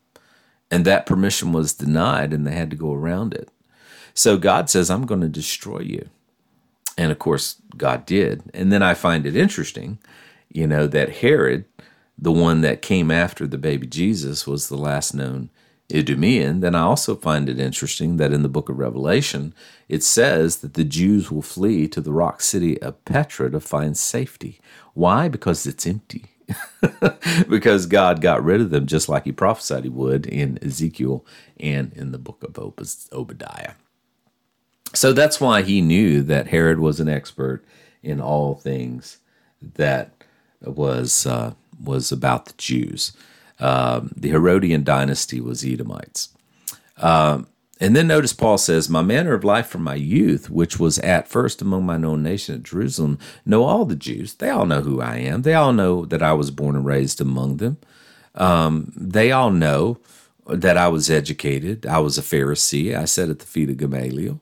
And 0.70 0.84
that 0.84 1.06
permission 1.06 1.52
was 1.52 1.72
denied 1.72 2.32
and 2.32 2.46
they 2.46 2.54
had 2.54 2.70
to 2.70 2.76
go 2.76 2.92
around 2.92 3.32
it. 3.32 3.50
So 4.12 4.36
God 4.36 4.68
says, 4.68 4.90
I'm 4.90 5.06
going 5.06 5.20
to 5.20 5.28
destroy 5.28 5.80
you. 5.80 6.08
And 6.96 7.12
of 7.12 7.18
course, 7.18 7.60
God 7.76 8.06
did. 8.06 8.42
And 8.54 8.72
then 8.72 8.82
I 8.82 8.94
find 8.94 9.26
it 9.26 9.36
interesting, 9.36 9.98
you 10.50 10.66
know, 10.66 10.86
that 10.86 11.16
Herod, 11.16 11.64
the 12.18 12.32
one 12.32 12.62
that 12.62 12.82
came 12.82 13.10
after 13.10 13.46
the 13.46 13.58
baby 13.58 13.86
Jesus, 13.86 14.46
was 14.46 14.68
the 14.68 14.78
last 14.78 15.14
known 15.14 15.50
Idumean. 15.92 16.60
Then 16.60 16.74
I 16.74 16.80
also 16.80 17.14
find 17.14 17.48
it 17.48 17.60
interesting 17.60 18.16
that 18.16 18.32
in 18.32 18.42
the 18.42 18.48
book 18.48 18.68
of 18.68 18.78
Revelation, 18.78 19.54
it 19.88 20.02
says 20.02 20.56
that 20.58 20.74
the 20.74 20.84
Jews 20.84 21.30
will 21.30 21.42
flee 21.42 21.86
to 21.88 22.00
the 22.00 22.12
rock 22.12 22.40
city 22.40 22.80
of 22.80 23.04
Petra 23.04 23.50
to 23.50 23.60
find 23.60 23.96
safety. 23.96 24.60
Why? 24.94 25.28
Because 25.28 25.66
it's 25.66 25.86
empty. 25.86 26.26
because 27.48 27.86
God 27.86 28.20
got 28.20 28.44
rid 28.44 28.60
of 28.60 28.70
them 28.70 28.86
just 28.86 29.08
like 29.08 29.24
he 29.24 29.32
prophesied 29.32 29.84
he 29.84 29.90
would 29.90 30.26
in 30.26 30.58
Ezekiel 30.62 31.24
and 31.58 31.92
in 31.92 32.12
the 32.12 32.18
book 32.18 32.42
of 32.42 32.58
Obadiah. 33.12 33.74
So 34.96 35.12
that's 35.12 35.40
why 35.40 35.62
he 35.62 35.80
knew 35.82 36.22
that 36.22 36.48
Herod 36.48 36.78
was 36.78 37.00
an 37.00 37.08
expert 37.08 37.62
in 38.02 38.20
all 38.20 38.54
things 38.54 39.18
that 39.60 40.12
was 40.62 41.26
uh, 41.26 41.52
was 41.82 42.10
about 42.10 42.46
the 42.46 42.54
Jews. 42.56 43.12
Um, 43.58 44.12
the 44.16 44.30
Herodian 44.30 44.84
dynasty 44.84 45.40
was 45.40 45.64
Edomites. 45.64 46.30
Um, 46.98 47.46
and 47.78 47.94
then 47.94 48.06
notice 48.06 48.32
Paul 48.32 48.56
says, 48.56 48.88
My 48.88 49.02
manner 49.02 49.34
of 49.34 49.44
life 49.44 49.66
from 49.66 49.82
my 49.82 49.96
youth, 49.96 50.48
which 50.48 50.80
was 50.80 50.98
at 51.00 51.28
first 51.28 51.60
among 51.60 51.84
my 51.84 51.96
own 51.96 52.22
nation 52.22 52.54
at 52.54 52.62
Jerusalem, 52.62 53.18
know 53.44 53.64
all 53.64 53.84
the 53.84 53.96
Jews. 53.96 54.34
They 54.34 54.48
all 54.48 54.64
know 54.64 54.80
who 54.80 55.02
I 55.02 55.16
am. 55.16 55.42
They 55.42 55.52
all 55.54 55.74
know 55.74 56.06
that 56.06 56.22
I 56.22 56.32
was 56.32 56.50
born 56.50 56.74
and 56.74 56.86
raised 56.86 57.20
among 57.20 57.58
them. 57.58 57.76
Um, 58.34 58.92
they 58.96 59.30
all 59.30 59.50
know 59.50 59.98
that 60.48 60.78
I 60.78 60.88
was 60.88 61.10
educated. 61.10 61.84
I 61.84 61.98
was 61.98 62.16
a 62.16 62.22
Pharisee. 62.22 62.96
I 62.96 63.04
sat 63.04 63.28
at 63.28 63.40
the 63.40 63.46
feet 63.46 63.68
of 63.68 63.76
Gamaliel. 63.76 64.40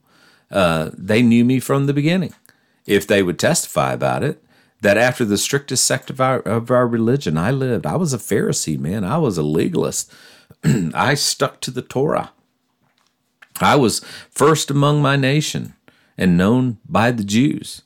Uh, 0.50 0.90
they 0.96 1.22
knew 1.22 1.44
me 1.44 1.60
from 1.60 1.86
the 1.86 1.94
beginning. 1.94 2.34
If 2.86 3.06
they 3.06 3.22
would 3.22 3.38
testify 3.38 3.92
about 3.92 4.22
it, 4.22 4.42
that 4.80 4.98
after 4.98 5.24
the 5.24 5.38
strictest 5.38 5.86
sect 5.86 6.10
of 6.10 6.20
our, 6.20 6.40
of 6.40 6.70
our 6.70 6.86
religion 6.86 7.38
I 7.38 7.50
lived, 7.50 7.86
I 7.86 7.96
was 7.96 8.12
a 8.12 8.18
Pharisee, 8.18 8.78
man. 8.78 9.02
I 9.02 9.16
was 9.18 9.38
a 9.38 9.42
legalist. 9.42 10.12
I 10.94 11.14
stuck 11.14 11.60
to 11.62 11.70
the 11.70 11.82
Torah. 11.82 12.32
I 13.60 13.76
was 13.76 14.00
first 14.30 14.70
among 14.70 15.00
my 15.00 15.16
nation 15.16 15.74
and 16.18 16.36
known 16.36 16.78
by 16.86 17.10
the 17.12 17.24
Jews. 17.24 17.82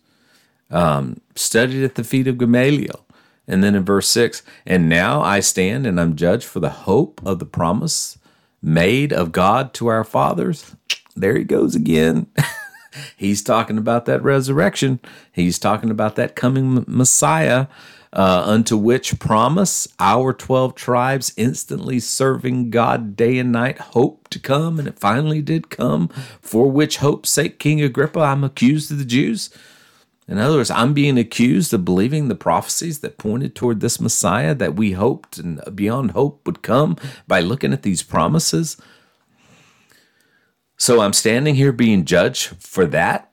Um, 0.71 1.21
studied 1.35 1.85
at 1.85 1.95
the 1.95 2.05
feet 2.05 2.27
of 2.27 2.39
Gamaliel. 2.39 3.07
And 3.47 3.65
then 3.65 3.75
in 3.75 3.85
verse 3.85 4.09
6, 4.09 4.43
and 4.67 4.89
now 4.89 5.23
I 5.23 5.41
stand 5.41 5.87
and 5.87 5.99
I'm 5.99 6.17
judged 6.17 6.45
for 6.45 6.61
the 6.61 6.69
hope 6.69 7.23
of 7.25 7.39
the 7.39 7.47
promise 7.47 8.19
made 8.63 9.13
of 9.13 9.33
God 9.33 9.73
to 9.75 9.87
our 9.89 10.05
fathers. 10.05 10.75
There 11.15 11.37
he 11.37 11.45
goes 11.45 11.75
again. 11.75 12.27
He's 13.17 13.43
talking 13.43 13.79
about 13.79 14.07
that 14.07 14.23
resurrection. 14.23 15.01
He's 15.31 15.59
talking 15.59 15.91
about 15.91 16.17
that 16.17 16.35
coming 16.35 16.85
Messiah 16.87 17.67
uh, 18.13 18.43
unto 18.47 18.77
which 18.77 19.19
promise 19.19 19.87
our 19.99 20.33
12 20.33 20.75
tribes 20.75 21.33
instantly 21.37 22.01
serving 22.01 22.71
God 22.71 23.17
day 23.17 23.39
and 23.39 23.53
night 23.53 23.79
hope 23.79 24.29
to 24.31 24.39
come, 24.39 24.79
and 24.79 24.89
it 24.89 24.99
finally 24.99 25.43
did 25.43 25.71
come, 25.71 26.09
for 26.41 26.71
which 26.71 26.99
hope's 26.99 27.31
sake, 27.31 27.59
King 27.59 27.83
Agrippa, 27.83 28.21
I'm 28.21 28.45
accused 28.45 28.91
of 28.91 28.99
the 28.99 29.05
Jews. 29.05 29.51
In 30.29 30.37
other 30.37 30.59
words, 30.59 30.71
I'm 30.71 30.93
being 30.93 31.17
accused 31.17 31.73
of 31.73 31.87
believing 31.87 32.29
the 32.29 32.35
prophecies 32.35 32.99
that 32.99 33.17
pointed 33.17 33.55
toward 33.55 33.81
this 33.81 33.99
Messiah 33.99 34.55
that 34.55 34.77
we 34.77 34.93
hoped 34.93 35.39
and 35.39 35.61
beyond 35.75 36.11
hope 36.11 36.45
would 36.45 36.63
come 36.63 36.97
by 37.27 37.41
looking 37.41 37.73
at 37.73 37.83
these 37.83 38.03
promises. 38.03 38.77
So 40.77 41.01
I'm 41.01 41.15
standing 41.15 41.55
here 41.55 41.73
being 41.73 42.05
judged 42.05 42.49
for 42.61 42.87
that. 42.87 43.33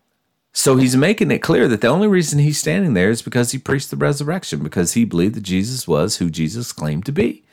So 0.54 0.78
he's 0.78 0.96
making 0.96 1.32
it 1.32 1.39
clear 1.39 1.68
that 1.68 1.82
the 1.82 1.88
only 1.88 2.08
reason 2.08 2.39
he's 2.39 2.58
standing 2.58 2.93
there 2.93 3.10
is 3.10 3.22
because 3.22 3.52
he 3.52 3.58
preached 3.58 3.91
the 3.91 3.98
resurrection, 3.98 4.64
because 4.64 4.93
he 4.93 5.04
believed 5.04 5.36
that 5.36 5.43
Jesus 5.43 5.86
was 5.86 6.18
who 6.18 6.30
Jesus 6.30 6.72
claimed 6.72 7.06
to 7.08 7.12
be. 7.12 7.43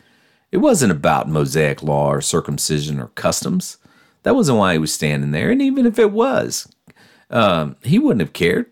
It 0.52 0.58
wasn't 0.58 0.92
about 0.92 1.28
Mosaic 1.28 1.82
law 1.82 2.12
or 2.12 2.20
circumcision 2.20 3.00
or 3.00 3.08
customs. 3.08 3.78
That 4.22 4.36
wasn't 4.36 4.58
why 4.58 4.74
he 4.74 4.78
was 4.78 4.94
standing 4.94 5.32
there. 5.32 5.50
And 5.50 5.60
even 5.60 5.84
if 5.84 5.98
it 5.98 6.12
was, 6.12 6.72
um, 7.28 7.74
he 7.82 7.98
wouldn't 7.98 8.20
have 8.20 8.32
cared. 8.32 8.70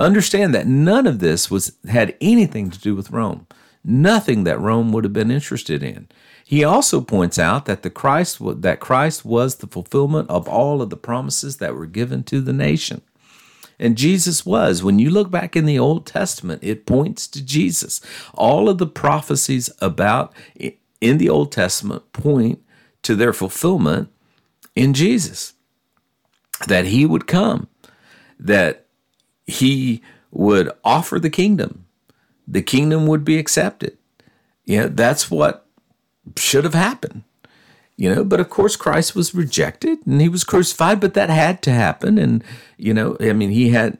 Understand 0.00 0.54
that 0.54 0.66
none 0.66 1.06
of 1.06 1.18
this 1.18 1.50
was 1.50 1.76
had 1.86 2.16
anything 2.22 2.70
to 2.70 2.80
do 2.80 2.94
with 2.96 3.10
Rome. 3.10 3.46
Nothing 3.84 4.44
that 4.44 4.58
Rome 4.58 4.92
would 4.92 5.04
have 5.04 5.12
been 5.12 5.30
interested 5.30 5.82
in. 5.82 6.08
He 6.44 6.64
also 6.64 7.02
points 7.02 7.38
out 7.38 7.66
that 7.66 7.82
the 7.82 7.90
Christ 7.90 8.38
that 8.62 8.80
Christ 8.80 9.24
was 9.26 9.56
the 9.56 9.66
fulfillment 9.66 10.30
of 10.30 10.48
all 10.48 10.80
of 10.80 10.88
the 10.88 10.96
promises 10.96 11.58
that 11.58 11.74
were 11.74 11.86
given 11.86 12.24
to 12.24 12.40
the 12.40 12.54
nation. 12.54 13.02
And 13.78 13.96
Jesus 13.96 14.44
was. 14.44 14.82
When 14.82 14.98
you 14.98 15.10
look 15.10 15.30
back 15.30 15.54
in 15.54 15.66
the 15.66 15.78
Old 15.78 16.06
Testament, 16.06 16.64
it 16.64 16.86
points 16.86 17.26
to 17.28 17.44
Jesus. 17.44 18.00
All 18.34 18.68
of 18.68 18.78
the 18.78 18.86
prophecies 18.86 19.70
about 19.80 20.34
in 21.00 21.18
the 21.18 21.28
Old 21.28 21.52
Testament 21.52 22.10
point 22.12 22.58
to 23.02 23.14
their 23.14 23.32
fulfillment 23.32 24.08
in 24.74 24.94
Jesus. 24.94 25.54
That 26.68 26.86
he 26.86 27.06
would 27.06 27.26
come, 27.26 27.68
that 28.38 28.86
he 29.50 30.02
would 30.30 30.70
offer 30.84 31.18
the 31.18 31.30
kingdom, 31.30 31.86
the 32.46 32.62
kingdom 32.62 33.06
would 33.06 33.24
be 33.24 33.38
accepted. 33.38 33.96
You 34.64 34.80
know, 34.80 34.88
that's 34.88 35.30
what 35.30 35.66
should 36.36 36.64
have 36.64 36.74
happened. 36.74 37.24
You 37.96 38.14
know 38.14 38.24
but 38.24 38.40
of 38.40 38.48
course 38.48 38.76
christ 38.76 39.14
was 39.14 39.34
rejected 39.34 39.98
and 40.06 40.22
he 40.22 40.28
was 40.30 40.42
crucified 40.42 41.00
but 41.00 41.12
that 41.12 41.28
had 41.28 41.60
to 41.64 41.70
happen. 41.70 42.16
And 42.16 42.42
you 42.78 42.94
know 42.94 43.14
i 43.20 43.34
mean 43.34 43.50
he 43.50 43.68
had 43.70 43.98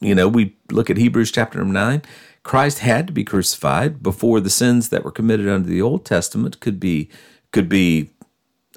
you 0.00 0.14
know 0.14 0.28
we 0.28 0.56
look 0.70 0.88
at 0.88 0.96
hebrews 0.96 1.30
chapter 1.30 1.58
number 1.58 1.74
9 1.74 2.00
christ 2.42 2.78
had 2.78 3.06
to 3.06 3.12
be 3.12 3.22
crucified 3.22 4.02
before 4.02 4.40
the 4.40 4.48
sins 4.48 4.88
that 4.88 5.04
were 5.04 5.10
committed 5.10 5.46
under 5.46 5.68
the 5.68 5.82
old 5.82 6.06
testament 6.06 6.58
could 6.60 6.80
be 6.80 7.10
could 7.52 7.68
be 7.68 8.14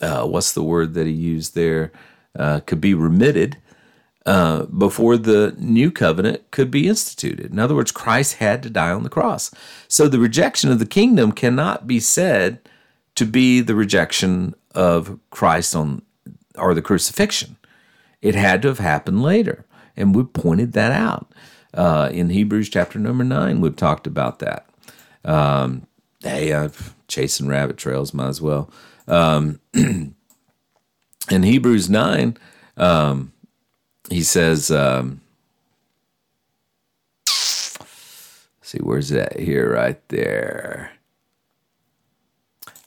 uh, 0.02 0.26
what's 0.26 0.52
the 0.52 0.64
word 0.64 0.94
that 0.94 1.08
he 1.08 1.14
used 1.14 1.56
there? 1.56 1.92
Uh, 2.38 2.60
could 2.60 2.80
be 2.80 2.94
remitted 2.94 3.58
uh, 4.28 4.66
before 4.66 5.16
the 5.16 5.56
new 5.58 5.90
covenant 5.90 6.52
could 6.52 6.70
be 6.70 6.90
instituted. 6.90 7.50
In 7.50 7.60
other 7.60 7.74
words, 7.74 7.94
Christ 7.94 8.36
had 8.36 8.62
to 8.64 8.70
die 8.70 8.92
on 8.92 9.04
the 9.04 9.10
cross. 9.10 9.52
So 9.88 10.10
the 10.10 10.20
rejection 10.20 10.70
of 10.70 10.80
the 10.80 10.86
kingdom 10.86 11.32
cannot 11.32 11.88
be 11.88 12.02
said 12.02 12.60
to 13.16 13.26
be 13.26 13.62
the 13.62 13.74
rejection 13.74 14.54
of 14.76 15.18
Christ 15.30 15.74
on 15.74 16.02
or 16.58 16.74
the 16.74 16.82
crucifixion. 16.82 17.56
It 18.22 18.36
had 18.36 18.62
to 18.64 18.68
have 18.68 18.80
happened 18.80 19.24
later, 19.24 19.66
and 19.96 20.14
we 20.14 20.26
pointed 20.26 20.74
that 20.74 20.92
out 20.92 21.32
uh, 21.74 22.10
in 22.12 22.30
Hebrews 22.30 22.68
chapter 22.68 23.00
number 23.00 23.24
nine. 23.24 23.62
We've 23.62 23.78
talked 23.78 24.08
about 24.08 24.40
that. 24.40 24.68
Um, 25.24 25.88
hey, 26.22 26.54
I'm 26.54 26.74
chasing 27.08 27.48
rabbit 27.48 27.78
trails, 27.78 28.14
might 28.14 28.28
as 28.28 28.42
well. 28.42 28.70
Um, 29.08 29.62
in 29.74 30.14
Hebrews 31.30 31.90
nine. 31.90 32.38
Um, 32.76 33.32
he 34.10 34.24
says, 34.24 34.72
um, 34.72 35.22
see, 38.62 38.80
where's 38.80 39.10
that 39.10 39.40
here? 39.40 39.74
Right 39.74 40.00
there. 40.10 40.92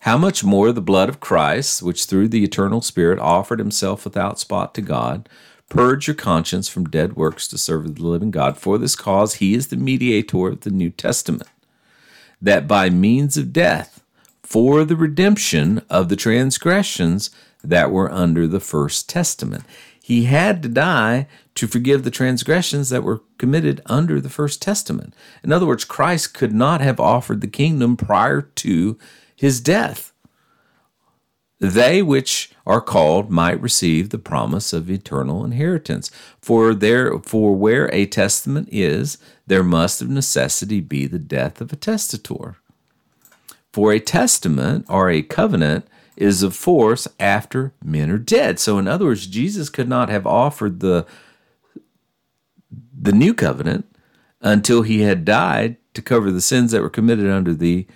How 0.01 0.17
much 0.17 0.43
more 0.43 0.73
the 0.73 0.81
blood 0.81 1.11
of 1.11 1.21
Christ, 1.21 1.83
which 1.83 2.07
through 2.07 2.29
the 2.29 2.43
eternal 2.43 2.81
Spirit 2.81 3.19
offered 3.19 3.59
himself 3.59 4.05
without 4.05 4.39
spot 4.39 4.75
to 4.75 4.81
God, 4.81 5.29
purge 5.69 6.07
your 6.07 6.15
conscience 6.15 6.69
from 6.69 6.89
dead 6.89 7.17
works 7.17 7.47
to 7.49 7.59
serve 7.59 7.95
the 7.95 8.03
living 8.03 8.31
God. 8.31 8.57
For 8.57 8.79
this 8.79 8.97
cause, 8.97 9.35
he 9.35 9.55
is 9.55 9.69
the 9.69 9.77
mediator 9.77 10.49
of 10.49 10.61
the 10.61 10.71
New 10.71 10.91
Testament, 10.91 11.49
that 12.41 12.67
by 12.67 12.89
means 12.89 13.37
of 13.37 13.53
death, 13.53 14.03
for 14.43 14.85
the 14.85 14.97
redemption 14.97 15.83
of 15.91 16.09
the 16.09 16.17
transgressions 16.17 17.31
that 17.63 17.91
were 17.91 18.11
under 18.11 18.47
the 18.47 18.59
first 18.59 19.09
testament, 19.09 19.65
he 20.11 20.25
had 20.25 20.61
to 20.61 20.69
die 20.69 21.29
to 21.55 21.69
forgive 21.69 22.03
the 22.03 22.11
transgressions 22.11 22.89
that 22.89 23.05
were 23.05 23.23
committed 23.39 23.81
under 23.87 24.21
the 24.21 24.29
First 24.29 24.61
Testament. 24.61 25.15
In 25.45 25.53
other 25.53 25.67
words, 25.67 25.85
Christ 25.85 26.35
could 26.35 26.53
not 26.53 26.81
have 26.81 26.99
offered 26.99 27.41
the 27.41 27.47
kingdom 27.47 27.97
prior 27.97 28.43
to 28.43 28.99
his 29.37 29.61
death. 29.61 30.13
They 31.61 32.03
which 32.03 32.51
are 32.67 32.81
called 32.81 33.31
might 33.31 33.63
receive 33.63 34.11
the 34.11 34.19
promise 34.19 34.73
of 34.73 34.91
eternal 34.91 35.45
inheritance. 35.45 36.11
For 36.43 36.75
there 36.75 37.17
for 37.21 37.55
where 37.55 37.89
a 37.95 38.07
testament 38.07 38.69
is, 38.73 39.17
there 39.47 39.63
must 39.63 40.03
of 40.03 40.11
necessity 40.11 40.81
be 40.81 41.07
the 41.07 41.21
death 41.21 41.61
of 41.61 41.73
a 41.73 41.77
testator. 41.77 42.57
For 43.73 43.93
a 43.93 44.01
testament 44.01 44.87
or 44.89 45.09
a 45.09 45.23
covenant 45.23 45.87
is 46.21 46.43
of 46.43 46.55
force 46.55 47.09
after 47.19 47.73
men 47.83 48.11
are 48.11 48.19
dead. 48.19 48.59
So, 48.61 48.79
in 48.79 48.87
other 48.87 49.07
words, 49.07 49.27
Jesus 49.27 49.69
could 49.69 49.89
not 49.89 50.09
have 50.09 50.27
offered 50.27 50.81
the 50.81 51.07
the 53.03 53.13
new 53.13 53.33
covenant 53.33 53.87
until 54.43 54.83
he 54.83 55.01
had 55.01 55.25
died 55.25 55.77
to 55.95 56.03
cover 56.03 56.31
the 56.31 56.41
sins 56.41 56.71
that 56.73 56.83
were 56.83 56.91
committed 56.91 57.29
under 57.31 57.55
the 57.55 57.87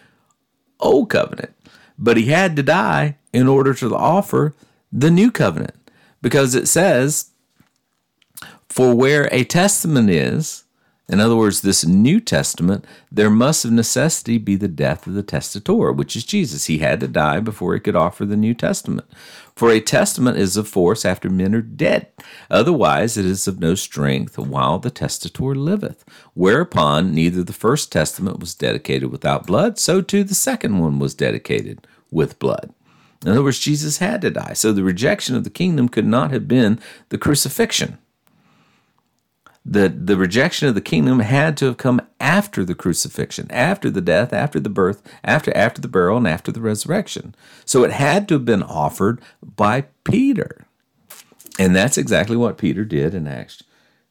old 0.81 1.11
covenant. 1.11 1.55
But 1.99 2.17
he 2.17 2.27
had 2.27 2.57
to 2.57 2.63
die 2.63 3.19
in 3.33 3.47
order 3.47 3.75
to 3.75 3.95
offer 3.95 4.55
the 4.91 5.11
new 5.11 5.31
covenant 5.31 5.91
because 6.23 6.55
it 6.55 6.67
says, 6.67 7.31
For 8.69 8.95
where 8.95 9.29
a 9.31 9.45
testament 9.45 10.11
is, 10.11 10.64
in 11.07 11.21
other 11.21 11.37
words, 11.37 11.61
this 11.61 11.85
New 11.85 12.19
Testament, 12.19 12.87
there 13.13 13.29
must 13.29 13.67
of 13.67 13.73
necessity 13.73 14.39
be 14.39 14.57
the 14.57 14.69
death 14.69 15.07
of 15.07 15.13
the 15.13 15.23
testator, 15.23 15.93
which 15.93 16.17
is 16.17 16.25
Jesus. 16.25 16.65
He 16.65 16.79
had 16.79 17.01
to 17.01 17.09
die 17.09 17.41
before 17.41 17.75
he 17.75 17.81
could 17.81 17.95
offer 17.95 18.25
the 18.25 18.39
New 18.39 18.55
Testament. 18.55 19.07
For 19.55 19.71
a 19.71 19.81
testament 19.81 20.39
is 20.39 20.57
of 20.57 20.67
force 20.67 21.05
after 21.05 21.29
men 21.29 21.55
are 21.55 21.61
dead. 21.61 22.07
Otherwise, 22.51 23.19
it 23.19 23.27
is 23.27 23.47
of 23.47 23.61
no 23.61 23.75
strength 23.75 24.39
while 24.39 24.79
the 24.79 24.91
testator 24.91 25.55
liveth. 25.55 26.07
Whereupon, 26.33 27.15
neither 27.15 27.45
the 27.45 27.53
first 27.53 27.93
testament 27.93 28.41
was 28.41 28.55
dedicated 28.55 29.13
without 29.13 29.47
blood, 29.47 29.79
so 29.79 30.01
too 30.01 30.25
the 30.25 30.35
second 30.35 30.79
one 30.79 30.99
was 30.99 31.15
dedicated 31.15 31.87
with 32.11 32.39
blood. 32.39 32.73
In 33.27 33.33
other 33.33 33.43
words, 33.43 33.59
Jesus 33.59 33.99
had 33.99 34.23
to 34.23 34.31
die. 34.31 34.55
So 34.55 34.73
the 34.73 34.83
rejection 34.83 35.37
of 35.37 35.45
the 35.45 35.51
kingdom 35.51 35.91
could 35.91 36.07
not 36.07 36.31
have 36.31 36.49
been 36.49 36.81
the 37.11 37.19
crucifixion 37.19 37.99
the, 39.65 39.89
the 39.89 40.17
rejection 40.17 40.69
of 40.69 40.75
the 40.75 40.81
kingdom 40.81 41.21
had 41.21 41.57
to 41.57 41.67
have 41.67 41.79
come 41.79 42.03
after 42.21 42.65
the 42.65 42.75
crucifixion, 42.75 43.51
after 43.51 43.91
the 43.91 44.03
death, 44.03 44.33
after 44.33 44.61
the 44.61 44.69
birth, 44.69 45.03
after 45.25 45.57
after 45.57 45.81
the 45.81 45.89
burial, 45.89 46.19
and 46.19 46.29
after 46.29 46.53
the 46.53 46.61
resurrection. 46.61 47.35
So 47.65 47.83
it 47.83 47.93
had 47.93 48.29
to 48.29 48.35
have 48.35 48.45
been 48.45 48.63
offered 48.63 49.23
by 49.43 49.87
Peter. 50.05 50.67
And 51.59 51.75
that's 51.75 51.97
exactly 51.97 52.37
what 52.37 52.59
Peter 52.59 52.85
did 52.85 53.15
in 53.15 53.27
Acts 53.27 53.63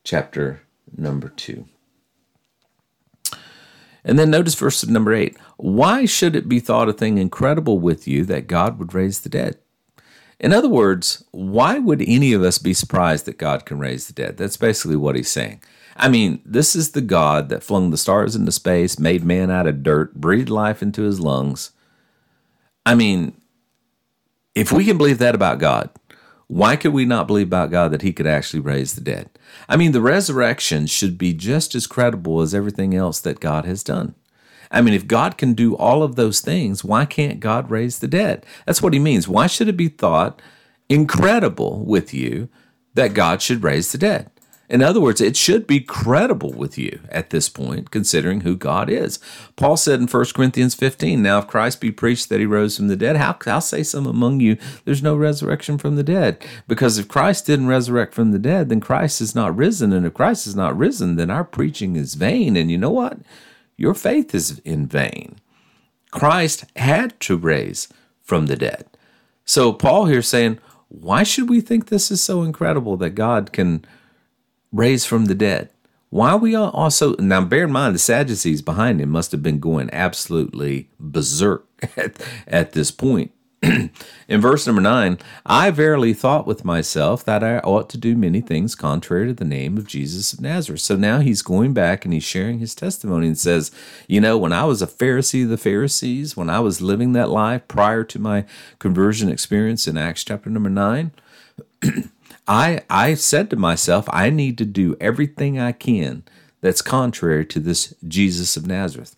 chapter 0.04 0.62
number 0.98 1.30
2. 1.30 1.66
And 4.06 4.20
then 4.20 4.32
notice 4.32 4.56
verse 4.56 4.86
number 4.86 5.14
8. 5.14 5.38
Why 5.58 6.06
should 6.06 6.36
it 6.36 6.50
be 6.50 6.60
thought 6.60 6.90
a 6.90 6.94
thing 6.94 7.18
incredible 7.18 7.80
with 7.80 8.08
you 8.08 8.26
that 8.26 8.48
God 8.48 8.80
would 8.80 8.94
raise 8.94 9.22
the 9.22 9.30
dead? 9.30 9.58
In 10.44 10.52
other 10.52 10.68
words, 10.68 11.24
why 11.32 11.80
would 11.80 12.04
any 12.06 12.34
of 12.34 12.44
us 12.44 12.58
be 12.58 12.74
surprised 12.74 13.26
that 13.26 13.38
God 13.38 13.66
can 13.66 13.80
raise 13.80 14.08
the 14.08 14.14
dead? 14.14 14.36
That's 14.36 14.58
basically 14.58 14.98
what 14.98 15.16
he's 15.16 15.32
saying. 15.32 15.64
I 15.96 16.10
mean, 16.10 16.42
this 16.44 16.76
is 16.76 16.92
the 16.92 17.02
God 17.02 17.48
that 17.48 17.64
flung 17.64 17.92
the 17.92 17.98
stars 17.98 18.36
into 18.36 18.52
space, 18.52 19.00
made 19.00 19.24
man 19.24 19.50
out 19.50 19.68
of 19.68 19.84
dirt, 19.84 20.16
breathed 20.16 20.50
life 20.50 20.82
into 20.82 21.04
his 21.04 21.22
lungs. 21.22 21.72
I 22.86 22.94
mean, 22.94 23.40
if 24.54 24.70
we 24.70 24.84
can 24.84 24.98
believe 24.98 25.20
that 25.20 25.34
about 25.34 25.60
God, 25.60 25.90
why 26.48 26.76
could 26.76 26.92
we 26.92 27.06
not 27.06 27.26
believe 27.26 27.48
about 27.48 27.72
God 27.72 27.92
that 27.92 28.02
he 28.02 28.12
could 28.12 28.28
actually 28.28 28.60
raise 28.60 28.96
the 28.96 29.02
dead? 29.02 29.30
I 29.70 29.78
mean, 29.78 29.94
the 29.94 30.02
resurrection 30.02 30.88
should 30.88 31.18
be 31.18 31.32
just 31.32 31.74
as 31.74 31.88
credible 31.88 32.42
as 32.42 32.54
everything 32.54 32.94
else 32.94 33.22
that 33.22 33.40
God 33.40 33.64
has 33.64 33.82
done. 33.82 34.14
I 34.74 34.82
mean, 34.82 34.96
if 34.96 35.08
God 35.08 35.38
can 35.38 35.54
do 35.54 35.76
all 35.78 36.02
of 36.04 36.16
those 36.16 36.42
things, 36.42 36.84
why 36.84 37.06
can't 37.06 37.40
God 37.40 37.70
raise 37.70 38.00
the 38.00 38.08
dead? 38.08 38.46
That's 38.66 38.82
what 38.82 38.94
he 38.94 39.00
means. 39.00 39.28
Why 39.28 39.48
should 39.48 39.70
it 39.70 39.78
be 39.78 39.88
thought 39.88 40.42
incredible 40.90 41.86
with 41.86 42.14
you 42.14 42.50
that 42.96 43.14
God 43.14 43.42
should 43.42 43.64
raise 43.64 43.92
the 43.92 43.98
dead? 44.00 44.30
In 44.70 44.82
other 44.82 45.00
words, 45.00 45.22
it 45.22 45.38
should 45.38 45.68
be 45.68 45.82
credible 45.82 46.52
with 46.52 46.80
you 46.80 47.00
at 47.10 47.30
this 47.30 47.48
point, 47.48 47.92
considering 47.92 48.42
who 48.42 48.56
God 48.56 48.90
is. 48.90 49.20
Paul 49.56 49.78
said 49.78 50.00
in 50.00 50.08
1 50.08 50.26
Corinthians 50.34 50.74
15, 50.74 51.22
Now 51.22 51.38
if 51.38 51.48
Christ 51.48 51.80
be 51.80 51.92
preached 51.92 52.30
that 52.30 52.40
he 52.40 52.48
rose 52.48 52.78
from 52.78 52.88
the 52.88 52.96
dead, 52.96 53.18
how, 53.18 53.38
how 53.46 53.60
say 53.60 53.84
some 53.84 54.08
among 54.08 54.40
you 54.40 54.58
there's 54.86 55.04
no 55.04 55.16
resurrection 55.16 55.78
from 55.78 55.96
the 55.96 56.04
dead? 56.04 56.44
Because 56.68 56.98
if 56.98 57.08
Christ 57.08 57.46
didn't 57.46 57.68
resurrect 57.68 58.16
from 58.16 58.32
the 58.32 58.40
dead, 58.40 58.70
then 58.70 58.80
Christ 58.80 59.22
is 59.22 59.36
not 59.36 59.56
risen. 59.56 59.94
And 59.94 60.08
if 60.08 60.16
Christ 60.16 60.48
is 60.48 60.56
not 60.56 60.76
risen, 60.76 61.18
then 61.18 61.30
our 61.30 61.44
preaching 61.44 61.96
is 61.96 62.16
vain. 62.16 62.56
And 62.56 62.72
you 62.72 62.78
know 62.80 62.90
what? 62.90 63.20
Your 63.78 63.94
faith 63.94 64.34
is 64.34 64.60
in 64.60 64.88
vain. 64.88 65.38
Christ 66.12 66.66
had 66.76 67.20
to 67.22 67.38
raise 67.38 67.88
from 68.22 68.46
the 68.46 68.56
dead. 68.56 68.86
So 69.46 69.74
Paul 69.74 70.06
here 70.06 70.22
saying, 70.22 70.60
why 70.90 71.24
should 71.24 71.50
we 71.50 71.60
think 71.60 71.88
this 71.88 72.12
is 72.12 72.22
so 72.22 72.44
incredible 72.44 72.98
that 72.98 73.12
God 73.12 73.52
can 73.52 73.84
raise 74.72 75.06
from 75.06 75.26
the 75.26 75.36
dead? 75.36 75.70
Why 76.10 76.36
we 76.36 76.56
also 76.56 77.16
now 77.16 77.44
bear 77.44 77.64
in 77.64 77.72
mind 77.72 77.96
the 77.96 78.00
Sadducees 78.00 78.62
behind 78.62 79.02
him 79.02 79.10
must 79.10 79.32
have 79.32 79.42
been 79.42 79.60
going 79.60 79.90
absolutely 79.92 80.90
berserk 81.00 81.66
at, 81.98 82.22
at 82.48 82.74
this 82.74 82.92
point 82.92 83.32
in 84.28 84.42
verse 84.42 84.68
number 84.68 84.82
nine, 84.82 85.18
I 85.46 85.72
verily 85.72 86.14
thought 86.14 86.46
with 86.46 86.66
myself 86.66 87.24
that 87.24 87.44
I 87.44 87.60
ought 87.60 87.90
to 87.92 87.98
do 87.98 88.16
many 88.16 88.42
things 88.42 88.76
contrary 88.76 89.28
to 89.28 89.34
the 89.34 89.46
name 89.46 89.78
of 89.78 89.88
Jesus 89.88 90.34
of 90.34 90.42
Nazareth. 90.42 90.82
So 90.82 90.98
now 90.98 91.20
he's 91.20 91.42
going 91.42 91.74
back 91.74 92.04
and 92.04 92.14
he's 92.14 92.26
sharing 92.26 92.60
his 92.60 92.76
testimony 92.76 93.28
and 93.28 93.38
says, 93.38 93.72
You 94.08 94.20
know, 94.20 94.38
when 94.38 94.52
I 94.52 94.66
was 94.66 94.82
a 94.82 94.88
Pharisee 94.88 95.44
of 95.44 95.50
the 95.50 95.58
Pharisees, 95.58 96.36
when 96.36 96.50
I 96.50 96.60
was 96.60 96.82
living 96.82 97.14
that 97.14 97.30
life 97.30 97.66
prior 97.70 98.04
to 98.04 98.20
my 98.20 98.46
conversion 98.80 99.30
experience 99.30 99.88
in 99.88 99.98
Acts 99.98 100.26
chapter 100.26 100.50
number 100.50 100.70
nine, 100.70 101.12
I, 102.48 102.82
I 102.90 103.14
said 103.14 103.50
to 103.52 103.56
myself, 103.56 104.10
I 104.12 104.30
need 104.30 104.58
to 104.58 104.66
do 104.66 104.98
everything 105.00 105.58
I 105.58 105.72
can 105.72 106.24
that's 106.60 106.82
contrary 106.82 107.46
to 107.46 107.60
this 107.62 107.94
Jesus 108.06 108.58
of 108.58 108.68
Nazareth 108.68 109.16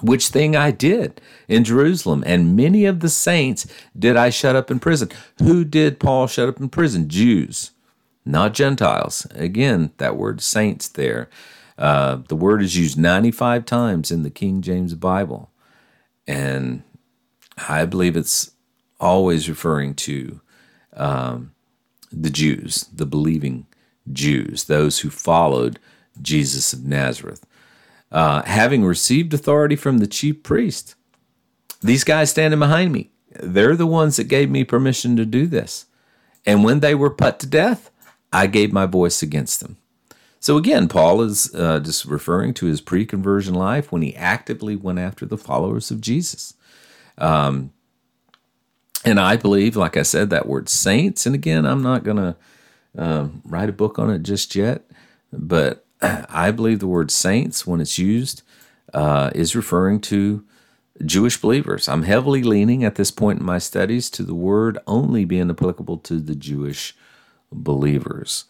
which 0.00 0.28
thing 0.28 0.54
I 0.54 0.70
did 0.70 1.20
in 1.48 1.64
Jerusalem, 1.64 2.22
and 2.26 2.56
many 2.56 2.84
of 2.84 3.00
the 3.00 3.08
saints 3.08 3.66
did 3.98 4.16
I 4.16 4.30
shut 4.30 4.54
up 4.54 4.70
in 4.70 4.78
prison. 4.78 5.10
Who 5.38 5.64
did 5.64 5.98
Paul 5.98 6.26
shut 6.26 6.48
up 6.48 6.60
in 6.60 6.68
prison? 6.68 7.08
Jews, 7.08 7.72
not 8.24 8.54
Gentiles. 8.54 9.26
Again, 9.34 9.92
that 9.98 10.16
word 10.16 10.40
saints 10.40 10.88
there. 10.88 11.28
Uh, 11.78 12.18
the 12.28 12.36
word 12.36 12.62
is 12.62 12.76
used 12.76 12.98
95 12.98 13.64
times 13.64 14.10
in 14.10 14.24
the 14.24 14.30
King 14.30 14.60
James 14.60 14.94
Bible. 14.94 15.50
And 16.26 16.82
I 17.68 17.84
believe 17.86 18.16
it's 18.16 18.50
always 19.00 19.48
referring 19.48 19.94
to 19.94 20.40
um, 20.94 21.52
the 22.12 22.30
Jews, 22.30 22.88
the 22.92 23.06
believing 23.06 23.66
Jews, 24.12 24.64
those 24.64 25.00
who 25.00 25.10
followed 25.10 25.78
Jesus 26.20 26.72
of 26.72 26.84
Nazareth 26.84 27.46
uh, 28.10 28.42
having 28.42 28.84
received 28.84 29.34
authority 29.34 29.76
from 29.76 29.98
the 29.98 30.06
chief 30.06 30.42
priest. 30.42 30.94
These 31.80 32.04
guys 32.04 32.30
standing 32.30 32.58
behind 32.58 32.92
me, 32.92 33.10
they're 33.30 33.76
the 33.76 33.86
ones 33.86 34.16
that 34.16 34.24
gave 34.24 34.50
me 34.50 34.64
permission 34.64 35.16
to 35.16 35.24
do 35.24 35.46
this. 35.46 35.86
And 36.46 36.64
when 36.64 36.80
they 36.80 36.94
were 36.94 37.10
put 37.10 37.38
to 37.40 37.46
death, 37.46 37.90
I 38.32 38.46
gave 38.46 38.72
my 38.72 38.86
voice 38.86 39.22
against 39.22 39.60
them. 39.60 39.76
So 40.40 40.56
again, 40.56 40.88
Paul 40.88 41.22
is 41.22 41.54
uh, 41.54 41.80
just 41.80 42.04
referring 42.04 42.54
to 42.54 42.66
his 42.66 42.80
pre 42.80 43.04
conversion 43.04 43.54
life 43.54 43.90
when 43.90 44.02
he 44.02 44.14
actively 44.16 44.76
went 44.76 44.98
after 44.98 45.26
the 45.26 45.38
followers 45.38 45.90
of 45.90 46.00
Jesus. 46.00 46.54
Um, 47.18 47.72
and 49.04 49.18
I 49.18 49.36
believe, 49.36 49.76
like 49.76 49.96
I 49.96 50.02
said, 50.02 50.30
that 50.30 50.46
word 50.46 50.68
saints, 50.68 51.26
and 51.26 51.34
again, 51.34 51.66
I'm 51.66 51.82
not 51.82 52.04
going 52.04 52.16
to 52.16 52.36
um, 52.96 53.42
write 53.44 53.68
a 53.68 53.72
book 53.72 53.98
on 53.98 54.10
it 54.10 54.22
just 54.22 54.54
yet, 54.54 54.84
but 55.32 55.84
I 56.02 56.50
believe 56.50 56.80
the 56.80 56.86
word 56.86 57.10
saints, 57.10 57.66
when 57.66 57.80
it's 57.80 57.98
used, 57.98 58.42
uh, 58.94 59.30
is 59.34 59.56
referring 59.56 60.00
to 60.02 60.44
Jewish 61.04 61.40
believers. 61.40 61.88
I'm 61.88 62.02
heavily 62.02 62.42
leaning 62.42 62.84
at 62.84 62.96
this 62.96 63.10
point 63.10 63.40
in 63.40 63.46
my 63.46 63.58
studies 63.58 64.10
to 64.10 64.22
the 64.22 64.34
word 64.34 64.78
only 64.86 65.24
being 65.24 65.50
applicable 65.50 65.98
to 65.98 66.20
the 66.20 66.34
Jewish 66.34 66.96
believers. 67.52 68.44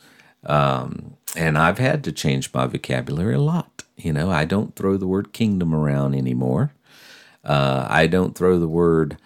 Um, 0.45 1.17
and 1.37 1.59
I've 1.59 1.79
had 1.79 2.05
to 2.05 2.13
change 2.13 2.53
my 2.55 2.67
vocabulary 2.67 3.35
a 3.35 3.41
lot. 3.41 3.85
You 3.97 4.13
know, 4.13 4.31
I 4.31 4.45
don't 4.45 4.77
throw 4.77 4.97
the 4.97 5.07
word 5.07 5.33
kingdom 5.33 5.75
around 5.75 6.15
anymore. 6.15 6.73
Uh, 7.45 7.87
I 7.89 8.07
don't 8.07 8.37
throw 8.37 8.59
the 8.59 8.69
word 8.69 9.19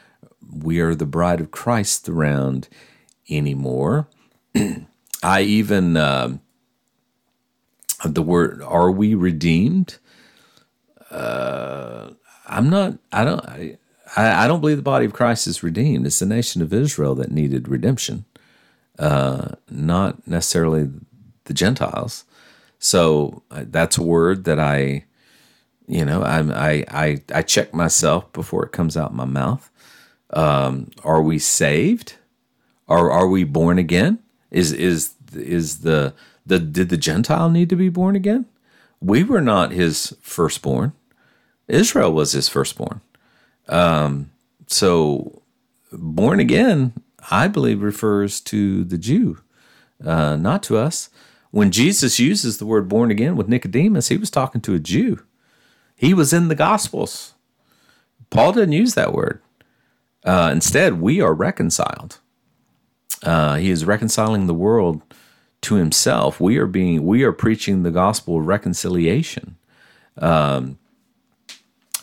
we 0.51 0.81
are 0.81 0.95
the 0.95 1.07
bride 1.07 1.41
of 1.41 1.51
Christ 1.51 2.09
around 2.09 2.69
anymore. 3.31 4.09
I 5.23 5.43
even, 5.43 5.97
uh, 5.97 6.39
the 8.05 8.23
word, 8.23 8.63
are 8.63 8.91
we 8.91 9.15
redeemed? 9.15 9.99
Uh, 11.11 12.11
I'm 12.47 12.71
not, 12.71 12.99
I 13.13 13.25
don't, 13.25 13.45
I, 13.47 13.79
I 14.17 14.47
don't 14.47 14.61
believe 14.61 14.77
the 14.77 14.83
body 14.83 15.07
of 15.07 15.13
Christ 15.13 15.47
is 15.47 15.63
redeemed. 15.63 16.07
It's 16.07 16.19
the 16.19 16.27
nation 16.27 16.63
of 16.63 16.73
Israel 16.73 17.15
that 17.17 17.31
needed 17.31 17.69
redemption, 17.69 18.25
uh, 18.99 19.51
not 19.71 20.27
necessarily 20.27 20.91
the 21.45 21.55
Gentiles. 21.55 22.25
So 22.79 23.43
uh, 23.51 23.65
that's 23.69 23.99
a 23.99 24.03
word 24.03 24.45
that 24.45 24.59
I, 24.59 25.05
you 25.87 26.05
know, 26.05 26.23
I 26.23 26.41
I 26.41 26.85
I, 26.89 27.23
I 27.35 27.43
check 27.43 27.73
myself 27.75 28.33
before 28.33 28.65
it 28.65 28.73
comes 28.73 28.97
out 28.97 29.15
my 29.15 29.25
mouth. 29.25 29.71
Um, 30.31 30.91
are 31.05 31.23
we 31.23 31.39
saved? 31.39 32.15
Are 32.89 33.11
are 33.11 33.29
we 33.29 33.45
born 33.45 33.79
again? 33.79 34.19
Is 34.51 34.73
is 34.73 35.15
is 35.35 35.81
the 35.81 36.15
the 36.45 36.59
did 36.59 36.89
the 36.89 36.97
Gentile 36.97 37.51
need 37.51 37.69
to 37.71 37.77
be 37.77 37.89
born 37.89 38.17
again? 38.17 38.47
We 39.01 39.25
were 39.25 39.41
not 39.41 39.73
his 39.73 40.17
firstborn. 40.21 40.93
Israel 41.69 42.13
was 42.13 42.33
his 42.33 42.49
firstborn. 42.49 43.01
Um, 43.69 44.31
so 44.67 45.43
born 45.93 46.41
again, 46.41 46.93
I 47.31 47.49
believe, 47.49 47.83
refers 47.83 48.41
to 48.43 48.85
the 48.85 48.99
Jew, 48.99 49.39
uh, 50.05 50.37
not 50.37 50.63
to 50.65 50.77
us. 50.77 51.09
When 51.51 51.71
Jesus 51.71 52.19
uses 52.19 52.59
the 52.59 52.67
word 52.67 52.89
born 52.89 53.11
again 53.11 53.37
with 53.37 53.49
Nicodemus, 53.49 54.09
he 54.09 54.17
was 54.17 54.31
talking 54.31 54.61
to 54.63 54.75
a 54.75 54.79
Jew. 54.79 55.23
He 55.95 56.15
was 56.15 56.33
in 56.33 56.49
the 56.49 56.55
Gospels. 56.55 57.35
Paul 58.31 58.53
didn't 58.53 58.73
use 58.73 58.95
that 58.95 59.13
word. 59.13 59.41
Uh, 60.25 60.51
instead, 60.53 61.01
we 61.01 61.21
are 61.21 61.35
reconciled. 61.35 62.19
Uh, 63.23 63.57
he 63.57 63.71
is 63.71 63.85
reconciling 63.85 64.47
the 64.47 64.55
world 64.55 65.03
to 65.63 65.77
himself. 65.77 66.41
We 66.41 66.59
are 66.59 66.67
being 66.67 67.05
we 67.05 67.23
are 67.23 67.33
preaching 67.33 67.83
the 67.83 67.91
gospel 67.91 68.39
of 68.39 68.47
reconciliation. 68.47 69.57
Um, 70.19 70.79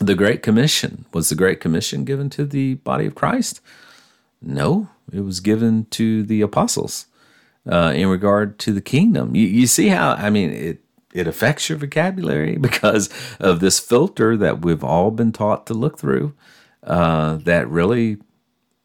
the 0.00 0.14
Great 0.14 0.42
Commission 0.42 1.04
was 1.12 1.28
the 1.28 1.34
Great 1.34 1.60
Commission 1.60 2.04
given 2.04 2.30
to 2.30 2.44
the 2.44 2.74
body 2.74 3.06
of 3.06 3.14
Christ? 3.14 3.60
No, 4.42 4.88
it 5.12 5.20
was 5.20 5.40
given 5.40 5.84
to 5.90 6.22
the 6.22 6.40
apostles 6.40 7.06
uh, 7.70 7.92
in 7.94 8.08
regard 8.08 8.58
to 8.60 8.72
the 8.72 8.80
kingdom. 8.80 9.36
You, 9.36 9.46
you 9.46 9.66
see 9.66 9.88
how 9.88 10.12
I 10.12 10.30
mean 10.30 10.50
it. 10.50 10.80
It 11.12 11.26
affects 11.26 11.68
your 11.68 11.76
vocabulary 11.76 12.56
because 12.60 13.10
of 13.40 13.60
this 13.60 13.78
filter 13.78 14.36
that 14.36 14.62
we've 14.62 14.84
all 14.84 15.10
been 15.10 15.32
taught 15.32 15.66
to 15.66 15.74
look 15.74 15.98
through. 15.98 16.34
Uh, 16.84 17.36
that 17.36 17.68
really, 17.68 18.16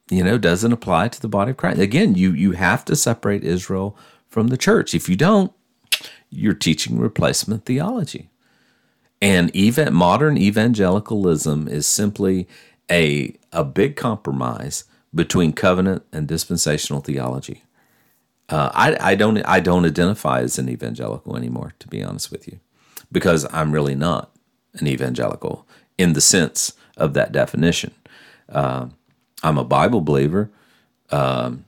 you 0.10 0.24
know, 0.24 0.38
doesn't 0.38 0.74
apply 0.74 1.08
to 1.08 1.22
the 1.22 1.30
body 1.30 1.52
of 1.52 1.58
Christ. 1.58 1.80
Again, 1.80 2.16
you 2.16 2.34
you 2.34 2.52
have 2.52 2.84
to 2.86 2.96
separate 2.96 3.46
Israel 3.46 3.98
from 4.36 4.50
the 4.50 4.58
church. 4.58 4.94
If 4.94 5.08
you 5.08 5.16
don't, 5.16 5.54
you're 6.30 6.54
teaching 6.54 7.00
replacement 7.00 7.64
theology. 7.64 8.30
And 9.22 9.50
even 9.56 9.94
modern 9.94 10.38
evangelicalism 10.38 11.70
is 11.70 11.88
simply 11.88 12.46
a 12.92 13.38
a 13.54 13.64
big 13.64 13.96
compromise 13.96 14.84
between 15.14 15.54
covenant 15.54 16.04
and 16.12 16.28
dispensational 16.28 17.00
theology. 17.00 17.64
Uh, 18.50 18.72
I, 18.74 19.12
I 19.12 19.16
don't 19.16 19.38
I 19.46 19.62
don't 19.62 19.86
identify 19.86 20.42
as 20.42 20.60
an 20.60 20.68
evangelical 20.68 21.38
anymore, 21.38 21.72
to 21.80 21.88
be 21.88 22.04
honest 22.04 22.30
with 22.30 22.46
you, 22.46 22.60
because 23.10 23.48
I'm 23.54 23.72
really 23.72 23.96
not 23.96 24.36
an 24.74 24.86
evangelical 24.86 25.66
in 25.98 26.12
the 26.12 26.20
sense 26.20 26.74
of 26.98 27.14
that 27.14 27.32
definition. 27.32 27.94
Uh, 28.50 28.88
I'm 29.42 29.58
a 29.58 29.64
Bible 29.64 30.02
believer. 30.02 30.52
Um, 31.10 31.64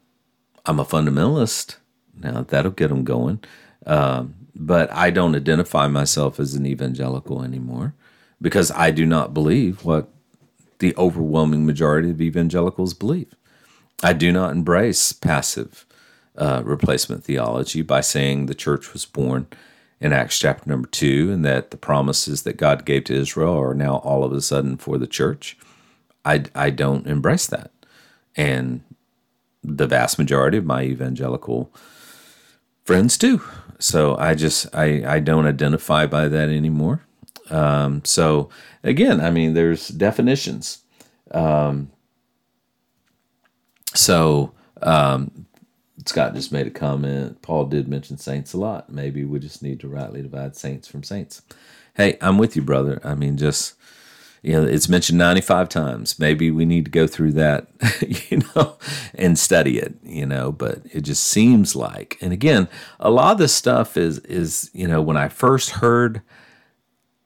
I'm 0.65 0.81
a 0.81 0.85
fundamentalist. 0.85 1.77
Now 2.21 2.43
that'll 2.43 2.71
get 2.71 2.89
them 2.89 3.03
going. 3.03 3.39
Um, 3.85 4.35
but 4.55 4.91
I 4.91 5.11
don't 5.11 5.35
identify 5.35 5.87
myself 5.87 6.39
as 6.39 6.55
an 6.55 6.65
evangelical 6.65 7.43
anymore 7.43 7.93
because 8.41 8.71
I 8.71 8.91
do 8.91 9.05
not 9.05 9.33
believe 9.33 9.85
what 9.85 10.09
the 10.79 10.95
overwhelming 10.97 11.65
majority 11.65 12.09
of 12.09 12.21
evangelicals 12.21 12.93
believe. 12.93 13.33
I 14.03 14.13
do 14.13 14.31
not 14.31 14.51
embrace 14.51 15.11
passive 15.11 15.85
uh, 16.37 16.61
replacement 16.63 17.23
theology 17.23 17.81
by 17.81 18.01
saying 18.01 18.45
the 18.45 18.53
church 18.55 18.93
was 18.93 19.05
born 19.05 19.47
in 19.99 20.13
Acts 20.13 20.37
chapter 20.37 20.69
number 20.69 20.87
two 20.87 21.31
and 21.31 21.43
that 21.43 21.71
the 21.71 21.77
promises 21.77 22.43
that 22.43 22.57
God 22.57 22.85
gave 22.85 23.05
to 23.05 23.15
Israel 23.15 23.59
are 23.59 23.73
now 23.73 23.97
all 23.97 24.23
of 24.23 24.31
a 24.31 24.41
sudden 24.41 24.77
for 24.77 24.99
the 24.99 25.07
church. 25.07 25.57
I, 26.23 26.43
I 26.53 26.69
don't 26.69 27.07
embrace 27.07 27.47
that. 27.47 27.71
And 28.35 28.81
the 29.63 29.87
vast 29.87 30.19
majority 30.19 30.57
of 30.59 30.65
my 30.65 30.83
evangelical 30.83 31.73
friends 32.87 33.17
do. 33.17 33.43
So 33.79 34.17
I 34.17 34.33
just 34.33 34.73
I 34.73 35.03
I 35.05 35.19
don't 35.19 35.45
identify 35.45 36.07
by 36.07 36.29
that 36.29 36.49
anymore. 36.49 37.01
Um, 37.49 38.01
so 38.05 38.49
again, 38.81 39.19
I 39.21 39.29
mean, 39.29 39.53
there's 39.53 39.89
definitions. 39.89 40.79
Um, 41.31 41.91
so 43.93 44.53
um, 44.81 45.45
Scott 46.05 46.33
just 46.33 46.51
made 46.51 46.67
a 46.67 46.71
comment. 46.71 47.41
Paul 47.41 47.65
did 47.65 47.87
mention 47.87 48.17
saints 48.17 48.53
a 48.53 48.57
lot. 48.57 48.89
Maybe 48.89 49.25
we 49.25 49.39
just 49.39 49.61
need 49.61 49.81
to 49.81 49.89
rightly 49.89 50.21
divide 50.21 50.55
saints 50.55 50.87
from 50.87 51.03
saints. 51.03 51.41
Hey, 51.93 52.17
I'm 52.21 52.37
with 52.37 52.55
you, 52.55 52.61
brother. 52.61 53.01
I 53.03 53.15
mean, 53.15 53.37
just 53.37 53.75
you 54.47 54.53
know, 54.53 54.63
it's 54.63 54.87
mentioned 54.87 55.17
95 55.17 55.67
times. 55.67 56.17
Maybe 56.19 56.51
we 56.51 56.63
need 56.63 56.85
to 56.85 56.91
go 56.91 57.05
through 57.05 57.33
that, 57.33 57.67
you 58.29 58.41
know, 58.55 58.77
and 59.13 59.37
study 59.37 59.77
it, 59.77 59.95
you 60.03 60.25
know, 60.25 60.53
but 60.53 60.79
it 60.85 61.01
just 61.01 61.25
seems 61.25 61.75
like, 61.75 62.17
and 62.21 62.31
again, 62.31 62.69
a 62.97 63.11
lot 63.11 63.33
of 63.33 63.39
this 63.39 63.53
stuff 63.53 63.97
is, 63.97 64.19
is, 64.19 64.71
you 64.73 64.87
know, 64.87 65.01
when 65.01 65.17
I 65.17 65.27
first 65.27 65.71
heard 65.71 66.21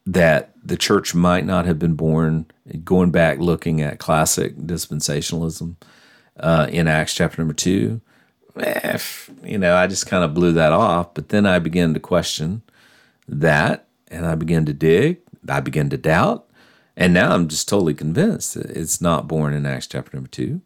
that 0.08 0.52
the 0.66 0.76
church 0.76 1.14
might 1.14 1.46
not 1.46 1.68
have 1.68 1.78
been 1.78 1.94
born, 1.94 2.48
going 2.84 3.12
back 3.12 3.38
looking 3.38 3.82
at 3.82 4.00
classic 4.00 4.58
dispensationalism 4.58 5.76
uh, 6.40 6.68
in 6.72 6.88
Acts 6.88 7.14
chapter 7.14 7.40
number 7.40 7.54
two, 7.54 8.02
eh, 8.58 8.98
you 9.44 9.60
know, 9.60 9.76
I 9.76 9.86
just 9.86 10.08
kind 10.08 10.24
of 10.24 10.34
blew 10.34 10.54
that 10.54 10.74
off. 10.74 11.14
But 11.14 11.30
then 11.30 11.46
I 11.46 11.60
began 11.60 11.94
to 11.94 12.00
question 12.00 12.64
that 13.28 13.86
and 14.08 14.26
I 14.26 14.34
began 14.34 14.66
to 14.66 14.74
dig, 14.74 15.20
I 15.48 15.60
began 15.60 15.92
to 15.92 15.98
doubt 15.98 16.48
and 16.96 17.14
now 17.14 17.34
I'm 17.34 17.48
just 17.48 17.70
totally 17.70 17.94
convinced 17.94 18.56
that 18.56 18.70
it's 18.72 19.02
not 19.02 19.28
born 19.28 19.54
in 19.54 19.66
Acts 19.66 19.88
chapter 19.88 20.16
number 20.16 20.30
two. 20.30 20.62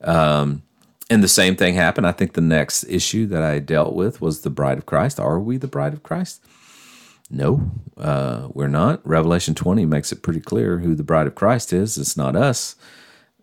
Um, 0.00 0.62
and 1.10 1.22
the 1.22 1.28
same 1.28 1.56
thing 1.56 1.74
happened. 1.74 2.06
I 2.06 2.12
think 2.12 2.32
the 2.32 2.40
next 2.40 2.84
issue 2.84 3.26
that 3.26 3.42
I 3.42 3.58
dealt 3.58 3.94
with 3.94 4.20
was 4.20 4.40
the 4.40 4.50
bride 4.50 4.78
of 4.78 4.86
Christ. 4.86 5.20
Are 5.20 5.38
we 5.38 5.56
the 5.56 5.68
bride 5.68 5.92
of 5.92 6.02
Christ? 6.02 6.42
No, 7.30 7.70
uh, 7.96 8.48
we're 8.52 8.68
not. 8.68 9.06
Revelation 9.06 9.54
20 9.54 9.86
makes 9.86 10.12
it 10.12 10.22
pretty 10.22 10.40
clear 10.40 10.78
who 10.78 10.94
the 10.94 11.02
bride 11.02 11.26
of 11.26 11.34
Christ 11.34 11.72
is. 11.72 11.98
It's 11.98 12.16
not 12.16 12.36
us. 12.36 12.76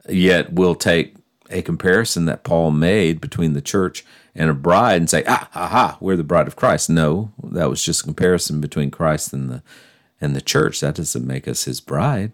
Yet 0.08 0.54
we'll 0.54 0.76
take 0.76 1.16
a 1.50 1.62
comparison 1.62 2.26
that 2.26 2.44
Paul 2.44 2.72
made 2.72 3.20
between 3.20 3.54
the 3.54 3.62
church 3.62 4.06
and 4.34 4.50
a 4.50 4.54
bride 4.54 5.02
and 5.02 5.10
say, 5.10 5.24
ah, 5.28 5.50
ha, 5.52 5.68
ha, 5.68 5.98
we're 6.00 6.16
the 6.16 6.24
bride 6.24 6.48
of 6.48 6.56
Christ. 6.56 6.90
No, 6.90 7.32
that 7.44 7.70
was 7.70 7.84
just 7.84 8.02
a 8.02 8.06
comparison 8.06 8.62
between 8.62 8.92
Christ 8.92 9.34
and 9.34 9.50
the 9.50 9.64
and 10.22 10.36
the 10.36 10.42
church. 10.42 10.80
That 10.80 10.96
doesn't 10.96 11.26
make 11.28 11.48
us 11.48 11.66
his 11.66 11.82
bride. 11.82 12.32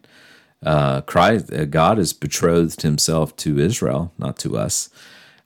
Uh, 0.64 1.02
Christ, 1.02 1.54
uh, 1.54 1.66
God 1.66 1.98
has 1.98 2.14
betrothed 2.14 2.82
himself 2.82 3.36
to 3.38 3.60
Israel, 3.60 4.12
not 4.18 4.38
to 4.40 4.58
us. 4.58 4.90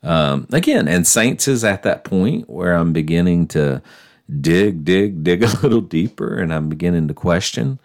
Um, 0.04 0.48
again, 0.52 0.88
and 0.88 1.06
saints 1.06 1.48
is 1.48 1.64
at 1.64 1.84
that 1.84 2.04
point 2.04 2.50
where 2.50 2.74
I'm 2.74 2.94
beginning 2.94 3.48
to 3.50 3.82
dig, 4.40 4.84
dig, 4.84 5.24
dig 5.24 5.44
a 5.46 5.60
little 5.62 5.82
deeper, 5.82 6.40
and 6.40 6.54
I'm 6.54 6.70
beginning 6.70 7.08
to 7.10 7.14
question 7.14 7.80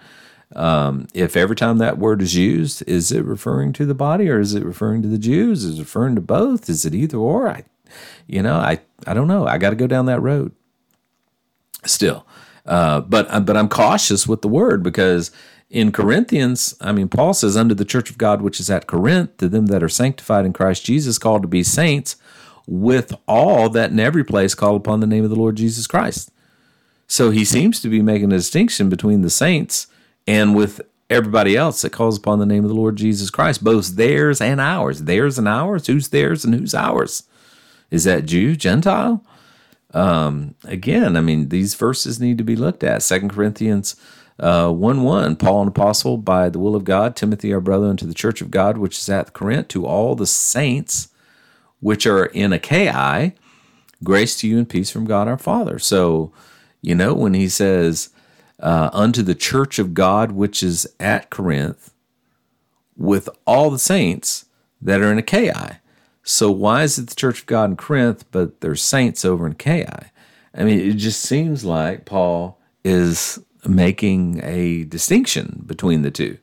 um, 0.55 1.09
if 1.13 1.37
every 1.37 1.57
time 1.57 1.79
that 1.79 1.99
word 1.99 2.23
is 2.23 2.37
used, 2.37 2.83
is 2.87 3.11
it 3.11 3.25
referring 3.25 3.73
to 3.75 3.87
the 3.87 3.95
body 3.95 4.29
or 4.29 4.39
is 4.39 4.55
it 4.55 4.65
referring 4.65 5.03
to 5.03 5.09
the 5.09 5.19
Jews? 5.19 5.65
Is 5.65 5.79
it 5.79 5.83
referring 5.83 6.15
to 6.15 6.21
both? 6.21 6.69
Is 6.71 6.85
it 6.85 6.95
either 6.95 7.19
or? 7.19 7.49
I, 7.49 7.65
you 8.27 8.43
know, 8.43 8.57
I 8.57 8.81
I 9.07 9.15
don't 9.15 9.29
know. 9.29 9.47
I 9.47 9.59
got 9.59 9.71
to 9.71 9.77
go 9.77 9.87
down 9.87 10.07
that 10.07 10.21
road 10.21 10.53
still. 11.85 12.27
Uh, 12.67 13.01
but 13.01 13.27
uh, 13.31 13.41
but 13.41 13.57
I'm 13.57 13.69
cautious 13.69 14.27
with 14.27 14.43
the 14.43 14.49
word 14.49 14.83
because 14.83 15.31
in 15.71 15.93
Corinthians, 15.93 16.75
I 16.81 16.93
mean, 16.93 17.09
Paul 17.09 17.35
says, 17.35 17.57
"Under 17.57 17.75
the 17.75 17.85
church 17.85 18.11
of 18.11 18.19
God 18.19 18.43
which 18.43 18.61
is 18.61 18.71
at 18.71 18.87
Corinth, 18.87 19.37
to 19.39 19.49
them 19.49 19.67
that 19.67 19.83
are 19.83 19.89
sanctified 19.89 20.45
in 20.45 20.53
Christ 20.53 20.85
Jesus, 20.85 21.19
called 21.19 21.43
to 21.43 21.49
be 21.49 21.63
saints, 21.63 22.17
with 22.67 23.13
all 23.27 23.69
that 23.71 23.91
in 23.91 24.01
every 24.01 24.25
place 24.25 24.55
call 24.55 24.77
upon 24.77 25.01
the 25.01 25.07
name 25.07 25.25
of 25.25 25.31
the 25.31 25.37
Lord 25.37 25.57
Jesus 25.57 25.87
Christ." 25.87 26.31
So 27.09 27.31
he 27.31 27.45
seems 27.45 27.81
to 27.81 27.89
be 27.89 28.03
making 28.03 28.33
a 28.33 28.37
distinction 28.37 28.89
between 28.89 29.23
the 29.23 29.31
saints 29.31 29.87
and 30.27 30.57
with 30.57 30.81
everybody 31.09 31.57
else 31.57 31.83
that 31.83 31.93
calls 31.93 32.19
upon 32.19 32.41
the 32.41 32.47
name 32.47 32.65
of 32.65 32.69
the 32.69 32.75
Lord 32.75 32.97
Jesus 32.97 33.31
Christ, 33.31 33.63
both 33.63 33.95
theirs 33.95 34.41
and 34.41 34.61
ours. 34.61 35.03
Theirs 35.03 35.39
and 35.39 35.47
ours. 35.47 35.87
Who's 35.87 36.09
theirs 36.09 36.45
and 36.45 36.53
who's 36.55 36.75
ours? 36.75 37.23
Is 37.93 38.05
that 38.05 38.27
Jew, 38.27 38.57
Gentile? 38.57 39.23
Um, 39.95 40.55
again, 40.65 41.17
I 41.17 41.21
mean, 41.21 41.49
these 41.49 41.75
verses 41.75 42.21
need 42.21 42.39
to 42.39 42.45
be 42.45 42.57
looked 42.57 42.85
at. 42.85 43.03
Second 43.03 43.31
Corinthians 43.31 43.97
uh, 44.39 44.71
1 44.71 45.03
1, 45.03 45.37
Paul, 45.37 45.63
an 45.63 45.69
apostle 45.69 46.19
by 46.19 46.49
the 46.49 46.59
will 46.59 46.77
of 46.77 46.85
God, 46.85 47.17
Timothy, 47.17 47.53
our 47.55 47.61
brother, 47.61 47.87
unto 47.87 48.07
the 48.07 48.15
church 48.15 48.41
of 48.43 48.51
God, 48.51 48.77
which 48.77 48.99
is 48.99 49.09
at 49.09 49.33
Corinth, 49.33 49.69
to 49.69 49.87
all 49.87 50.15
the 50.15 50.27
saints 50.27 51.09
which 51.81 52.07
are 52.07 52.27
in 52.27 52.53
Achaia, 52.53 53.33
grace 54.05 54.39
to 54.41 54.49
you 54.49 54.59
and 54.59 54.69
peace 54.69 54.91
from 54.91 55.07
God 55.07 55.29
our 55.29 55.39
Father. 55.39 55.79
So, 55.79 56.33
you 56.83 56.95
know, 56.95 57.15
when 57.15 57.35
he 57.35 57.49
says, 57.49 58.11
uh, 58.61 58.91
unto 58.93 59.23
the 59.23 59.35
church 59.35 59.79
of 59.79 59.95
God 59.95 60.33
which 60.33 60.63
is 60.63 60.87
at 61.01 61.31
Corinth, 61.31 61.93
with 62.97 63.29
all 63.47 63.71
the 63.71 63.79
saints 63.79 64.47
that 64.81 65.01
are 65.01 65.13
in 65.13 65.19
Achaia. 65.19 65.81
So 66.29 66.51
why 66.51 66.83
is 66.83 66.99
it 66.99 67.07
the 67.07 67.15
church 67.15 67.43
of 67.43 67.47
God 67.47 67.71
in 67.71 67.77
Corinth, 67.77 68.25
but 68.33 68.61
there's 68.61 68.83
saints 68.83 69.25
over 69.25 69.47
in 69.47 69.53
Achaia? 69.53 70.11
I 70.53 70.65
mean, 70.65 70.81
it 70.81 70.95
just 70.95 71.23
seems 71.23 71.65
like 71.65 72.05
Paul 72.05 72.59
is 72.85 73.39
making 73.65 74.41
a 74.43 74.83
distinction 74.83 75.63
between 75.65 76.03
the 76.03 76.11
two. 76.11 76.39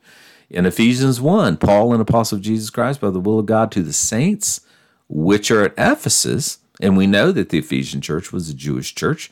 In 0.49 0.65
Ephesians 0.65 1.19
1, 1.19 1.57
Paul, 1.57 1.93
an 1.93 1.99
apostle 1.99 2.37
of 2.37 2.41
Jesus 2.41 2.69
Christ 2.69 3.01
by 3.01 3.09
the 3.09 3.19
will 3.19 3.39
of 3.39 3.45
God 3.45 3.73
to 3.73 3.83
the 3.83 3.91
saints 3.91 4.61
which 5.09 5.51
are 5.51 5.63
at 5.65 5.73
Ephesus, 5.77 6.59
and 6.79 6.95
we 6.95 7.05
know 7.05 7.33
that 7.33 7.49
the 7.49 7.57
Ephesian 7.57 7.99
church 7.99 8.31
was 8.31 8.49
a 8.49 8.53
Jewish 8.53 8.95
church, 8.95 9.29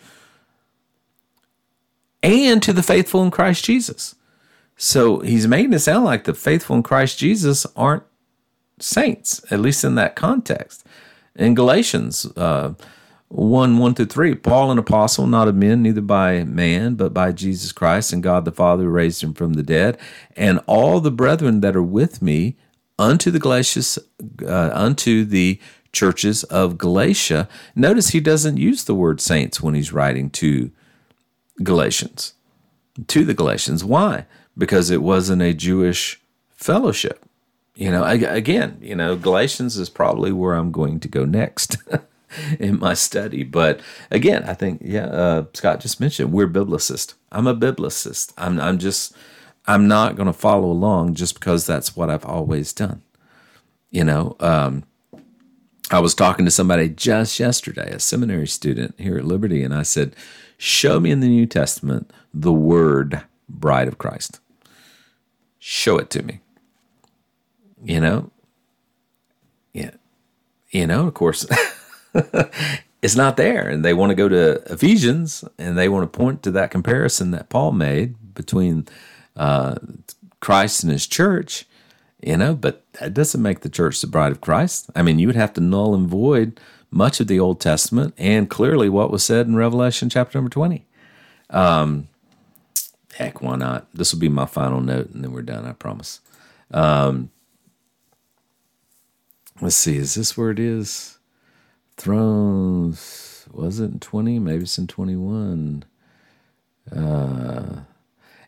and 2.21 2.61
to 2.61 2.73
the 2.73 2.83
faithful 2.83 3.23
in 3.23 3.31
Christ 3.31 3.63
Jesus. 3.63 4.15
So 4.75 5.19
he's 5.19 5.47
making 5.47 5.71
it 5.71 5.79
sound 5.79 6.03
like 6.03 6.25
the 6.25 6.33
faithful 6.33 6.75
in 6.75 6.83
Christ 6.83 7.17
Jesus 7.17 7.65
aren't 7.77 8.03
saints, 8.81 9.43
at 9.51 9.59
least 9.59 9.83
in 9.83 9.95
that 9.95 10.15
context. 10.15 10.85
In 11.35 11.55
Galatians 11.55 12.25
uh, 12.35 12.73
1 13.29 13.77
1 13.77 13.95
through 13.95 14.05
3, 14.05 14.35
Paul, 14.35 14.71
an 14.71 14.77
apostle, 14.77 15.25
not 15.25 15.47
of 15.47 15.55
men, 15.55 15.81
neither 15.81 16.01
by 16.01 16.43
man, 16.43 16.95
but 16.95 17.13
by 17.13 17.31
Jesus 17.31 17.71
Christ 17.71 18.11
and 18.11 18.21
God 18.21 18.43
the 18.43 18.51
Father 18.51 18.83
who 18.83 18.89
raised 18.89 19.23
him 19.23 19.33
from 19.33 19.53
the 19.53 19.63
dead, 19.63 19.97
and 20.35 20.59
all 20.67 20.99
the 20.99 21.11
brethren 21.11 21.61
that 21.61 21.75
are 21.75 21.83
with 21.83 22.21
me 22.21 22.57
unto 22.99 23.31
the 23.31 23.39
Galatians, 23.39 23.97
uh, 24.45 24.71
unto 24.73 25.23
the 25.23 25.59
churches 25.93 26.43
of 26.45 26.77
Galatia. 26.77 27.47
Notice 27.75 28.09
he 28.09 28.19
doesn't 28.19 28.57
use 28.57 28.83
the 28.83 28.95
word 28.95 29.21
saints 29.21 29.61
when 29.61 29.75
he's 29.75 29.93
writing 29.93 30.29
to 30.31 30.71
Galatians, 31.63 32.33
to 33.07 33.23
the 33.23 33.33
Galatians. 33.33 33.83
Why? 33.83 34.25
Because 34.57 34.89
it 34.89 35.01
wasn't 35.01 35.41
a 35.41 35.53
Jewish 35.53 36.21
fellowship. 36.49 37.25
You 37.81 37.89
know, 37.89 38.03
again, 38.03 38.77
you 38.79 38.93
know, 38.93 39.15
Galatians 39.15 39.75
is 39.75 39.89
probably 39.89 40.31
where 40.31 40.53
I'm 40.53 40.71
going 40.71 40.99
to 40.99 41.07
go 41.07 41.25
next 41.25 41.77
in 42.59 42.77
my 42.77 42.93
study. 42.93 43.43
But 43.43 43.79
again, 44.11 44.43
I 44.43 44.53
think, 44.53 44.83
yeah, 44.85 45.07
uh, 45.07 45.45
Scott 45.55 45.79
just 45.79 45.99
mentioned 45.99 46.31
we're 46.31 46.47
biblicist. 46.47 47.15
I'm 47.31 47.47
a 47.47 47.55
biblicist. 47.55 48.33
I'm, 48.37 48.59
I'm 48.59 48.77
just, 48.77 49.15
I'm 49.65 49.87
not 49.87 50.15
going 50.15 50.27
to 50.27 50.33
follow 50.33 50.69
along 50.69 51.15
just 51.15 51.33
because 51.33 51.65
that's 51.65 51.95
what 51.95 52.11
I've 52.11 52.23
always 52.23 52.71
done. 52.71 53.01
You 53.89 54.03
know, 54.03 54.35
um, 54.39 54.83
I 55.89 56.01
was 56.01 56.13
talking 56.13 56.45
to 56.45 56.51
somebody 56.51 56.87
just 56.87 57.39
yesterday, 57.39 57.89
a 57.91 57.99
seminary 57.99 58.47
student 58.47 58.93
here 58.99 59.17
at 59.17 59.25
Liberty, 59.25 59.63
and 59.63 59.73
I 59.73 59.81
said, 59.81 60.15
Show 60.59 60.99
me 60.99 61.09
in 61.09 61.21
the 61.21 61.27
New 61.27 61.47
Testament 61.47 62.13
the 62.31 62.53
word 62.53 63.23
bride 63.49 63.87
of 63.87 63.97
Christ. 63.97 64.39
Show 65.57 65.97
it 65.97 66.11
to 66.11 66.21
me. 66.21 66.41
You 67.83 67.99
know? 67.99 68.31
Yeah. 69.73 69.91
You 70.69 70.87
know, 70.87 71.07
of 71.07 71.13
course, 71.13 71.45
it's 73.01 73.15
not 73.15 73.37
there. 73.37 73.67
And 73.67 73.83
they 73.83 73.93
want 73.93 74.11
to 74.11 74.15
go 74.15 74.29
to 74.29 74.61
Ephesians 74.71 75.43
and 75.57 75.77
they 75.77 75.89
want 75.89 76.11
to 76.11 76.17
point 76.17 76.43
to 76.43 76.51
that 76.51 76.71
comparison 76.71 77.31
that 77.31 77.49
Paul 77.49 77.71
made 77.71 78.33
between 78.33 78.87
uh, 79.35 79.75
Christ 80.39 80.83
and 80.83 80.91
his 80.91 81.07
church, 81.07 81.65
you 82.21 82.37
know, 82.37 82.55
but 82.55 82.83
that 82.93 83.13
doesn't 83.13 83.41
make 83.41 83.61
the 83.61 83.69
church 83.69 84.01
the 84.01 84.07
bride 84.07 84.31
of 84.31 84.41
Christ. 84.41 84.89
I 84.95 85.01
mean, 85.01 85.19
you 85.19 85.27
would 85.27 85.35
have 85.35 85.53
to 85.53 85.61
null 85.61 85.93
and 85.95 86.07
void 86.07 86.59
much 86.89 87.19
of 87.19 87.27
the 87.27 87.39
Old 87.39 87.59
Testament 87.59 88.13
and 88.17 88.49
clearly 88.49 88.89
what 88.89 89.11
was 89.11 89.23
said 89.23 89.47
in 89.47 89.55
Revelation 89.55 90.09
chapter 90.09 90.37
number 90.37 90.49
20. 90.49 90.85
Um, 91.49 92.07
heck, 93.13 93.41
why 93.41 93.55
not? 93.55 93.87
This 93.93 94.13
will 94.13 94.19
be 94.19 94.29
my 94.29 94.45
final 94.45 94.81
note 94.81 95.09
and 95.09 95.23
then 95.23 95.31
we're 95.31 95.41
done, 95.41 95.65
I 95.65 95.73
promise. 95.73 96.19
Um, 96.71 97.29
let's 99.61 99.75
see, 99.75 99.97
is 99.97 100.15
this 100.15 100.35
where 100.35 100.49
it 100.49 100.59
is? 100.59 101.19
Thrones, 101.95 103.47
was 103.51 103.79
it 103.79 103.91
in 103.91 103.99
20? 103.99 104.39
Maybe 104.39 104.63
it's 104.63 104.77
in 104.77 104.87
21. 104.87 105.85
Uh, 106.91 107.81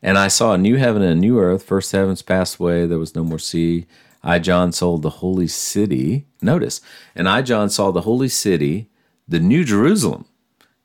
and 0.01 0.17
I 0.17 0.27
saw 0.27 0.53
a 0.53 0.57
new 0.57 0.77
heaven 0.77 1.01
and 1.01 1.11
a 1.11 1.15
new 1.15 1.39
earth. 1.39 1.63
First 1.63 1.91
heavens 1.91 2.21
passed 2.21 2.59
away, 2.59 2.85
there 2.85 2.97
was 2.97 3.15
no 3.15 3.23
more 3.23 3.39
sea. 3.39 3.85
I, 4.23 4.39
John, 4.39 4.71
saw 4.71 4.97
the 4.97 5.09
holy 5.09 5.47
city. 5.47 6.25
Notice, 6.41 6.81
and 7.15 7.29
I, 7.29 7.41
John, 7.41 7.69
saw 7.69 7.91
the 7.91 8.01
holy 8.01 8.29
city, 8.29 8.89
the 9.27 9.39
new 9.39 9.63
Jerusalem, 9.63 10.25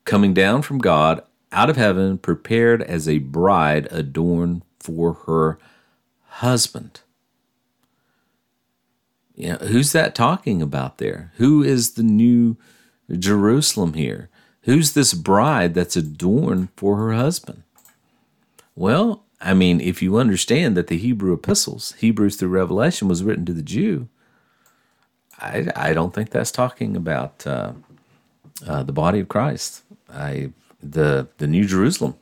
coming 0.05 0.33
down 0.33 0.61
from 0.61 0.77
God 0.77 1.23
out 1.51 1.69
of 1.69 1.77
heaven, 1.77 2.17
prepared 2.17 2.81
as 2.83 3.07
a 3.07 3.17
bride 3.19 3.87
adorned 3.91 4.61
for 4.79 5.13
her 5.25 5.57
husband. 6.27 7.01
You 9.39 9.53
know, 9.53 9.57
who's 9.59 9.93
that 9.93 10.15
talking 10.15 10.61
about 10.61 10.97
there? 10.97 11.31
Who 11.37 11.63
is 11.63 11.91
the 11.91 12.03
new 12.03 12.57
Jerusalem 13.09 13.93
here? 13.93 14.29
Who's 14.63 14.91
this 14.91 15.13
bride 15.13 15.73
that's 15.73 15.95
adorned 15.95 16.67
for 16.75 16.97
her 16.97 17.13
husband? 17.13 17.63
Well, 18.75 19.23
I 19.39 19.53
mean, 19.53 19.79
if 19.79 20.01
you 20.01 20.17
understand 20.17 20.75
that 20.75 20.87
the 20.87 20.97
Hebrew 20.97 21.31
epistles, 21.31 21.93
Hebrews 21.99 22.35
through 22.35 22.49
Revelation, 22.49 23.07
was 23.07 23.23
written 23.23 23.45
to 23.45 23.53
the 23.53 23.61
Jew, 23.61 24.09
I, 25.39 25.67
I 25.73 25.93
don't 25.93 26.13
think 26.13 26.31
that's 26.31 26.51
talking 26.51 26.97
about 26.97 27.47
uh, 27.47 27.71
uh, 28.67 28.83
the 28.83 28.91
body 28.91 29.21
of 29.21 29.29
Christ. 29.29 29.83
I 30.11 30.51
the 30.83 31.29
the 31.37 31.47
New 31.47 31.63
Jerusalem, 31.63 32.15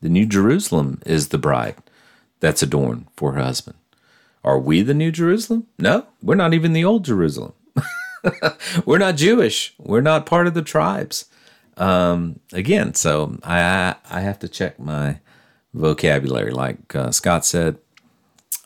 the 0.00 0.08
New 0.08 0.26
Jerusalem 0.26 1.02
is 1.04 1.28
the 1.28 1.38
bride 1.38 1.76
that's 2.38 2.62
adorned 2.62 3.06
for 3.16 3.32
her 3.32 3.42
husband. 3.42 3.76
Are 4.46 4.60
we 4.60 4.82
the 4.82 4.94
New 4.94 5.10
Jerusalem? 5.10 5.66
No, 5.76 6.06
we're 6.22 6.36
not 6.36 6.54
even 6.54 6.72
the 6.72 6.84
Old 6.84 7.04
Jerusalem. 7.04 7.52
we're 8.86 8.98
not 8.98 9.16
Jewish. 9.16 9.74
We're 9.76 10.00
not 10.00 10.24
part 10.24 10.46
of 10.46 10.54
the 10.54 10.62
tribes. 10.62 11.24
Um, 11.76 12.38
again, 12.52 12.94
so 12.94 13.38
I 13.42 13.96
I 14.08 14.20
have 14.20 14.38
to 14.38 14.48
check 14.48 14.78
my 14.78 15.18
vocabulary. 15.74 16.52
Like 16.52 16.94
uh, 16.94 17.10
Scott 17.10 17.44
said, 17.44 17.78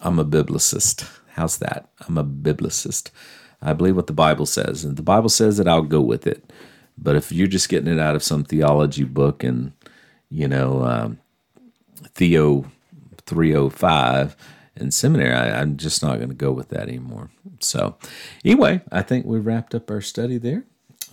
I'm 0.00 0.18
a 0.18 0.24
biblicist. 0.24 1.08
How's 1.30 1.56
that? 1.58 1.88
I'm 2.06 2.18
a 2.18 2.24
biblicist. 2.24 3.10
I 3.62 3.72
believe 3.72 3.96
what 3.96 4.06
the 4.06 4.12
Bible 4.12 4.46
says, 4.46 4.84
and 4.84 4.98
the 4.98 5.02
Bible 5.02 5.30
says 5.30 5.56
that 5.56 5.66
I'll 5.66 5.82
go 5.82 6.02
with 6.02 6.26
it. 6.26 6.52
But 6.98 7.16
if 7.16 7.32
you're 7.32 7.46
just 7.46 7.70
getting 7.70 7.92
it 7.92 7.98
out 7.98 8.14
of 8.14 8.22
some 8.22 8.44
theology 8.44 9.04
book 9.04 9.42
and 9.42 9.72
you 10.28 10.46
know 10.46 10.84
um, 10.84 11.18
Theo 12.14 12.70
305 13.24 14.36
in 14.76 14.90
seminary, 14.90 15.34
I, 15.34 15.60
I'm 15.60 15.76
just 15.76 16.02
not 16.02 16.16
going 16.16 16.28
to 16.28 16.34
go 16.34 16.52
with 16.52 16.68
that 16.68 16.88
anymore. 16.88 17.30
So, 17.60 17.96
anyway, 18.44 18.80
I 18.90 19.02
think 19.02 19.26
we 19.26 19.38
wrapped 19.38 19.74
up 19.74 19.90
our 19.90 20.00
study 20.00 20.38
there. 20.38 20.64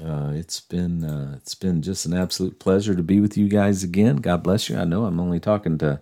Uh, 0.04 0.32
it's 0.36 0.60
been 0.60 1.04
uh, 1.04 1.34
it's 1.38 1.56
been 1.56 1.82
just 1.82 2.06
an 2.06 2.14
absolute 2.14 2.60
pleasure 2.60 2.96
to 2.96 3.02
be 3.02 3.20
with 3.20 3.36
you 3.38 3.48
guys 3.48 3.84
again. 3.84 4.18
God 4.18 4.44
bless 4.44 4.70
you. 4.70 4.78
I 4.78 4.84
know 4.84 5.06
I'm 5.06 5.20
only 5.20 5.40
talking 5.40 5.78
to 5.80 6.00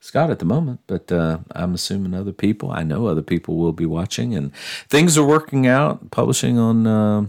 Scott 0.00 0.30
at 0.30 0.38
the 0.38 0.46
moment, 0.46 0.80
but 0.86 1.12
uh, 1.12 1.40
I'm 1.52 1.74
assuming 1.74 2.14
other 2.14 2.32
people. 2.32 2.70
I 2.70 2.84
know 2.84 3.06
other 3.06 3.22
people 3.22 3.56
will 3.56 3.72
be 3.72 3.84
watching, 3.84 4.34
and 4.34 4.54
things 4.88 5.18
are 5.18 5.26
working 5.26 5.66
out. 5.66 6.10
Publishing 6.10 6.58
on 6.58 6.86
uh, 6.86 7.26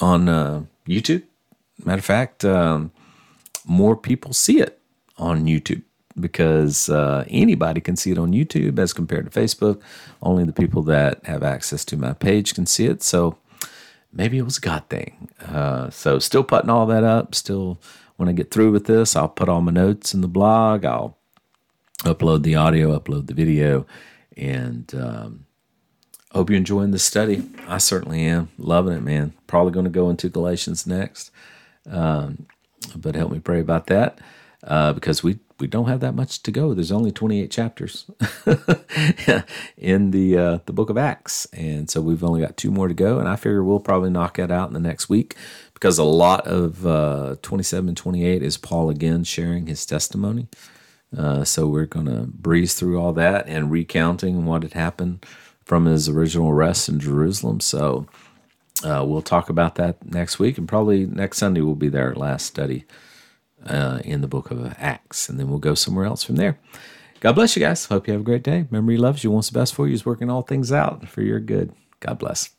on 0.00 0.28
uh, 0.28 0.64
YouTube. 0.86 1.24
Matter 1.84 1.98
of 1.98 2.04
fact, 2.04 2.44
um, 2.44 2.92
more 3.66 3.96
people 3.96 4.32
see 4.32 4.60
it 4.60 4.78
on 5.18 5.46
YouTube 5.46 5.82
because 6.18 6.88
uh, 6.88 7.24
anybody 7.28 7.80
can 7.80 7.96
see 7.96 8.10
it 8.10 8.18
on 8.18 8.32
YouTube 8.32 8.78
as 8.78 8.92
compared 8.92 9.30
to 9.30 9.40
Facebook. 9.40 9.80
Only 10.22 10.44
the 10.44 10.52
people 10.52 10.82
that 10.82 11.24
have 11.24 11.42
access 11.42 11.84
to 11.86 11.96
my 11.96 12.12
page 12.12 12.54
can 12.54 12.66
see 12.66 12.86
it. 12.86 13.02
So 13.02 13.38
maybe 14.12 14.38
it 14.38 14.42
was 14.42 14.58
a 14.58 14.60
God 14.60 14.84
thing. 14.88 15.28
Uh, 15.40 15.90
so 15.90 16.18
still 16.18 16.44
putting 16.44 16.70
all 16.70 16.86
that 16.86 17.04
up. 17.04 17.34
Still, 17.34 17.80
when 18.16 18.28
I 18.28 18.32
get 18.32 18.50
through 18.50 18.72
with 18.72 18.86
this, 18.86 19.16
I'll 19.16 19.28
put 19.28 19.48
all 19.48 19.60
my 19.60 19.72
notes 19.72 20.14
in 20.14 20.20
the 20.20 20.28
blog. 20.28 20.84
I'll 20.84 21.16
upload 22.00 22.42
the 22.42 22.54
audio, 22.54 22.98
upload 22.98 23.26
the 23.26 23.34
video, 23.34 23.86
and 24.36 24.92
um, 24.94 25.46
hope 26.32 26.50
you're 26.50 26.56
enjoying 26.56 26.90
the 26.90 26.98
study. 26.98 27.42
I 27.66 27.78
certainly 27.78 28.24
am 28.24 28.50
loving 28.58 28.94
it, 28.94 29.02
man. 29.02 29.32
Probably 29.46 29.72
going 29.72 29.84
to 29.84 29.90
go 29.90 30.10
into 30.10 30.28
Galatians 30.28 30.86
next, 30.86 31.30
um, 31.90 32.46
but 32.96 33.14
help 33.14 33.32
me 33.32 33.38
pray 33.38 33.60
about 33.60 33.86
that 33.86 34.18
uh, 34.64 34.92
because 34.92 35.22
we 35.22 35.38
we 35.62 35.68
don't 35.68 35.86
have 35.86 36.00
that 36.00 36.16
much 36.16 36.42
to 36.42 36.50
go. 36.50 36.74
There's 36.74 36.90
only 36.90 37.12
28 37.12 37.48
chapters 37.48 38.10
in 39.78 40.10
the 40.10 40.36
uh, 40.36 40.58
the 40.66 40.72
book 40.72 40.90
of 40.90 40.98
Acts, 40.98 41.46
and 41.52 41.88
so 41.88 42.00
we've 42.00 42.24
only 42.24 42.40
got 42.40 42.56
two 42.56 42.72
more 42.72 42.88
to 42.88 42.94
go. 42.94 43.20
And 43.20 43.28
I 43.28 43.36
figure 43.36 43.62
we'll 43.62 43.78
probably 43.78 44.10
knock 44.10 44.40
it 44.40 44.50
out 44.50 44.66
in 44.66 44.74
the 44.74 44.80
next 44.80 45.08
week 45.08 45.36
because 45.72 45.98
a 45.98 46.04
lot 46.04 46.46
of 46.48 46.84
uh, 46.84 47.36
27 47.42 47.88
and 47.88 47.96
28 47.96 48.42
is 48.42 48.58
Paul 48.58 48.90
again 48.90 49.22
sharing 49.22 49.68
his 49.68 49.86
testimony. 49.86 50.48
Uh, 51.16 51.44
so 51.44 51.68
we're 51.68 51.86
going 51.86 52.06
to 52.06 52.26
breeze 52.26 52.74
through 52.74 53.00
all 53.00 53.12
that 53.12 53.46
and 53.46 53.70
recounting 53.70 54.44
what 54.44 54.64
had 54.64 54.72
happened 54.72 55.24
from 55.64 55.84
his 55.84 56.08
original 56.08 56.50
arrest 56.50 56.88
in 56.88 56.98
Jerusalem. 56.98 57.60
So 57.60 58.06
uh, 58.82 59.04
we'll 59.06 59.22
talk 59.22 59.48
about 59.48 59.76
that 59.76 60.04
next 60.04 60.40
week, 60.40 60.58
and 60.58 60.66
probably 60.66 61.06
next 61.06 61.38
Sunday 61.38 61.60
we'll 61.60 61.76
be 61.76 61.88
their 61.88 62.16
last 62.16 62.46
study 62.46 62.84
uh, 63.66 64.00
in 64.04 64.20
the 64.20 64.28
book 64.28 64.50
of 64.50 64.74
Acts, 64.78 65.28
and 65.28 65.38
then 65.38 65.48
we'll 65.48 65.58
go 65.58 65.74
somewhere 65.74 66.04
else 66.04 66.22
from 66.22 66.36
there. 66.36 66.58
God 67.20 67.34
bless 67.34 67.56
you 67.56 67.60
guys. 67.60 67.84
Hope 67.84 68.08
you 68.08 68.12
have 68.12 68.22
a 68.22 68.24
great 68.24 68.42
day. 68.42 68.66
Memory 68.70 68.96
loves 68.96 69.22
you, 69.22 69.30
wants 69.30 69.48
the 69.50 69.58
best 69.58 69.74
for 69.74 69.86
you, 69.86 69.94
is 69.94 70.04
working 70.04 70.28
all 70.28 70.42
things 70.42 70.72
out 70.72 71.08
for 71.08 71.22
your 71.22 71.38
good. 71.38 71.72
God 72.00 72.18
bless. 72.18 72.50